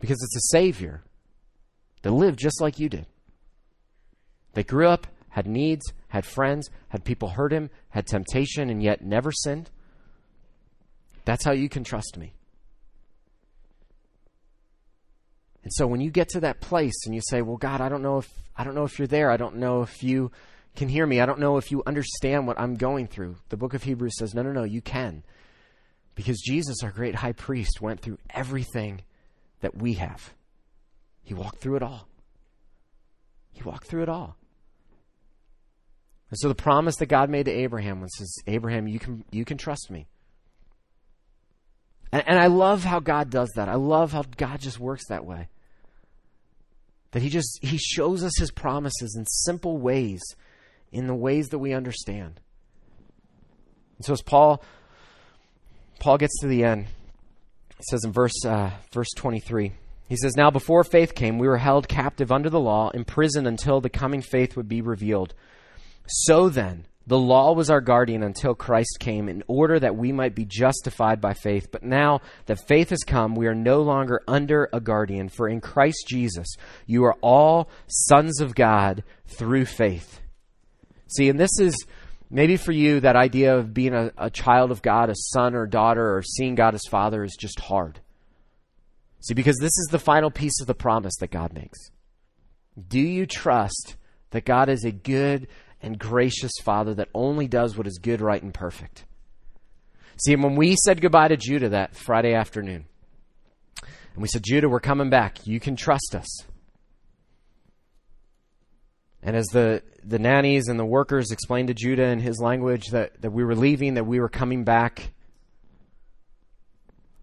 Because 0.00 0.22
it's 0.22 0.36
a 0.36 0.56
Savior 0.56 1.02
that 2.02 2.12
lived 2.12 2.38
just 2.38 2.60
like 2.60 2.78
you 2.78 2.88
did. 2.88 3.06
They 4.52 4.62
grew 4.62 4.88
up, 4.88 5.06
had 5.34 5.48
needs, 5.48 5.92
had 6.06 6.24
friends, 6.24 6.70
had 6.90 7.02
people 7.02 7.30
hurt 7.30 7.52
him, 7.52 7.68
had 7.88 8.06
temptation, 8.06 8.70
and 8.70 8.80
yet 8.80 9.04
never 9.04 9.32
sinned. 9.32 9.68
That's 11.24 11.44
how 11.44 11.50
you 11.50 11.68
can 11.68 11.82
trust 11.82 12.16
me. 12.16 12.34
And 15.64 15.72
so 15.72 15.88
when 15.88 16.00
you 16.00 16.12
get 16.12 16.28
to 16.30 16.40
that 16.40 16.60
place 16.60 16.94
and 17.04 17.16
you 17.16 17.20
say, 17.28 17.42
"Well, 17.42 17.56
God, 17.56 17.80
I 17.80 17.88
don't 17.88 18.02
know 18.02 18.18
if 18.18 18.30
I 18.56 18.62
don't 18.62 18.76
know 18.76 18.84
if 18.84 18.96
you're 18.96 19.08
there. 19.08 19.32
I 19.32 19.36
don't 19.36 19.56
know 19.56 19.82
if 19.82 20.04
you 20.04 20.30
can 20.76 20.88
hear 20.88 21.04
me. 21.04 21.20
I 21.20 21.26
don't 21.26 21.40
know 21.40 21.56
if 21.56 21.72
you 21.72 21.82
understand 21.84 22.46
what 22.46 22.60
I'm 22.60 22.76
going 22.76 23.08
through." 23.08 23.38
The 23.48 23.56
book 23.56 23.74
of 23.74 23.82
Hebrews 23.82 24.16
says, 24.16 24.34
"No, 24.34 24.42
no, 24.42 24.52
no, 24.52 24.62
you 24.62 24.82
can." 24.82 25.24
Because 26.14 26.38
Jesus, 26.38 26.84
our 26.84 26.92
great 26.92 27.16
high 27.16 27.32
priest, 27.32 27.80
went 27.80 28.02
through 28.02 28.18
everything 28.30 29.00
that 29.62 29.76
we 29.76 29.94
have. 29.94 30.32
He 31.24 31.34
walked 31.34 31.58
through 31.58 31.74
it 31.74 31.82
all. 31.82 32.06
He 33.50 33.64
walked 33.64 33.88
through 33.88 34.04
it 34.04 34.08
all. 34.08 34.36
And 36.30 36.38
so 36.38 36.48
the 36.48 36.54
promise 36.54 36.96
that 36.96 37.06
God 37.06 37.30
made 37.30 37.44
to 37.44 37.52
Abraham 37.52 38.00
was 38.00 38.16
says, 38.16 38.36
Abraham, 38.46 38.88
you 38.88 38.98
can 38.98 39.24
you 39.30 39.44
can 39.44 39.58
trust 39.58 39.90
me. 39.90 40.06
And, 42.12 42.22
and 42.26 42.38
I 42.38 42.46
love 42.46 42.84
how 42.84 43.00
God 43.00 43.30
does 43.30 43.50
that. 43.56 43.68
I 43.68 43.74
love 43.74 44.12
how 44.12 44.22
God 44.36 44.60
just 44.60 44.78
works 44.78 45.08
that 45.08 45.24
way. 45.24 45.48
That 47.12 47.22
he 47.22 47.28
just 47.28 47.58
he 47.62 47.76
shows 47.76 48.24
us 48.24 48.38
his 48.38 48.50
promises 48.50 49.14
in 49.16 49.26
simple 49.26 49.78
ways, 49.78 50.22
in 50.92 51.06
the 51.06 51.14
ways 51.14 51.48
that 51.48 51.58
we 51.58 51.72
understand. 51.72 52.40
And 53.98 54.04
so 54.04 54.12
as 54.12 54.22
Paul 54.22 54.62
Paul 56.00 56.18
gets 56.18 56.38
to 56.40 56.46
the 56.46 56.64
end, 56.64 56.86
he 57.76 57.84
says 57.88 58.04
in 58.04 58.12
verse 58.12 58.44
uh, 58.44 58.70
verse 58.92 59.10
23, 59.16 59.72
he 60.08 60.16
says, 60.16 60.36
Now 60.36 60.50
before 60.50 60.84
faith 60.84 61.14
came, 61.14 61.38
we 61.38 61.48
were 61.48 61.58
held 61.58 61.88
captive 61.88 62.30
under 62.30 62.50
the 62.50 62.60
law, 62.60 62.90
imprisoned 62.90 63.46
until 63.46 63.80
the 63.80 63.90
coming 63.90 64.20
faith 64.20 64.56
would 64.56 64.68
be 64.68 64.82
revealed. 64.82 65.34
So 66.06 66.48
then, 66.48 66.86
the 67.06 67.18
law 67.18 67.52
was 67.52 67.68
our 67.68 67.82
guardian 67.82 68.22
until 68.22 68.54
Christ 68.54 68.96
came 68.98 69.28
in 69.28 69.42
order 69.46 69.78
that 69.78 69.96
we 69.96 70.10
might 70.10 70.34
be 70.34 70.46
justified 70.46 71.20
by 71.20 71.34
faith. 71.34 71.68
But 71.70 71.82
now 71.82 72.22
that 72.46 72.66
faith 72.66 72.90
has 72.90 73.04
come, 73.04 73.34
we 73.34 73.46
are 73.46 73.54
no 73.54 73.82
longer 73.82 74.22
under 74.26 74.70
a 74.72 74.80
guardian. 74.80 75.28
For 75.28 75.48
in 75.48 75.60
Christ 75.60 76.06
Jesus, 76.08 76.46
you 76.86 77.04
are 77.04 77.16
all 77.20 77.68
sons 77.88 78.40
of 78.40 78.54
God 78.54 79.04
through 79.26 79.66
faith. 79.66 80.20
See, 81.08 81.28
and 81.28 81.38
this 81.38 81.58
is 81.60 81.84
maybe 82.30 82.56
for 82.56 82.72
you 82.72 83.00
that 83.00 83.16
idea 83.16 83.56
of 83.56 83.74
being 83.74 83.94
a, 83.94 84.10
a 84.16 84.30
child 84.30 84.70
of 84.70 84.80
God, 84.80 85.10
a 85.10 85.14
son 85.14 85.54
or 85.54 85.66
daughter, 85.66 86.16
or 86.16 86.22
seeing 86.22 86.54
God 86.54 86.74
as 86.74 86.82
father 86.90 87.22
is 87.22 87.36
just 87.38 87.60
hard. 87.60 88.00
See, 89.20 89.34
because 89.34 89.58
this 89.58 89.76
is 89.76 89.88
the 89.90 89.98
final 89.98 90.30
piece 90.30 90.58
of 90.60 90.66
the 90.66 90.74
promise 90.74 91.16
that 91.20 91.30
God 91.30 91.52
makes. 91.52 91.90
Do 92.88 93.00
you 93.00 93.26
trust 93.26 93.96
that 94.30 94.44
God 94.44 94.68
is 94.68 94.84
a 94.84 94.90
good 94.90 95.48
and 95.84 95.98
gracious 95.98 96.52
Father 96.62 96.94
that 96.94 97.10
only 97.14 97.46
does 97.46 97.76
what 97.76 97.86
is 97.86 97.98
good, 97.98 98.22
right, 98.22 98.42
and 98.42 98.54
perfect. 98.54 99.04
See, 100.16 100.34
when 100.34 100.56
we 100.56 100.76
said 100.82 101.02
goodbye 101.02 101.28
to 101.28 101.36
Judah 101.36 101.68
that 101.68 101.94
Friday 101.94 102.32
afternoon, 102.32 102.86
and 103.82 104.22
we 104.22 104.28
said, 104.28 104.42
Judah, 104.42 104.68
we're 104.68 104.80
coming 104.80 105.10
back. 105.10 105.46
You 105.46 105.60
can 105.60 105.76
trust 105.76 106.14
us. 106.14 106.26
And 109.22 109.36
as 109.36 109.46
the, 109.46 109.82
the 110.02 110.18
nannies 110.18 110.68
and 110.68 110.78
the 110.78 110.84
workers 110.86 111.30
explained 111.30 111.68
to 111.68 111.74
Judah 111.74 112.04
in 112.04 112.18
his 112.18 112.40
language 112.40 112.88
that, 112.88 113.20
that 113.20 113.32
we 113.32 113.44
were 113.44 113.56
leaving, 113.56 113.94
that 113.94 114.06
we 114.06 114.20
were 114.20 114.28
coming 114.30 114.64
back, 114.64 115.12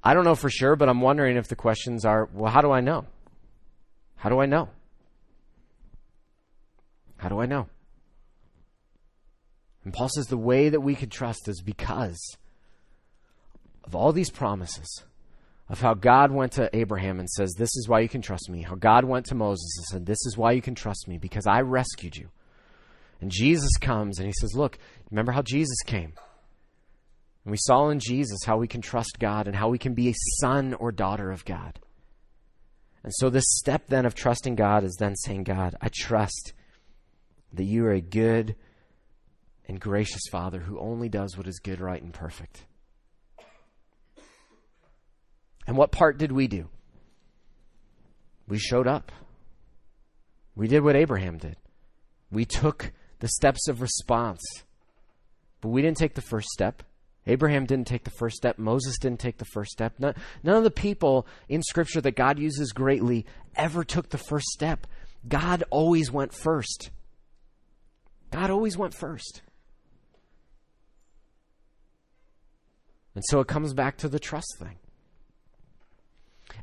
I 0.04 0.14
don't 0.14 0.26
know 0.26 0.36
for 0.36 0.50
sure, 0.50 0.76
but 0.76 0.88
I'm 0.88 1.02
wondering 1.02 1.38
if 1.38 1.48
the 1.48 1.56
questions 1.56 2.06
are 2.06 2.30
well, 2.34 2.52
how 2.52 2.62
do 2.62 2.72
I 2.72 2.82
know? 2.82 3.06
How 4.18 4.30
do 4.30 4.40
I 4.40 4.46
know? 4.46 4.70
How 7.18 7.30
do 7.30 7.40
I 7.40 7.46
know? 7.48 7.68
And 9.84 9.94
Paul 9.94 10.10
says 10.10 10.28
the 10.28 10.38
way 10.38 10.70
that 10.70 10.82
we 10.82 10.96
can 10.96 11.10
trust 11.10 11.48
is 11.48 11.62
because 11.62 12.38
of 13.84 13.96
all 13.96 14.12
these 14.12 14.30
promises 14.30 15.04
of 15.70 15.80
how 15.80 15.94
God 15.94 16.32
went 16.32 16.52
to 16.54 16.70
Abraham 16.76 17.20
and 17.20 17.30
says, 17.30 17.54
This 17.54 17.76
is 17.76 17.88
why 17.88 18.02
you 18.02 18.10
can 18.10 18.22
trust 18.22 18.50
me. 18.50 18.62
How 18.62 18.76
God 18.76 19.06
went 19.06 19.26
to 19.28 19.36
Moses 19.36 19.74
and 19.78 19.86
said, 19.86 20.06
This 20.06 20.26
is 20.26 20.38
why 20.38 20.52
you 20.52 20.62
can 20.62 20.76
trust 20.76 21.08
me, 21.08 21.18
because 21.18 21.48
I 21.48 21.62
rescued 21.62 22.16
you. 22.16 22.30
And 23.22 23.32
Jesus 23.32 23.78
comes 23.80 24.20
and 24.20 24.28
he 24.28 24.34
says, 24.34 24.54
Look, 24.54 24.78
remember 25.10 25.32
how 25.32 25.42
Jesus 25.42 25.82
came? 25.86 26.14
And 27.46 27.52
we 27.52 27.58
saw 27.58 27.90
in 27.90 28.00
Jesus 28.00 28.44
how 28.46 28.58
we 28.58 28.68
can 28.68 28.82
trust 28.82 29.18
God 29.20 29.48
and 29.48 29.56
how 29.56 29.70
we 29.70 29.80
can 29.80 29.94
be 29.94 30.10
a 30.10 30.16
son 30.40 30.74
or 30.76 30.92
daughter 30.92 31.32
of 31.32 31.46
God. 31.46 31.80
And 33.04 33.14
so, 33.16 33.30
this 33.30 33.46
step 33.48 33.88
then 33.88 34.06
of 34.06 34.14
trusting 34.14 34.56
God 34.56 34.84
is 34.84 34.96
then 35.00 35.16
saying, 35.16 35.46
God, 35.46 35.76
I 35.82 35.90
trust 35.92 36.54
that 37.54 37.64
you 37.64 37.86
are 37.86 37.94
a 37.94 38.02
good 38.02 38.56
and 39.72 39.80
gracious 39.80 40.24
Father 40.30 40.60
who 40.60 40.78
only 40.80 41.08
does 41.08 41.38
what 41.38 41.48
is 41.48 41.60
good, 41.60 41.80
right, 41.80 42.04
and 42.04 42.14
perfect. 42.14 42.66
And 45.66 45.78
what 45.78 45.94
part 45.94 46.18
did 46.18 46.34
we 46.34 46.48
do? 46.48 46.68
We 48.50 48.60
showed 48.60 48.86
up. 48.86 49.14
We 50.58 50.68
did 50.68 50.84
what 50.84 50.98
Abraham 50.98 51.38
did. 51.38 51.56
We 52.30 52.44
took 52.44 52.92
the 53.20 53.30
steps 53.30 53.70
of 53.70 53.80
response. 53.80 54.42
But 55.62 55.70
we 55.70 55.82
didn't 55.82 55.98
take 55.98 56.16
the 56.16 56.22
first 56.22 56.50
step. 56.50 56.84
Abraham 57.26 57.66
didn't 57.66 57.88
take 57.88 58.04
the 58.04 58.12
first 58.12 58.36
step. 58.36 58.58
Moses 58.58 58.98
didn't 59.00 59.22
take 59.22 59.38
the 59.38 59.46
first 59.46 59.72
step. 59.72 59.94
None, 60.00 60.16
none, 60.44 60.58
of 60.58 60.66
the 60.66 60.72
people 60.72 61.26
in 61.48 61.64
Scripture 61.64 62.02
that 62.02 62.18
God 62.18 62.40
uses 62.40 62.74
greatly 62.74 63.26
ever 63.56 63.86
took 63.86 64.10
the 64.10 64.18
first 64.18 64.48
step. 64.48 64.86
God 65.26 65.64
always 65.70 66.12
went 66.12 66.34
first. 66.34 66.90
God 68.32 68.50
always 68.50 68.78
went 68.78 68.94
first. 68.94 69.44
And 73.16 73.24
so 73.28 73.40
it 73.40 73.48
comes 73.48 73.74
back 73.74 73.98
to 73.98 74.10
the 74.10 74.20
trust 74.20 74.56
thing. 74.58 74.78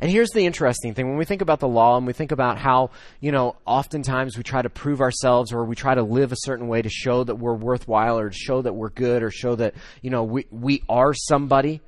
And 0.00 0.10
here's 0.10 0.30
the 0.30 0.46
interesting 0.46 0.94
thing. 0.94 1.08
When 1.08 1.16
we 1.16 1.24
think 1.24 1.42
about 1.42 1.60
the 1.60 1.68
law 1.68 1.96
and 1.96 2.06
we 2.06 2.12
think 2.12 2.30
about 2.30 2.58
how, 2.58 2.90
you 3.20 3.32
know, 3.32 3.56
oftentimes 3.66 4.36
we 4.36 4.42
try 4.42 4.62
to 4.62 4.70
prove 4.70 5.00
ourselves 5.00 5.52
or 5.52 5.64
we 5.64 5.74
try 5.74 5.94
to 5.94 6.02
live 6.02 6.30
a 6.30 6.36
certain 6.38 6.68
way 6.68 6.82
to 6.82 6.88
show 6.88 7.24
that 7.24 7.36
we're 7.36 7.54
worthwhile 7.54 8.18
or 8.18 8.28
to 8.28 8.36
show 8.36 8.62
that 8.62 8.74
we're 8.74 8.90
good 8.90 9.22
or 9.22 9.30
show 9.30 9.56
that, 9.56 9.74
you 10.02 10.10
know, 10.10 10.24
we, 10.24 10.46
we 10.50 10.82
are 10.88 11.14
somebody. 11.14 11.80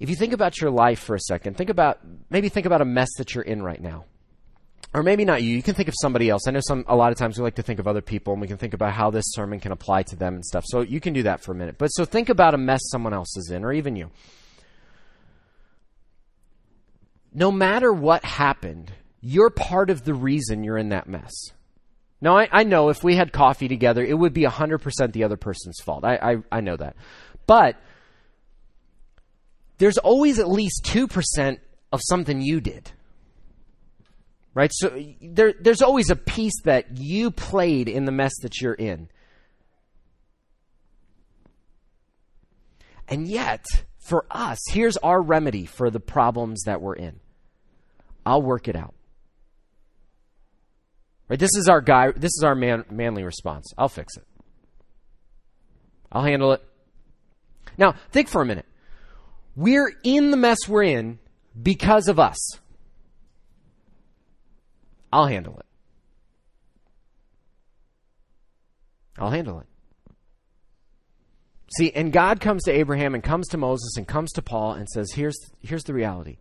if 0.00 0.10
you 0.10 0.16
think 0.16 0.32
about 0.32 0.60
your 0.60 0.70
life 0.70 1.00
for 1.00 1.14
a 1.14 1.20
second, 1.20 1.56
think 1.56 1.70
about 1.70 2.00
maybe 2.30 2.48
think 2.48 2.66
about 2.66 2.80
a 2.80 2.84
mess 2.84 3.08
that 3.18 3.34
you're 3.34 3.44
in 3.44 3.62
right 3.62 3.80
now. 3.80 4.04
Or 4.94 5.02
maybe 5.02 5.24
not 5.24 5.42
you. 5.42 5.54
You 5.54 5.62
can 5.62 5.74
think 5.74 5.88
of 5.88 5.94
somebody 6.00 6.30
else. 6.30 6.48
I 6.48 6.50
know 6.50 6.60
some 6.66 6.84
a 6.88 6.96
lot 6.96 7.12
of 7.12 7.18
times 7.18 7.36
we 7.36 7.44
like 7.44 7.56
to 7.56 7.62
think 7.62 7.78
of 7.78 7.86
other 7.86 8.00
people 8.00 8.32
and 8.32 8.40
we 8.40 8.48
can 8.48 8.56
think 8.56 8.72
about 8.72 8.94
how 8.94 9.10
this 9.10 9.26
sermon 9.28 9.60
can 9.60 9.72
apply 9.72 10.04
to 10.04 10.16
them 10.16 10.34
and 10.34 10.44
stuff. 10.44 10.64
So 10.66 10.80
you 10.80 10.98
can 10.98 11.12
do 11.12 11.24
that 11.24 11.40
for 11.40 11.52
a 11.52 11.54
minute. 11.54 11.76
But 11.76 11.88
so 11.88 12.04
think 12.04 12.30
about 12.30 12.54
a 12.54 12.58
mess 12.58 12.80
someone 12.84 13.12
else 13.12 13.36
is 13.36 13.50
in 13.50 13.64
or 13.64 13.72
even 13.72 13.96
you. 13.96 14.10
No 17.34 17.52
matter 17.52 17.92
what 17.92 18.24
happened, 18.24 18.92
you're 19.20 19.50
part 19.50 19.90
of 19.90 20.04
the 20.04 20.14
reason 20.14 20.64
you're 20.64 20.78
in 20.78 20.88
that 20.88 21.06
mess. 21.06 21.32
Now, 22.20 22.36
I, 22.36 22.48
I 22.50 22.64
know 22.64 22.88
if 22.88 23.04
we 23.04 23.14
had 23.14 23.32
coffee 23.32 23.68
together, 23.68 24.02
it 24.02 24.18
would 24.18 24.32
be 24.32 24.42
100% 24.42 25.12
the 25.12 25.24
other 25.24 25.36
person's 25.36 25.78
fault. 25.80 26.04
I, 26.04 26.16
I, 26.16 26.36
I 26.50 26.60
know 26.60 26.76
that. 26.76 26.96
But 27.46 27.76
there's 29.76 29.98
always 29.98 30.38
at 30.38 30.48
least 30.48 30.84
2% 30.84 31.58
of 31.92 32.00
something 32.02 32.40
you 32.40 32.60
did. 32.60 32.90
Right? 34.58 34.72
So 34.74 35.00
there, 35.22 35.54
there's 35.60 35.82
always 35.82 36.10
a 36.10 36.16
piece 36.16 36.62
that 36.64 36.98
you 36.98 37.30
played 37.30 37.88
in 37.88 38.06
the 38.06 38.10
mess 38.10 38.32
that 38.42 38.60
you're 38.60 38.74
in. 38.74 39.08
And 43.06 43.28
yet, 43.28 43.64
for 44.00 44.26
us, 44.32 44.58
here's 44.68 44.96
our 44.96 45.22
remedy 45.22 45.64
for 45.64 45.90
the 45.90 46.00
problems 46.00 46.64
that 46.66 46.80
we're 46.80 46.96
in 46.96 47.20
I'll 48.26 48.42
work 48.42 48.66
it 48.66 48.74
out. 48.74 48.96
Right? 51.28 51.38
This 51.38 51.54
is 51.54 51.68
our 51.68 51.80
guy. 51.80 52.10
This 52.10 52.32
is 52.32 52.42
our 52.42 52.56
man, 52.56 52.84
manly 52.90 53.22
response. 53.22 53.72
I'll 53.78 53.88
fix 53.88 54.16
it. 54.16 54.26
I'll 56.10 56.24
handle 56.24 56.50
it. 56.50 56.64
Now, 57.78 57.94
think 58.10 58.28
for 58.28 58.42
a 58.42 58.44
minute. 58.44 58.66
We're 59.54 59.92
in 60.02 60.32
the 60.32 60.36
mess 60.36 60.68
we're 60.68 60.82
in 60.82 61.20
because 61.62 62.08
of 62.08 62.18
us. 62.18 62.58
I'll 65.12 65.26
handle 65.26 65.58
it. 65.58 65.66
I'll 69.18 69.30
handle 69.30 69.60
it. 69.60 69.66
See, 71.76 71.92
and 71.92 72.12
God 72.12 72.40
comes 72.40 72.64
to 72.64 72.72
Abraham 72.72 73.14
and 73.14 73.22
comes 73.22 73.48
to 73.48 73.58
Moses 73.58 73.96
and 73.96 74.06
comes 74.06 74.32
to 74.32 74.42
Paul 74.42 74.72
and 74.72 74.88
says, 74.88 75.12
here's, 75.12 75.38
here's 75.60 75.84
the 75.84 75.92
reality. 75.92 76.38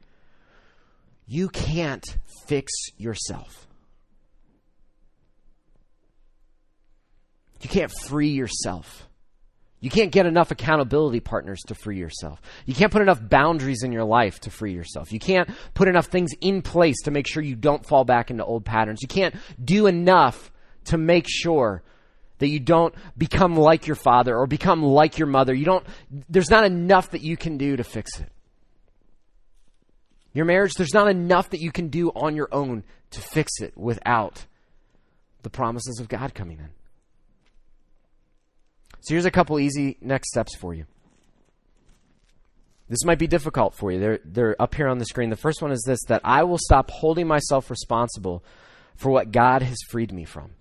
You 1.28 1.49
can't 1.49 2.05
fix 2.47 2.72
yourself. 2.97 3.68
You 7.61 7.70
can't 7.70 7.91
free 8.05 8.30
yourself. 8.30 9.07
You 9.80 9.92
can't 9.92 10.12
get 10.12 10.26
enough 10.26 10.50
accountability 10.50 11.20
partners 11.20 11.62
to 11.68 11.76
free 11.76 11.98
yourself. 11.98 12.42
You 12.66 12.74
can't 12.74 12.92
put 12.92 13.04
enough 13.04 13.20
boundaries 13.22 13.84
in 13.84 13.92
your 13.92 14.06
life 14.06 14.40
to 14.42 14.50
free 14.50 14.74
yourself. 14.74 15.12
You 15.12 15.20
can't 15.20 15.50
put 15.76 15.88
enough 15.88 16.08
things 16.08 16.32
in 16.42 16.64
place 16.64 16.96
to 17.04 17.12
make 17.12 17.28
sure 17.28 17.44
you 17.44 17.56
don't 17.56 17.86
fall 17.86 18.04
back 18.04 18.32
into 18.32 18.44
old 18.44 18.66
patterns. 18.66 19.02
You 19.02 19.08
can't 19.08 19.36
do 19.64 19.86
enough 19.86 20.52
to 20.86 20.98
make 20.98 21.28
sure 21.28 21.84
that 22.40 22.48
you 22.48 22.60
don't 22.60 22.94
become 23.18 23.56
like 23.56 23.86
your 23.86 23.96
father 23.96 24.36
or 24.36 24.48
become 24.48 24.82
like 24.82 25.20
your 25.20 25.28
mother. 25.28 25.54
You 25.54 25.66
don't 25.66 25.86
there's 26.30 26.50
not 26.50 26.66
enough 26.66 27.12
that 27.12 27.22
you 27.22 27.38
can 27.38 27.58
do 27.58 27.76
to 27.76 27.84
fix 27.84 28.20
it. 28.20 28.32
Your 30.34 30.46
marriage 30.46 30.74
there's 30.74 30.94
not 30.94 31.08
enough 31.08 31.52
that 31.52 31.62
you 31.62 31.72
can 31.72 31.90
do 31.90 32.10
on 32.10 32.36
your 32.36 32.50
own 32.52 32.84
to 33.12 33.22
fix 33.22 33.62
it 33.62 33.78
without 33.78 34.46
the 35.44 35.50
promises 35.50 36.00
of 36.00 36.08
God 36.10 36.34
coming 36.34 36.60
in. 36.60 36.70
So 39.08 39.14
here's 39.14 39.24
a 39.24 39.32
couple 39.32 39.58
easy 39.58 39.95
next 40.01 40.32
steps 40.32 40.53
for 40.58 40.74
you. 40.74 40.84
This 42.89 43.05
might 43.05 43.20
be 43.20 43.28
difficult 43.28 43.74
for 43.74 43.89
you. 43.89 44.01
They're, 44.01 44.20
they're 44.26 44.62
up 44.62 44.76
here 44.76 44.89
on 44.89 44.97
the 44.97 45.05
screen. 45.05 45.30
The 45.30 45.38
first 45.38 45.62
one 45.62 45.72
is 45.72 45.82
this 45.88 46.03
that 46.10 46.20
I 46.26 46.43
will 46.43 46.58
stop 46.58 46.91
holding 46.91 47.26
myself 47.26 47.70
responsible 47.70 48.43
for 48.97 49.10
what 49.10 49.32
God 49.32 49.62
has 49.62 49.78
freed 49.89 50.12
me 50.12 50.26
from. 50.26 50.51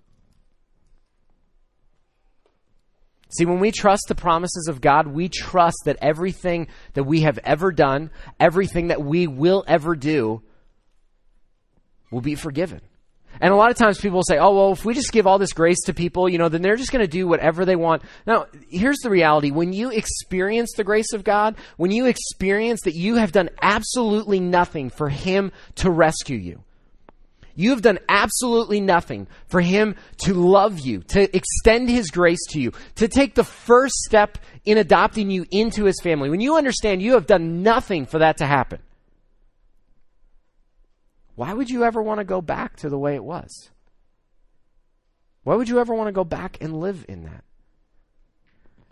See, 3.37 3.47
when 3.47 3.59
we 3.59 3.73
trust 3.73 4.05
the 4.07 4.15
promises 4.15 4.69
of 4.69 4.81
God, 4.81 5.09
we 5.09 5.29
trust 5.29 5.79
that 5.85 5.99
everything 6.01 6.69
that 6.95 7.03
we 7.03 7.23
have 7.23 7.41
ever 7.43 7.73
done, 7.73 8.13
everything 8.39 8.89
that 8.89 9.03
we 9.03 9.27
will 9.27 9.65
ever 9.67 9.97
do, 9.97 10.41
will 12.13 12.21
be 12.21 12.37
forgiven. 12.37 12.81
And 13.41 13.53
a 13.53 13.57
lot 13.57 13.71
of 13.71 13.77
times 13.77 14.01
people 14.01 14.23
say, 14.23 14.39
oh, 14.39 14.55
well, 14.55 14.73
if 14.73 14.85
we 14.85 14.95
just 14.95 15.13
give 15.13 15.27
all 15.27 15.39
this 15.39 15.53
grace 15.53 15.81
to 15.87 15.95
people, 15.95 16.29
you 16.29 16.39
know, 16.39 16.49
then 16.49 16.63
they're 16.63 16.77
just 16.77 16.93
going 16.93 17.05
to 17.05 17.11
do 17.11 17.27
whatever 17.27 17.65
they 17.65 17.77
want. 17.77 18.03
Now, 18.27 18.47
here's 18.69 18.99
the 18.99 19.11
reality. 19.11 19.51
When 19.51 19.73
you 19.73 19.91
experience 19.91 20.73
the 20.77 20.85
grace 20.85 21.13
of 21.13 21.25
God, 21.25 21.57
when 21.77 21.91
you 21.91 22.07
experience 22.07 22.81
that 22.85 22.95
you 22.95 23.17
have 23.17 23.33
done 23.33 23.51
absolutely 23.61 24.41
nothing 24.41 24.91
for 24.91 25.09
Him 25.09 25.53
to 25.77 25.91
rescue 25.91 26.39
you, 26.39 26.63
you 27.57 27.71
have 27.71 27.83
done 27.83 27.99
absolutely 28.09 28.81
nothing 28.81 29.27
for 29.49 29.61
Him 29.61 29.97
to 30.19 30.35
love 30.35 30.79
you, 30.79 31.01
to 31.09 31.35
extend 31.35 31.89
His 31.89 32.11
grace 32.11 32.45
to 32.51 32.61
you, 32.61 32.73
to 32.97 33.09
take 33.09 33.35
the 33.35 33.45
first 33.45 33.95
step 34.05 34.39
in 34.65 34.79
adopting 34.79 35.31
you 35.31 35.47
into 35.51 35.85
His 35.85 35.99
family. 36.03 36.29
When 36.29 36.41
you 36.41 36.57
understand 36.57 37.03
you 37.03 37.15
have 37.15 37.27
done 37.27 37.63
nothing 37.63 38.07
for 38.07 38.19
that 38.19 38.37
to 38.39 38.47
happen, 38.47 38.81
why 41.37 41.53
would 41.53 41.71
you 41.71 41.85
ever 41.85 42.03
want 42.03 42.19
to 42.19 42.25
go 42.25 42.41
back 42.41 42.77
to 42.77 42.89
the 42.89 42.99
way 42.99 43.15
it 43.15 43.23
was? 43.25 43.71
Why 45.45 45.55
would 45.55 45.69
you 45.69 45.79
ever 45.79 45.95
want 45.95 46.09
to 46.09 46.13
go 46.13 46.25
back 46.25 46.59
and 46.61 46.81
live 46.81 47.05
in 47.09 47.23
that? 47.25 47.45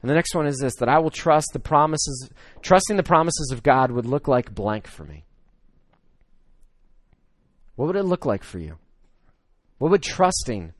And 0.02 0.10
the 0.10 0.14
next 0.14 0.34
one 0.34 0.46
is 0.46 0.58
this 0.58 0.74
that 0.76 0.88
I 0.88 0.98
will 0.98 1.10
trust 1.10 1.48
the 1.54 1.58
promises, 1.58 2.30
trusting 2.60 2.96
the 2.96 3.02
promises 3.02 3.50
of 3.50 3.62
God 3.62 3.90
would 3.90 4.06
look 4.06 4.28
like 4.28 4.54
blank 4.54 4.86
for 4.86 5.04
me. 5.04 5.24
What 7.76 7.86
would 7.86 7.96
it 7.96 8.04
look 8.04 8.26
like 8.26 8.44
for 8.44 8.58
you? 8.58 8.76
What 9.78 9.90
would 9.90 10.02
trusting 10.02 10.74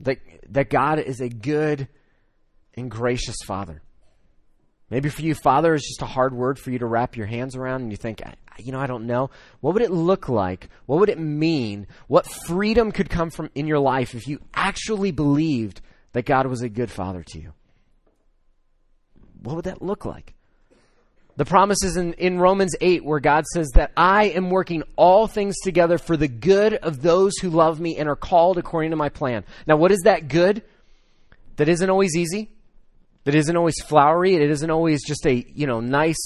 that, 0.00 0.18
that 0.50 0.70
God 0.70 0.98
is 0.98 1.20
a 1.20 1.28
good 1.28 1.88
and 2.74 2.90
gracious 2.90 3.36
Father? 3.44 3.82
Maybe 4.92 5.08
for 5.08 5.22
you, 5.22 5.34
Father 5.34 5.72
is 5.72 5.84
just 5.84 6.02
a 6.02 6.06
hard 6.06 6.34
word 6.34 6.58
for 6.58 6.70
you 6.70 6.78
to 6.80 6.84
wrap 6.84 7.16
your 7.16 7.24
hands 7.24 7.56
around, 7.56 7.80
and 7.80 7.90
you 7.90 7.96
think, 7.96 8.20
you 8.58 8.72
know, 8.72 8.78
I 8.78 8.86
don't 8.86 9.06
know. 9.06 9.30
What 9.60 9.72
would 9.72 9.82
it 9.82 9.90
look 9.90 10.28
like? 10.28 10.68
What 10.84 11.00
would 11.00 11.08
it 11.08 11.18
mean? 11.18 11.86
What 12.08 12.30
freedom 12.46 12.92
could 12.92 13.08
come 13.08 13.30
from 13.30 13.48
in 13.54 13.66
your 13.66 13.78
life 13.78 14.14
if 14.14 14.28
you 14.28 14.38
actually 14.52 15.10
believed 15.10 15.80
that 16.12 16.26
God 16.26 16.46
was 16.46 16.60
a 16.60 16.68
good 16.68 16.90
father 16.90 17.22
to 17.28 17.40
you? 17.40 17.54
What 19.42 19.56
would 19.56 19.64
that 19.64 19.80
look 19.80 20.04
like? 20.04 20.34
The 21.36 21.46
promises 21.46 21.96
in, 21.96 22.12
in 22.12 22.38
Romans 22.38 22.76
8 22.78 23.02
where 23.02 23.18
God 23.18 23.46
says 23.46 23.70
that 23.70 23.92
I 23.96 24.24
am 24.24 24.50
working 24.50 24.82
all 24.96 25.26
things 25.26 25.58
together 25.60 25.96
for 25.96 26.18
the 26.18 26.28
good 26.28 26.74
of 26.74 27.00
those 27.00 27.32
who 27.38 27.48
love 27.48 27.80
me 27.80 27.96
and 27.96 28.10
are 28.10 28.14
called 28.14 28.58
according 28.58 28.90
to 28.90 28.98
my 28.98 29.08
plan. 29.08 29.44
Now, 29.66 29.76
what 29.76 29.90
is 29.90 30.02
that 30.04 30.28
good? 30.28 30.62
That 31.56 31.70
isn't 31.70 31.88
always 31.88 32.14
easy. 32.14 32.50
That 33.24 33.34
isn't 33.34 33.56
always 33.56 33.80
flowery. 33.82 34.34
It 34.34 34.50
isn't 34.50 34.70
always 34.70 35.04
just 35.06 35.26
a, 35.26 35.44
you 35.52 35.66
know, 35.66 35.80
nice, 35.80 36.18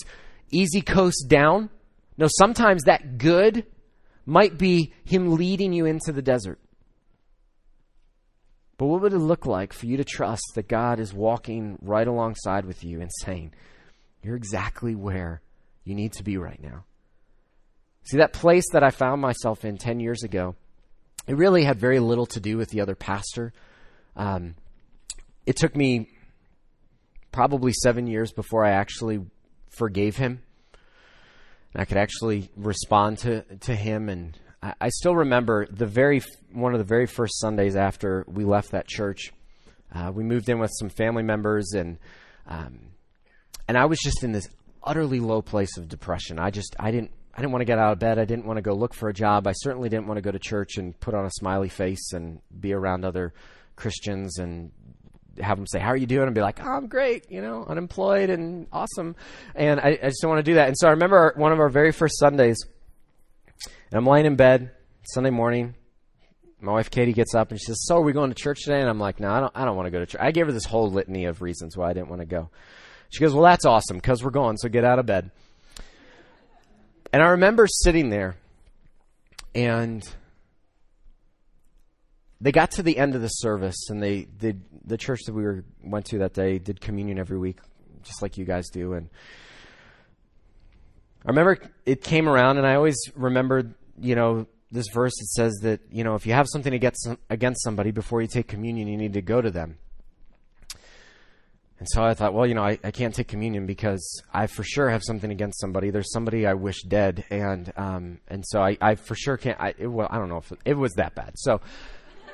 easy 0.51 0.81
coast 0.81 1.27
down. 1.29 1.71
No, 2.17 2.27
sometimes 2.29 2.85
that 2.85 3.19
good 3.19 3.67
might 4.25 4.59
be 4.59 4.93
Him 5.05 5.35
leading 5.35 5.73
you 5.73 5.85
into 5.87 6.13
the 6.13 6.23
desert. 6.23 6.59
But 8.79 8.87
what 8.87 9.01
would 9.03 9.13
it 9.13 9.19
look 9.19 9.47
like 9.47 9.73
for 9.73 9.87
you 9.87 9.97
to 9.97 10.05
trust 10.05 10.45
that 10.55 10.69
God 10.69 11.01
is 11.01 11.15
walking 11.15 11.79
right 11.81 12.07
alongside 12.07 12.67
with 12.67 12.85
you 12.85 13.01
and 13.01 13.11
saying, 13.23 13.53
You're 14.23 14.37
exactly 14.37 14.95
where 14.95 15.41
you 15.85 15.95
need 15.95 16.13
to 16.15 16.23
be 16.23 16.37
right 16.37 16.63
now? 16.63 16.85
See, 18.05 18.19
that 18.19 18.33
place 18.33 18.65
that 18.73 18.85
I 18.85 18.91
found 18.91 19.21
myself 19.21 19.65
in 19.65 19.79
10 19.79 19.99
years 19.99 20.23
ago, 20.23 20.55
it 21.27 21.37
really 21.37 21.65
had 21.65 21.81
very 21.81 21.99
little 21.99 22.27
to 22.27 22.41
do 22.41 22.57
with 22.57 22.71
the 22.71 22.81
other 22.81 22.95
pastor. 22.95 23.53
Um, 24.15 24.55
it 25.45 25.57
took 25.57 25.75
me 25.75 26.11
probably 27.37 27.73
seven 27.73 28.07
years 28.07 28.33
before 28.33 28.65
I 28.65 28.71
actually 28.71 29.21
forgave 29.69 30.17
him 30.17 30.41
I 31.77 31.85
could 31.85 31.99
actually 31.99 32.51
respond 32.57 33.19
to, 33.19 33.43
to 33.43 33.75
him. 33.75 34.09
And 34.09 34.37
I, 34.63 34.75
I, 34.81 34.89
still 34.89 35.15
remember 35.15 35.67
the 35.71 35.87
very 35.87 36.23
one 36.53 36.73
of 36.73 36.79
the 36.79 36.85
very 36.85 37.07
first 37.07 37.39
Sundays 37.39 37.77
after 37.77 38.25
we 38.27 38.45
left 38.45 38.71
that 38.71 38.89
church. 38.89 39.33
Uh, 39.95 40.11
we 40.13 40.25
moved 40.25 40.49
in 40.49 40.59
with 40.59 40.73
some 40.79 40.89
family 40.89 41.23
members, 41.23 41.73
and 41.75 41.99
um, 42.47 42.81
and 43.69 43.77
I 43.77 43.85
was 43.85 43.99
just 43.99 44.25
in 44.25 44.33
this 44.33 44.49
utterly 44.83 45.21
low 45.21 45.43
place 45.43 45.77
of 45.77 45.89
depression. 45.89 46.39
I 46.39 46.51
just 46.51 46.75
I 46.81 46.91
didn't 46.91 47.11
I 47.35 47.41
didn't 47.41 47.53
want 47.53 47.61
to 47.61 47.67
get 47.67 47.79
out 47.79 47.93
of 47.93 47.99
bed. 47.99 48.19
I 48.19 48.25
didn't 48.25 48.47
want 48.47 48.57
to 48.57 48.63
go 48.63 48.75
look 48.75 48.95
for 48.95 49.09
a 49.09 49.15
job. 49.15 49.47
I 49.47 49.53
certainly 49.53 49.89
didn't 49.89 50.07
want 50.07 50.19
to 50.19 50.23
go 50.23 50.33
to 50.33 50.39
church 50.39 50.79
and 50.79 50.99
put 50.99 51.15
on 51.15 51.27
a 51.27 51.31
smiley 51.31 51.69
face 51.69 52.13
and 52.13 52.41
be 52.59 52.73
around 52.73 53.05
other 53.05 53.33
Christians 53.77 54.39
and 54.39 54.73
have 55.41 55.57
them 55.57 55.67
say, 55.67 55.79
"How 55.79 55.89
are 55.89 55.97
you 55.97 56.07
doing?" 56.07 56.27
and 56.27 56.35
be 56.35 56.41
like, 56.41 56.61
oh, 56.63 56.69
"I'm 56.69 56.87
great," 56.87 57.31
you 57.31 57.41
know, 57.41 57.65
unemployed 57.67 58.31
and 58.31 58.67
awesome. 58.73 59.17
And 59.55 59.81
I, 59.81 59.99
I 60.03 60.09
just 60.09 60.23
don't 60.23 60.31
want 60.31 60.45
to 60.45 60.51
do 60.51 60.55
that. 60.55 60.69
And 60.69 60.77
so 60.79 60.89
I 60.89 60.91
remember 60.91 61.33
one 61.37 61.53
of 61.53 61.61
our 61.61 61.69
very 61.69 61.93
first 61.93 62.19
Sundays, 62.19 62.59
and 63.65 63.99
I'm 63.99 64.07
laying 64.07 64.27
in 64.27 64.37
bed 64.37 64.71
Sunday 65.05 65.31
morning. 65.31 65.75
My 66.61 66.73
wife 66.73 66.91
Katie 66.91 67.13
gets 67.13 67.35
up 67.35 67.51
and 67.51 67.61
she 67.61 67.67
says, 67.67 67.85
"So 67.87 67.97
are 67.97 68.03
we 68.03 68.13
going 68.13 68.31
to 68.31 68.35
church 68.35 68.65
today?" 68.65 68.81
And 68.81 68.89
I'm 68.89 69.01
like, 69.01 69.21
"No, 69.21 69.31
I 69.31 69.41
don't. 69.41 69.53
I 69.55 69.65
don't 69.65 69.77
want 69.77 69.87
to 69.87 69.91
go 69.91 70.01
to 70.01 70.07
church." 70.07 70.21
I 70.21 70.31
gave 70.31 70.47
her 70.47 70.53
this 70.53 70.65
whole 70.65 70.91
litany 70.91 71.27
of 71.27 71.43
reasons 71.43 71.77
why 71.77 71.91
I 71.91 71.93
didn't 71.93 72.09
want 72.09 72.21
to 72.21 72.27
go. 72.27 72.51
She 73.11 73.21
goes, 73.21 73.35
"Well, 73.35 73.45
that's 73.45 73.65
awesome 73.65 73.99
because 73.99 74.25
we're 74.25 74.31
going. 74.31 74.57
So 74.57 74.69
get 74.69 74.85
out 74.85 74.99
of 74.99 75.07
bed." 75.07 75.31
And 77.13 77.23
I 77.23 77.29
remember 77.29 77.67
sitting 77.67 78.11
there 78.11 78.37
and 79.55 80.07
they 82.41 82.53
got 82.53 82.71
to 82.73 82.83
the 82.83 82.99
end 82.99 83.15
of 83.15 83.23
the 83.23 83.29
service 83.29 83.89
and 83.91 84.03
they 84.03 84.23
did 84.25 84.63
the 84.85 84.97
church 84.97 85.21
that 85.27 85.33
we 85.33 85.43
were 85.43 85.65
went 85.83 86.07
to 86.07 86.19
that 86.19 86.35
day 86.35 86.59
did 86.59 86.81
communion 86.81 87.19
every 87.19 87.39
week 87.39 87.59
just 88.03 88.23
like 88.23 88.37
you 88.37 88.45
guys 88.45 88.69
do 88.71 88.93
and 88.93 89.09
I 91.27 91.31
remember 91.31 91.59
it 91.85 92.05
came 92.05 92.29
around 92.29 92.59
and 92.59 92.67
I 92.67 92.77
always 92.77 92.97
remembered, 93.17 93.75
you 94.01 94.15
know, 94.15 94.47
this 94.71 94.87
verse 94.95 95.13
that 95.19 95.27
says 95.27 95.55
that, 95.63 95.81
you 95.91 96.05
know, 96.05 96.15
if 96.15 96.25
you 96.25 96.33
have 96.33 96.47
something 96.49 96.73
against 96.73 97.09
against 97.29 97.65
somebody 97.65 97.91
before 97.91 98.23
you 98.23 98.29
take 98.29 98.47
communion, 98.47 98.87
you 98.87 98.97
need 98.97 99.15
to 99.15 99.23
go 99.23 99.41
to 99.41 99.51
them. 99.51 99.79
And 101.81 101.89
so 101.91 102.03
I 102.03 102.15
thought, 102.15 102.33
well, 102.33 102.47
you 102.47 102.55
know, 102.55 102.63
I, 102.63 102.79
I 102.85 102.91
can't 102.93 103.15
take 103.15 103.27
communion 103.27 103.67
because 103.67 104.23
I 104.33 104.47
for 104.47 104.63
sure 104.63 104.89
have 104.89 105.03
something 105.05 105.31
against 105.31 105.61
somebody. 105.61 105.91
There's 105.91 106.11
somebody 106.13 106.47
I 106.47 106.55
wish 106.55 106.83
dead, 106.85 107.25
and 107.29 107.73
um, 107.77 108.21
and 108.29 108.45
so 108.47 108.61
I, 108.61 108.79
I 108.81 108.95
for 108.95 109.17
sure 109.17 109.37
can't. 109.37 109.61
I, 109.61 109.75
it, 109.77 109.89
well, 109.89 110.07
I 110.09 110.19
don't 110.19 110.29
know 110.29 110.39
if 110.39 110.53
it, 110.53 110.61
it 110.65 110.75
was 110.75 110.95
that 110.95 111.17
bad. 111.17 111.33
So, 111.35 111.61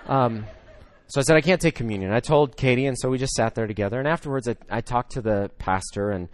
um, 0.06 0.46
so 1.08 1.20
I 1.20 1.24
said 1.24 1.36
I 1.36 1.40
can't 1.40 1.60
take 1.60 1.74
communion. 1.74 2.12
I 2.12 2.20
told 2.20 2.56
Katie, 2.56 2.86
and 2.86 2.98
so 2.98 3.10
we 3.10 3.18
just 3.18 3.34
sat 3.34 3.54
there 3.54 3.66
together. 3.66 3.98
And 3.98 4.08
afterwards, 4.08 4.48
I, 4.48 4.56
I 4.70 4.80
talked 4.80 5.12
to 5.12 5.22
the 5.22 5.50
pastor, 5.58 6.10
and 6.10 6.28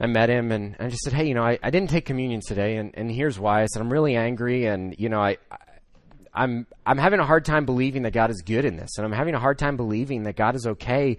I 0.00 0.06
met 0.06 0.28
him, 0.28 0.52
and 0.52 0.76
I 0.78 0.88
just 0.88 1.02
said, 1.02 1.12
hey, 1.12 1.26
you 1.26 1.34
know, 1.34 1.44
I, 1.44 1.58
I 1.62 1.70
didn't 1.70 1.90
take 1.90 2.04
communion 2.04 2.40
today, 2.46 2.76
and, 2.76 2.92
and 2.94 3.10
here's 3.10 3.38
why. 3.38 3.62
I 3.62 3.66
said 3.66 3.80
I'm 3.80 3.92
really 3.92 4.16
angry, 4.16 4.66
and 4.66 4.94
you 4.98 5.08
know, 5.08 5.20
I, 5.20 5.36
I'm 6.32 6.66
I'm 6.84 6.98
having 6.98 7.20
a 7.20 7.26
hard 7.26 7.44
time 7.44 7.64
believing 7.64 8.02
that 8.02 8.12
God 8.12 8.30
is 8.30 8.42
good 8.42 8.64
in 8.64 8.76
this, 8.76 8.98
and 8.98 9.06
I'm 9.06 9.12
having 9.12 9.34
a 9.34 9.40
hard 9.40 9.58
time 9.58 9.76
believing 9.76 10.24
that 10.24 10.36
God 10.36 10.56
is 10.56 10.66
okay 10.66 11.18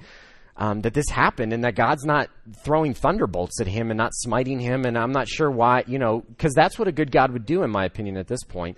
um, 0.57 0.81
that 0.81 0.93
this 0.93 1.09
happened 1.09 1.53
and 1.53 1.63
that 1.63 1.75
God's 1.75 2.05
not 2.05 2.29
throwing 2.63 2.93
thunderbolts 2.93 3.59
at 3.59 3.67
him 3.67 3.91
and 3.91 3.97
not 3.97 4.13
smiting 4.13 4.59
him. 4.59 4.85
And 4.85 4.97
I'm 4.97 5.11
not 5.11 5.27
sure 5.27 5.51
why, 5.51 5.83
you 5.87 5.99
know, 5.99 6.21
because 6.21 6.53
that's 6.53 6.79
what 6.79 6.87
a 6.87 6.91
good 6.91 7.11
God 7.11 7.31
would 7.31 7.45
do, 7.45 7.63
in 7.63 7.69
my 7.69 7.85
opinion, 7.85 8.17
at 8.17 8.27
this 8.27 8.43
point. 8.43 8.77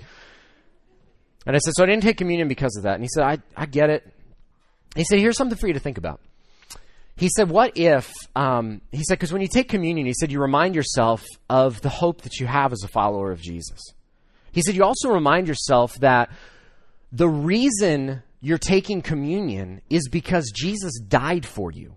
And 1.47 1.55
I 1.55 1.59
said, 1.59 1.73
So 1.75 1.83
I 1.83 1.87
didn't 1.87 2.03
take 2.03 2.17
communion 2.17 2.49
because 2.49 2.75
of 2.75 2.83
that. 2.83 2.95
And 2.95 3.03
he 3.03 3.09
said, 3.11 3.23
I, 3.23 3.37
I 3.55 3.65
get 3.65 3.89
it. 3.89 4.05
He 4.95 5.05
said, 5.05 5.19
Here's 5.19 5.37
something 5.37 5.57
for 5.57 5.67
you 5.67 5.73
to 5.73 5.79
think 5.79 5.97
about. 5.97 6.19
He 7.15 7.29
said, 7.29 7.49
What 7.49 7.77
if, 7.77 8.11
um, 8.35 8.81
he 8.91 9.03
said, 9.03 9.15
because 9.15 9.31
when 9.31 9.41
you 9.41 9.47
take 9.47 9.69
communion, 9.69 10.05
he 10.05 10.13
said, 10.13 10.31
you 10.31 10.41
remind 10.41 10.75
yourself 10.75 11.25
of 11.49 11.81
the 11.81 11.89
hope 11.89 12.21
that 12.21 12.39
you 12.39 12.45
have 12.45 12.73
as 12.73 12.83
a 12.83 12.87
follower 12.87 13.31
of 13.31 13.41
Jesus. 13.41 13.79
He 14.51 14.61
said, 14.61 14.75
You 14.75 14.83
also 14.83 15.09
remind 15.09 15.47
yourself 15.47 15.95
that 16.01 16.29
the 17.13 17.29
reason 17.29 18.23
you're 18.41 18.57
taking 18.57 19.01
communion 19.01 19.81
is 19.89 20.09
because 20.09 20.51
Jesus 20.53 20.99
died 20.99 21.45
for 21.45 21.71
you. 21.71 21.95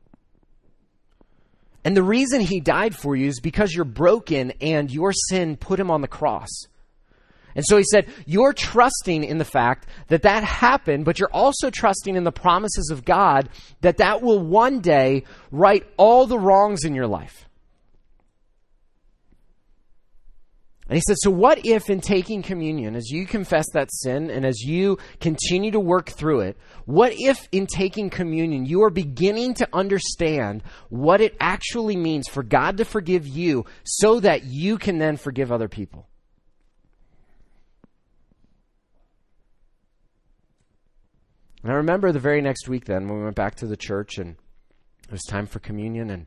And 1.84 1.96
the 1.96 2.02
reason 2.02 2.40
he 2.40 2.60
died 2.60 2.94
for 2.94 3.16
you 3.16 3.26
is 3.26 3.40
because 3.40 3.74
you're 3.74 3.84
broken 3.84 4.52
and 4.60 4.90
your 4.90 5.12
sin 5.12 5.56
put 5.56 5.80
him 5.80 5.90
on 5.90 6.02
the 6.02 6.08
cross. 6.08 6.48
And 7.54 7.64
so 7.66 7.76
he 7.76 7.84
said, 7.84 8.08
You're 8.26 8.52
trusting 8.52 9.24
in 9.24 9.38
the 9.38 9.44
fact 9.44 9.86
that 10.08 10.22
that 10.22 10.44
happened, 10.44 11.04
but 11.04 11.18
you're 11.18 11.32
also 11.32 11.70
trusting 11.70 12.16
in 12.16 12.24
the 12.24 12.32
promises 12.32 12.90
of 12.90 13.04
God 13.04 13.48
that 13.80 13.98
that 13.98 14.22
will 14.22 14.40
one 14.40 14.80
day 14.80 15.24
right 15.50 15.86
all 15.96 16.26
the 16.26 16.38
wrongs 16.38 16.84
in 16.84 16.94
your 16.94 17.06
life. 17.06 17.46
And 20.90 20.96
he 20.96 21.02
says, 21.06 21.18
So, 21.22 21.30
what 21.30 21.64
if 21.64 21.88
in 21.88 22.00
taking 22.00 22.42
communion, 22.42 22.96
as 22.96 23.10
you 23.10 23.24
confess 23.24 23.66
that 23.74 23.90
sin 23.92 24.28
and 24.28 24.44
as 24.44 24.60
you 24.60 24.98
continue 25.20 25.70
to 25.70 25.78
work 25.78 26.10
through 26.10 26.40
it, 26.40 26.58
what 26.84 27.12
if 27.16 27.48
in 27.52 27.68
taking 27.68 28.10
communion 28.10 28.66
you 28.66 28.82
are 28.82 28.90
beginning 28.90 29.54
to 29.54 29.68
understand 29.72 30.64
what 30.88 31.20
it 31.20 31.36
actually 31.38 31.94
means 31.94 32.26
for 32.28 32.42
God 32.42 32.78
to 32.78 32.84
forgive 32.84 33.28
you 33.28 33.66
so 33.84 34.18
that 34.18 34.42
you 34.42 34.78
can 34.78 34.98
then 34.98 35.16
forgive 35.16 35.52
other 35.52 35.68
people? 35.68 36.09
And 41.62 41.72
I 41.72 41.76
remember 41.76 42.12
the 42.12 42.18
very 42.18 42.40
next 42.40 42.68
week 42.68 42.86
then 42.86 43.08
when 43.08 43.18
we 43.18 43.24
went 43.24 43.36
back 43.36 43.56
to 43.56 43.66
the 43.66 43.76
church 43.76 44.18
and 44.18 44.36
it 45.04 45.12
was 45.12 45.22
time 45.22 45.46
for 45.46 45.58
communion 45.58 46.10
and 46.10 46.26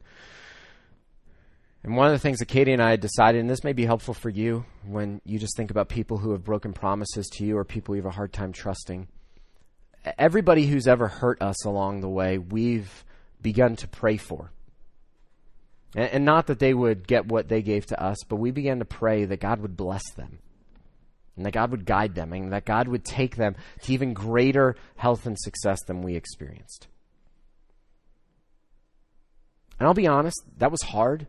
and 1.83 1.97
one 1.97 2.07
of 2.07 2.13
the 2.13 2.19
things 2.19 2.39
that 2.39 2.45
Katie 2.45 2.71
and 2.71 2.81
I 2.81 2.91
had 2.91 3.01
decided, 3.01 3.41
and 3.41 3.49
this 3.49 3.65
may 3.65 3.73
be 3.73 3.85
helpful 3.85 4.13
for 4.13 4.29
you 4.29 4.63
when 4.85 5.19
you 5.25 5.37
just 5.37 5.57
think 5.57 5.69
about 5.69 5.89
people 5.89 6.17
who 6.17 6.31
have 6.31 6.41
broken 6.41 6.71
promises 6.71 7.27
to 7.33 7.45
you 7.45 7.57
or 7.57 7.65
people 7.65 7.93
you 7.93 8.01
have 8.01 8.09
a 8.09 8.15
hard 8.15 8.31
time 8.31 8.53
trusting. 8.53 9.09
Everybody 10.17 10.65
who's 10.65 10.87
ever 10.87 11.09
hurt 11.09 11.41
us 11.41 11.65
along 11.65 11.99
the 11.99 12.09
way, 12.09 12.37
we've 12.37 13.03
begun 13.41 13.75
to 13.75 13.87
pray 13.89 14.15
for. 14.15 14.53
And, 15.93 16.09
and 16.09 16.25
not 16.25 16.47
that 16.47 16.59
they 16.59 16.73
would 16.73 17.05
get 17.05 17.25
what 17.25 17.49
they 17.49 17.61
gave 17.61 17.85
to 17.87 18.01
us, 18.01 18.23
but 18.29 18.37
we 18.37 18.51
began 18.51 18.79
to 18.79 18.85
pray 18.85 19.25
that 19.25 19.41
God 19.41 19.59
would 19.59 19.75
bless 19.75 20.09
them 20.13 20.39
and 21.35 21.45
that 21.45 21.53
God 21.53 21.71
would 21.71 21.85
guide 21.85 22.15
them 22.15 22.33
and 22.33 22.53
that 22.53 22.65
God 22.65 22.87
would 22.87 23.03
take 23.03 23.35
them 23.35 23.55
to 23.81 23.93
even 23.93 24.13
greater 24.13 24.75
health 24.95 25.25
and 25.25 25.37
success 25.39 25.83
than 25.85 26.01
we 26.01 26.15
experienced. 26.15 26.87
And 29.79 29.87
I'll 29.87 29.93
be 29.93 30.07
honest, 30.07 30.41
that 30.57 30.71
was 30.71 30.81
hard. 30.81 31.27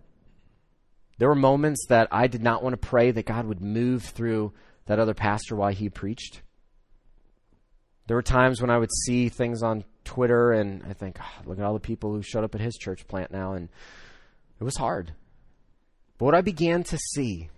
There 1.19 1.29
were 1.29 1.35
moments 1.35 1.87
that 1.89 2.09
I 2.13 2.27
did 2.27 2.43
not 2.43 2.63
want 2.63 2.75
to 2.75 2.89
pray 2.89 3.11
that 3.11 3.27
God 3.27 3.47
would 3.47 3.61
move 3.61 4.03
through 4.03 4.53
that 4.87 4.99
other 4.99 5.15
pastor 5.15 5.57
while 5.57 5.73
he 5.73 5.89
preached. 5.89 6.43
There 8.07 8.17
were 8.17 8.23
times 8.23 8.61
when 8.61 8.71
I 8.71 8.79
would 8.79 8.93
see 9.07 9.29
things 9.29 9.63
on 9.63 9.85
Twitter 10.05 10.53
and 10.53 10.83
I 10.89 10.93
think, 10.93 11.19
oh, 11.21 11.43
look 11.47 11.59
at 11.59 11.65
all 11.65 11.73
the 11.73 11.81
people 11.81 12.13
who 12.13 12.21
showed 12.21 12.45
up 12.45 12.55
at 12.55 12.61
his 12.61 12.77
church 12.77 13.07
plant 13.09 13.31
now. 13.31 13.55
And 13.55 13.71
it 14.61 14.65
was 14.65 14.77
hard. 14.77 15.13
But 16.19 16.27
what 16.27 16.35
I 16.35 16.43
began 16.43 16.83
to 16.85 16.99
see 16.99 17.49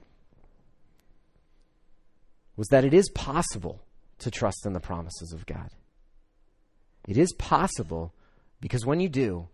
was 2.56 2.68
that 2.68 2.84
it 2.84 2.94
is 2.94 3.10
possible 3.10 3.82
to 4.18 4.30
trust 4.30 4.64
in 4.66 4.72
the 4.72 4.80
promises 4.80 5.32
of 5.32 5.46
God. 5.46 5.70
It 7.06 7.18
is 7.18 7.32
possible 7.34 8.14
because 8.60 8.86
when 8.86 9.00
you 9.00 9.08
do, 9.08 9.48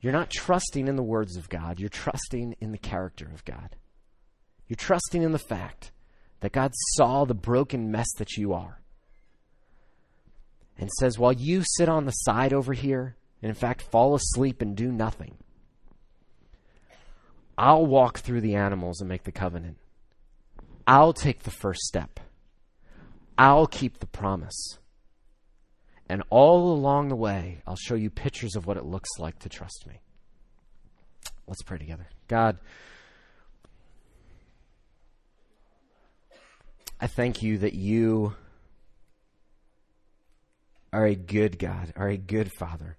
you're 0.00 0.12
not 0.12 0.30
trusting 0.30 0.88
in 0.88 0.96
the 0.96 1.02
words 1.02 1.36
of 1.36 1.48
God, 1.48 1.80
you're 1.80 1.88
trusting 1.88 2.56
in 2.60 2.72
the 2.72 2.78
character 2.78 3.30
of 3.32 3.44
God. 3.44 3.76
You're 4.68 4.76
trusting 4.76 5.22
in 5.22 5.32
the 5.32 5.38
fact 5.38 5.90
that 6.40 6.52
God 6.52 6.72
saw 6.94 7.24
the 7.24 7.34
broken 7.34 7.90
mess 7.90 8.06
that 8.18 8.36
you 8.36 8.52
are 8.52 8.80
and 10.78 10.88
says, 10.98 11.18
while 11.18 11.32
you 11.32 11.62
sit 11.76 11.88
on 11.88 12.06
the 12.06 12.12
side 12.12 12.52
over 12.52 12.72
here 12.72 13.16
and, 13.42 13.50
in 13.50 13.54
fact, 13.54 13.82
fall 13.82 14.14
asleep 14.14 14.62
and 14.62 14.76
do 14.76 14.90
nothing, 14.90 15.36
I'll 17.58 17.84
walk 17.84 18.20
through 18.20 18.40
the 18.40 18.54
animals 18.54 19.00
and 19.00 19.08
make 19.08 19.24
the 19.24 19.32
covenant. 19.32 19.76
I'll 20.90 21.12
take 21.12 21.44
the 21.44 21.52
first 21.52 21.82
step. 21.82 22.18
I'll 23.38 23.68
keep 23.68 24.00
the 24.00 24.08
promise. 24.08 24.78
And 26.08 26.24
all 26.30 26.72
along 26.72 27.10
the 27.10 27.14
way, 27.14 27.62
I'll 27.64 27.76
show 27.76 27.94
you 27.94 28.10
pictures 28.10 28.56
of 28.56 28.66
what 28.66 28.76
it 28.76 28.84
looks 28.84 29.08
like 29.20 29.38
to 29.38 29.48
trust 29.48 29.86
me. 29.86 30.00
Let's 31.46 31.62
pray 31.62 31.78
together. 31.78 32.08
God, 32.26 32.58
I 37.00 37.06
thank 37.06 37.40
you 37.40 37.58
that 37.58 37.74
you 37.74 38.34
are 40.92 41.06
a 41.06 41.14
good 41.14 41.56
God, 41.56 41.92
are 41.94 42.08
a 42.08 42.16
good 42.16 42.50
Father. 42.58 42.96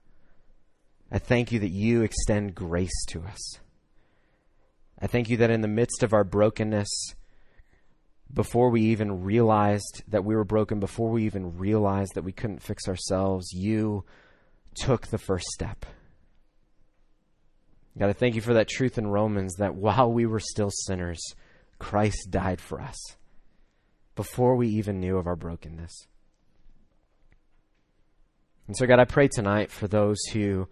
I 1.12 1.20
thank 1.20 1.52
you 1.52 1.60
that 1.60 1.72
you 1.72 2.04
extend 2.04 2.56
grace 2.56 3.06
to 3.10 3.24
us. 3.24 3.60
I 4.98 5.08
thank 5.08 5.30
you 5.30 5.36
that 5.38 5.52
in 5.52 5.60
the 5.60 5.68
midst 5.68 6.04
of 6.04 6.14
our 6.14 6.24
brokenness, 6.24 7.16
before 8.34 8.70
we 8.70 8.82
even 8.82 9.24
realized 9.24 10.04
that 10.08 10.24
we 10.24 10.36
were 10.36 10.44
broken, 10.44 10.80
before 10.80 11.10
we 11.10 11.26
even 11.26 11.58
realized 11.58 12.16
that 12.16 12.24
we 12.24 12.32
couldn't 12.32 12.62
fix 12.62 12.88
ourselves, 12.88 13.52
you 13.52 14.06
took 14.76 15.08
the 15.08 15.18
first 15.18 15.48
step. 15.48 15.86
God, 17.98 18.10
I 18.10 18.14
thank 18.14 18.36
you 18.36 18.42
for 18.42 18.54
that 18.54 18.70
truth 18.70 18.98
in 18.98 19.08
Romans 19.08 19.56
that 19.56 19.76
while 19.76 20.12
we 20.12 20.26
were 20.26 20.40
still 20.40 20.70
sinners, 20.72 21.22
Christ 21.78 22.30
died 22.30 22.62
for 22.62 22.80
us 22.80 22.98
before 24.16 24.56
we 24.56 24.70
even 24.70 25.00
knew 25.00 25.18
of 25.18 25.28
our 25.28 25.36
brokenness. 25.36 26.08
And 28.68 28.78
so, 28.78 28.86
God, 28.86 29.00
I 29.00 29.06
pray 29.06 29.28
tonight 29.28 29.72
for 29.72 29.88
those 29.88 30.22
who 30.32 30.70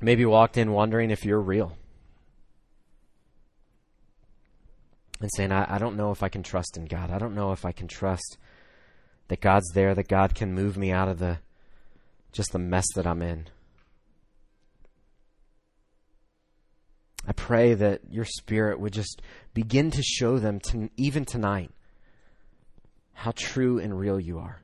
maybe 0.00 0.24
walked 0.24 0.56
in 0.56 0.70
wondering 0.70 1.10
if 1.10 1.24
you're 1.24 1.40
real. 1.40 1.76
And 5.20 5.30
saying, 5.34 5.52
I, 5.52 5.76
I 5.76 5.78
don't 5.78 5.96
know 5.96 6.10
if 6.10 6.22
I 6.22 6.28
can 6.28 6.42
trust 6.42 6.76
in 6.76 6.86
God. 6.86 7.10
I 7.10 7.18
don't 7.18 7.34
know 7.34 7.52
if 7.52 7.64
I 7.64 7.72
can 7.72 7.88
trust 7.88 8.38
that 9.28 9.40
God's 9.40 9.70
there, 9.74 9.94
that 9.94 10.08
God 10.08 10.34
can 10.34 10.54
move 10.54 10.76
me 10.76 10.90
out 10.90 11.08
of 11.08 11.18
the 11.18 11.38
just 12.32 12.52
the 12.52 12.58
mess 12.58 12.86
that 12.94 13.06
I'm 13.06 13.22
in. 13.22 13.48
I 17.26 17.32
pray 17.32 17.74
that 17.74 18.00
your 18.10 18.24
spirit 18.24 18.80
would 18.80 18.92
just 18.92 19.20
begin 19.52 19.90
to 19.90 20.02
show 20.02 20.38
them, 20.38 20.58
to, 20.60 20.88
even 20.96 21.24
tonight, 21.24 21.70
how 23.12 23.32
true 23.36 23.78
and 23.78 23.98
real 23.98 24.18
you 24.18 24.38
are. 24.38 24.62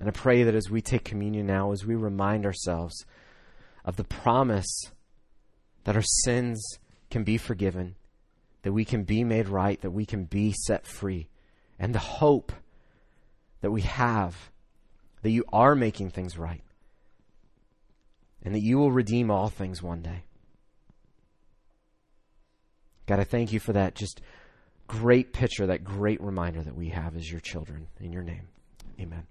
And 0.00 0.08
I 0.08 0.12
pray 0.12 0.42
that 0.44 0.54
as 0.54 0.70
we 0.70 0.80
take 0.80 1.04
communion 1.04 1.46
now, 1.46 1.72
as 1.72 1.84
we 1.84 1.94
remind 1.94 2.46
ourselves 2.46 3.04
of 3.84 3.96
the 3.96 4.04
promise 4.04 4.90
that 5.84 5.96
our 5.96 6.02
sins 6.02 6.78
can 7.10 7.24
be 7.24 7.36
forgiven, 7.36 7.94
that 8.66 8.72
we 8.72 8.84
can 8.84 9.04
be 9.04 9.22
made 9.22 9.46
right, 9.48 9.80
that 9.82 9.92
we 9.92 10.04
can 10.04 10.24
be 10.24 10.52
set 10.52 10.84
free, 10.88 11.28
and 11.78 11.94
the 11.94 12.00
hope 12.00 12.52
that 13.60 13.70
we 13.70 13.82
have 13.82 14.50
that 15.22 15.30
you 15.30 15.44
are 15.52 15.76
making 15.76 16.10
things 16.10 16.36
right, 16.36 16.64
and 18.42 18.52
that 18.56 18.62
you 18.62 18.76
will 18.76 18.90
redeem 18.90 19.30
all 19.30 19.48
things 19.48 19.84
one 19.84 20.02
day. 20.02 20.24
God, 23.06 23.20
I 23.20 23.24
thank 23.24 23.52
you 23.52 23.60
for 23.60 23.72
that 23.72 23.94
just 23.94 24.20
great 24.88 25.32
picture, 25.32 25.68
that 25.68 25.84
great 25.84 26.20
reminder 26.20 26.60
that 26.60 26.74
we 26.74 26.88
have 26.88 27.14
as 27.14 27.30
your 27.30 27.38
children. 27.38 27.86
In 28.00 28.12
your 28.12 28.24
name, 28.24 28.48
amen. 28.98 29.28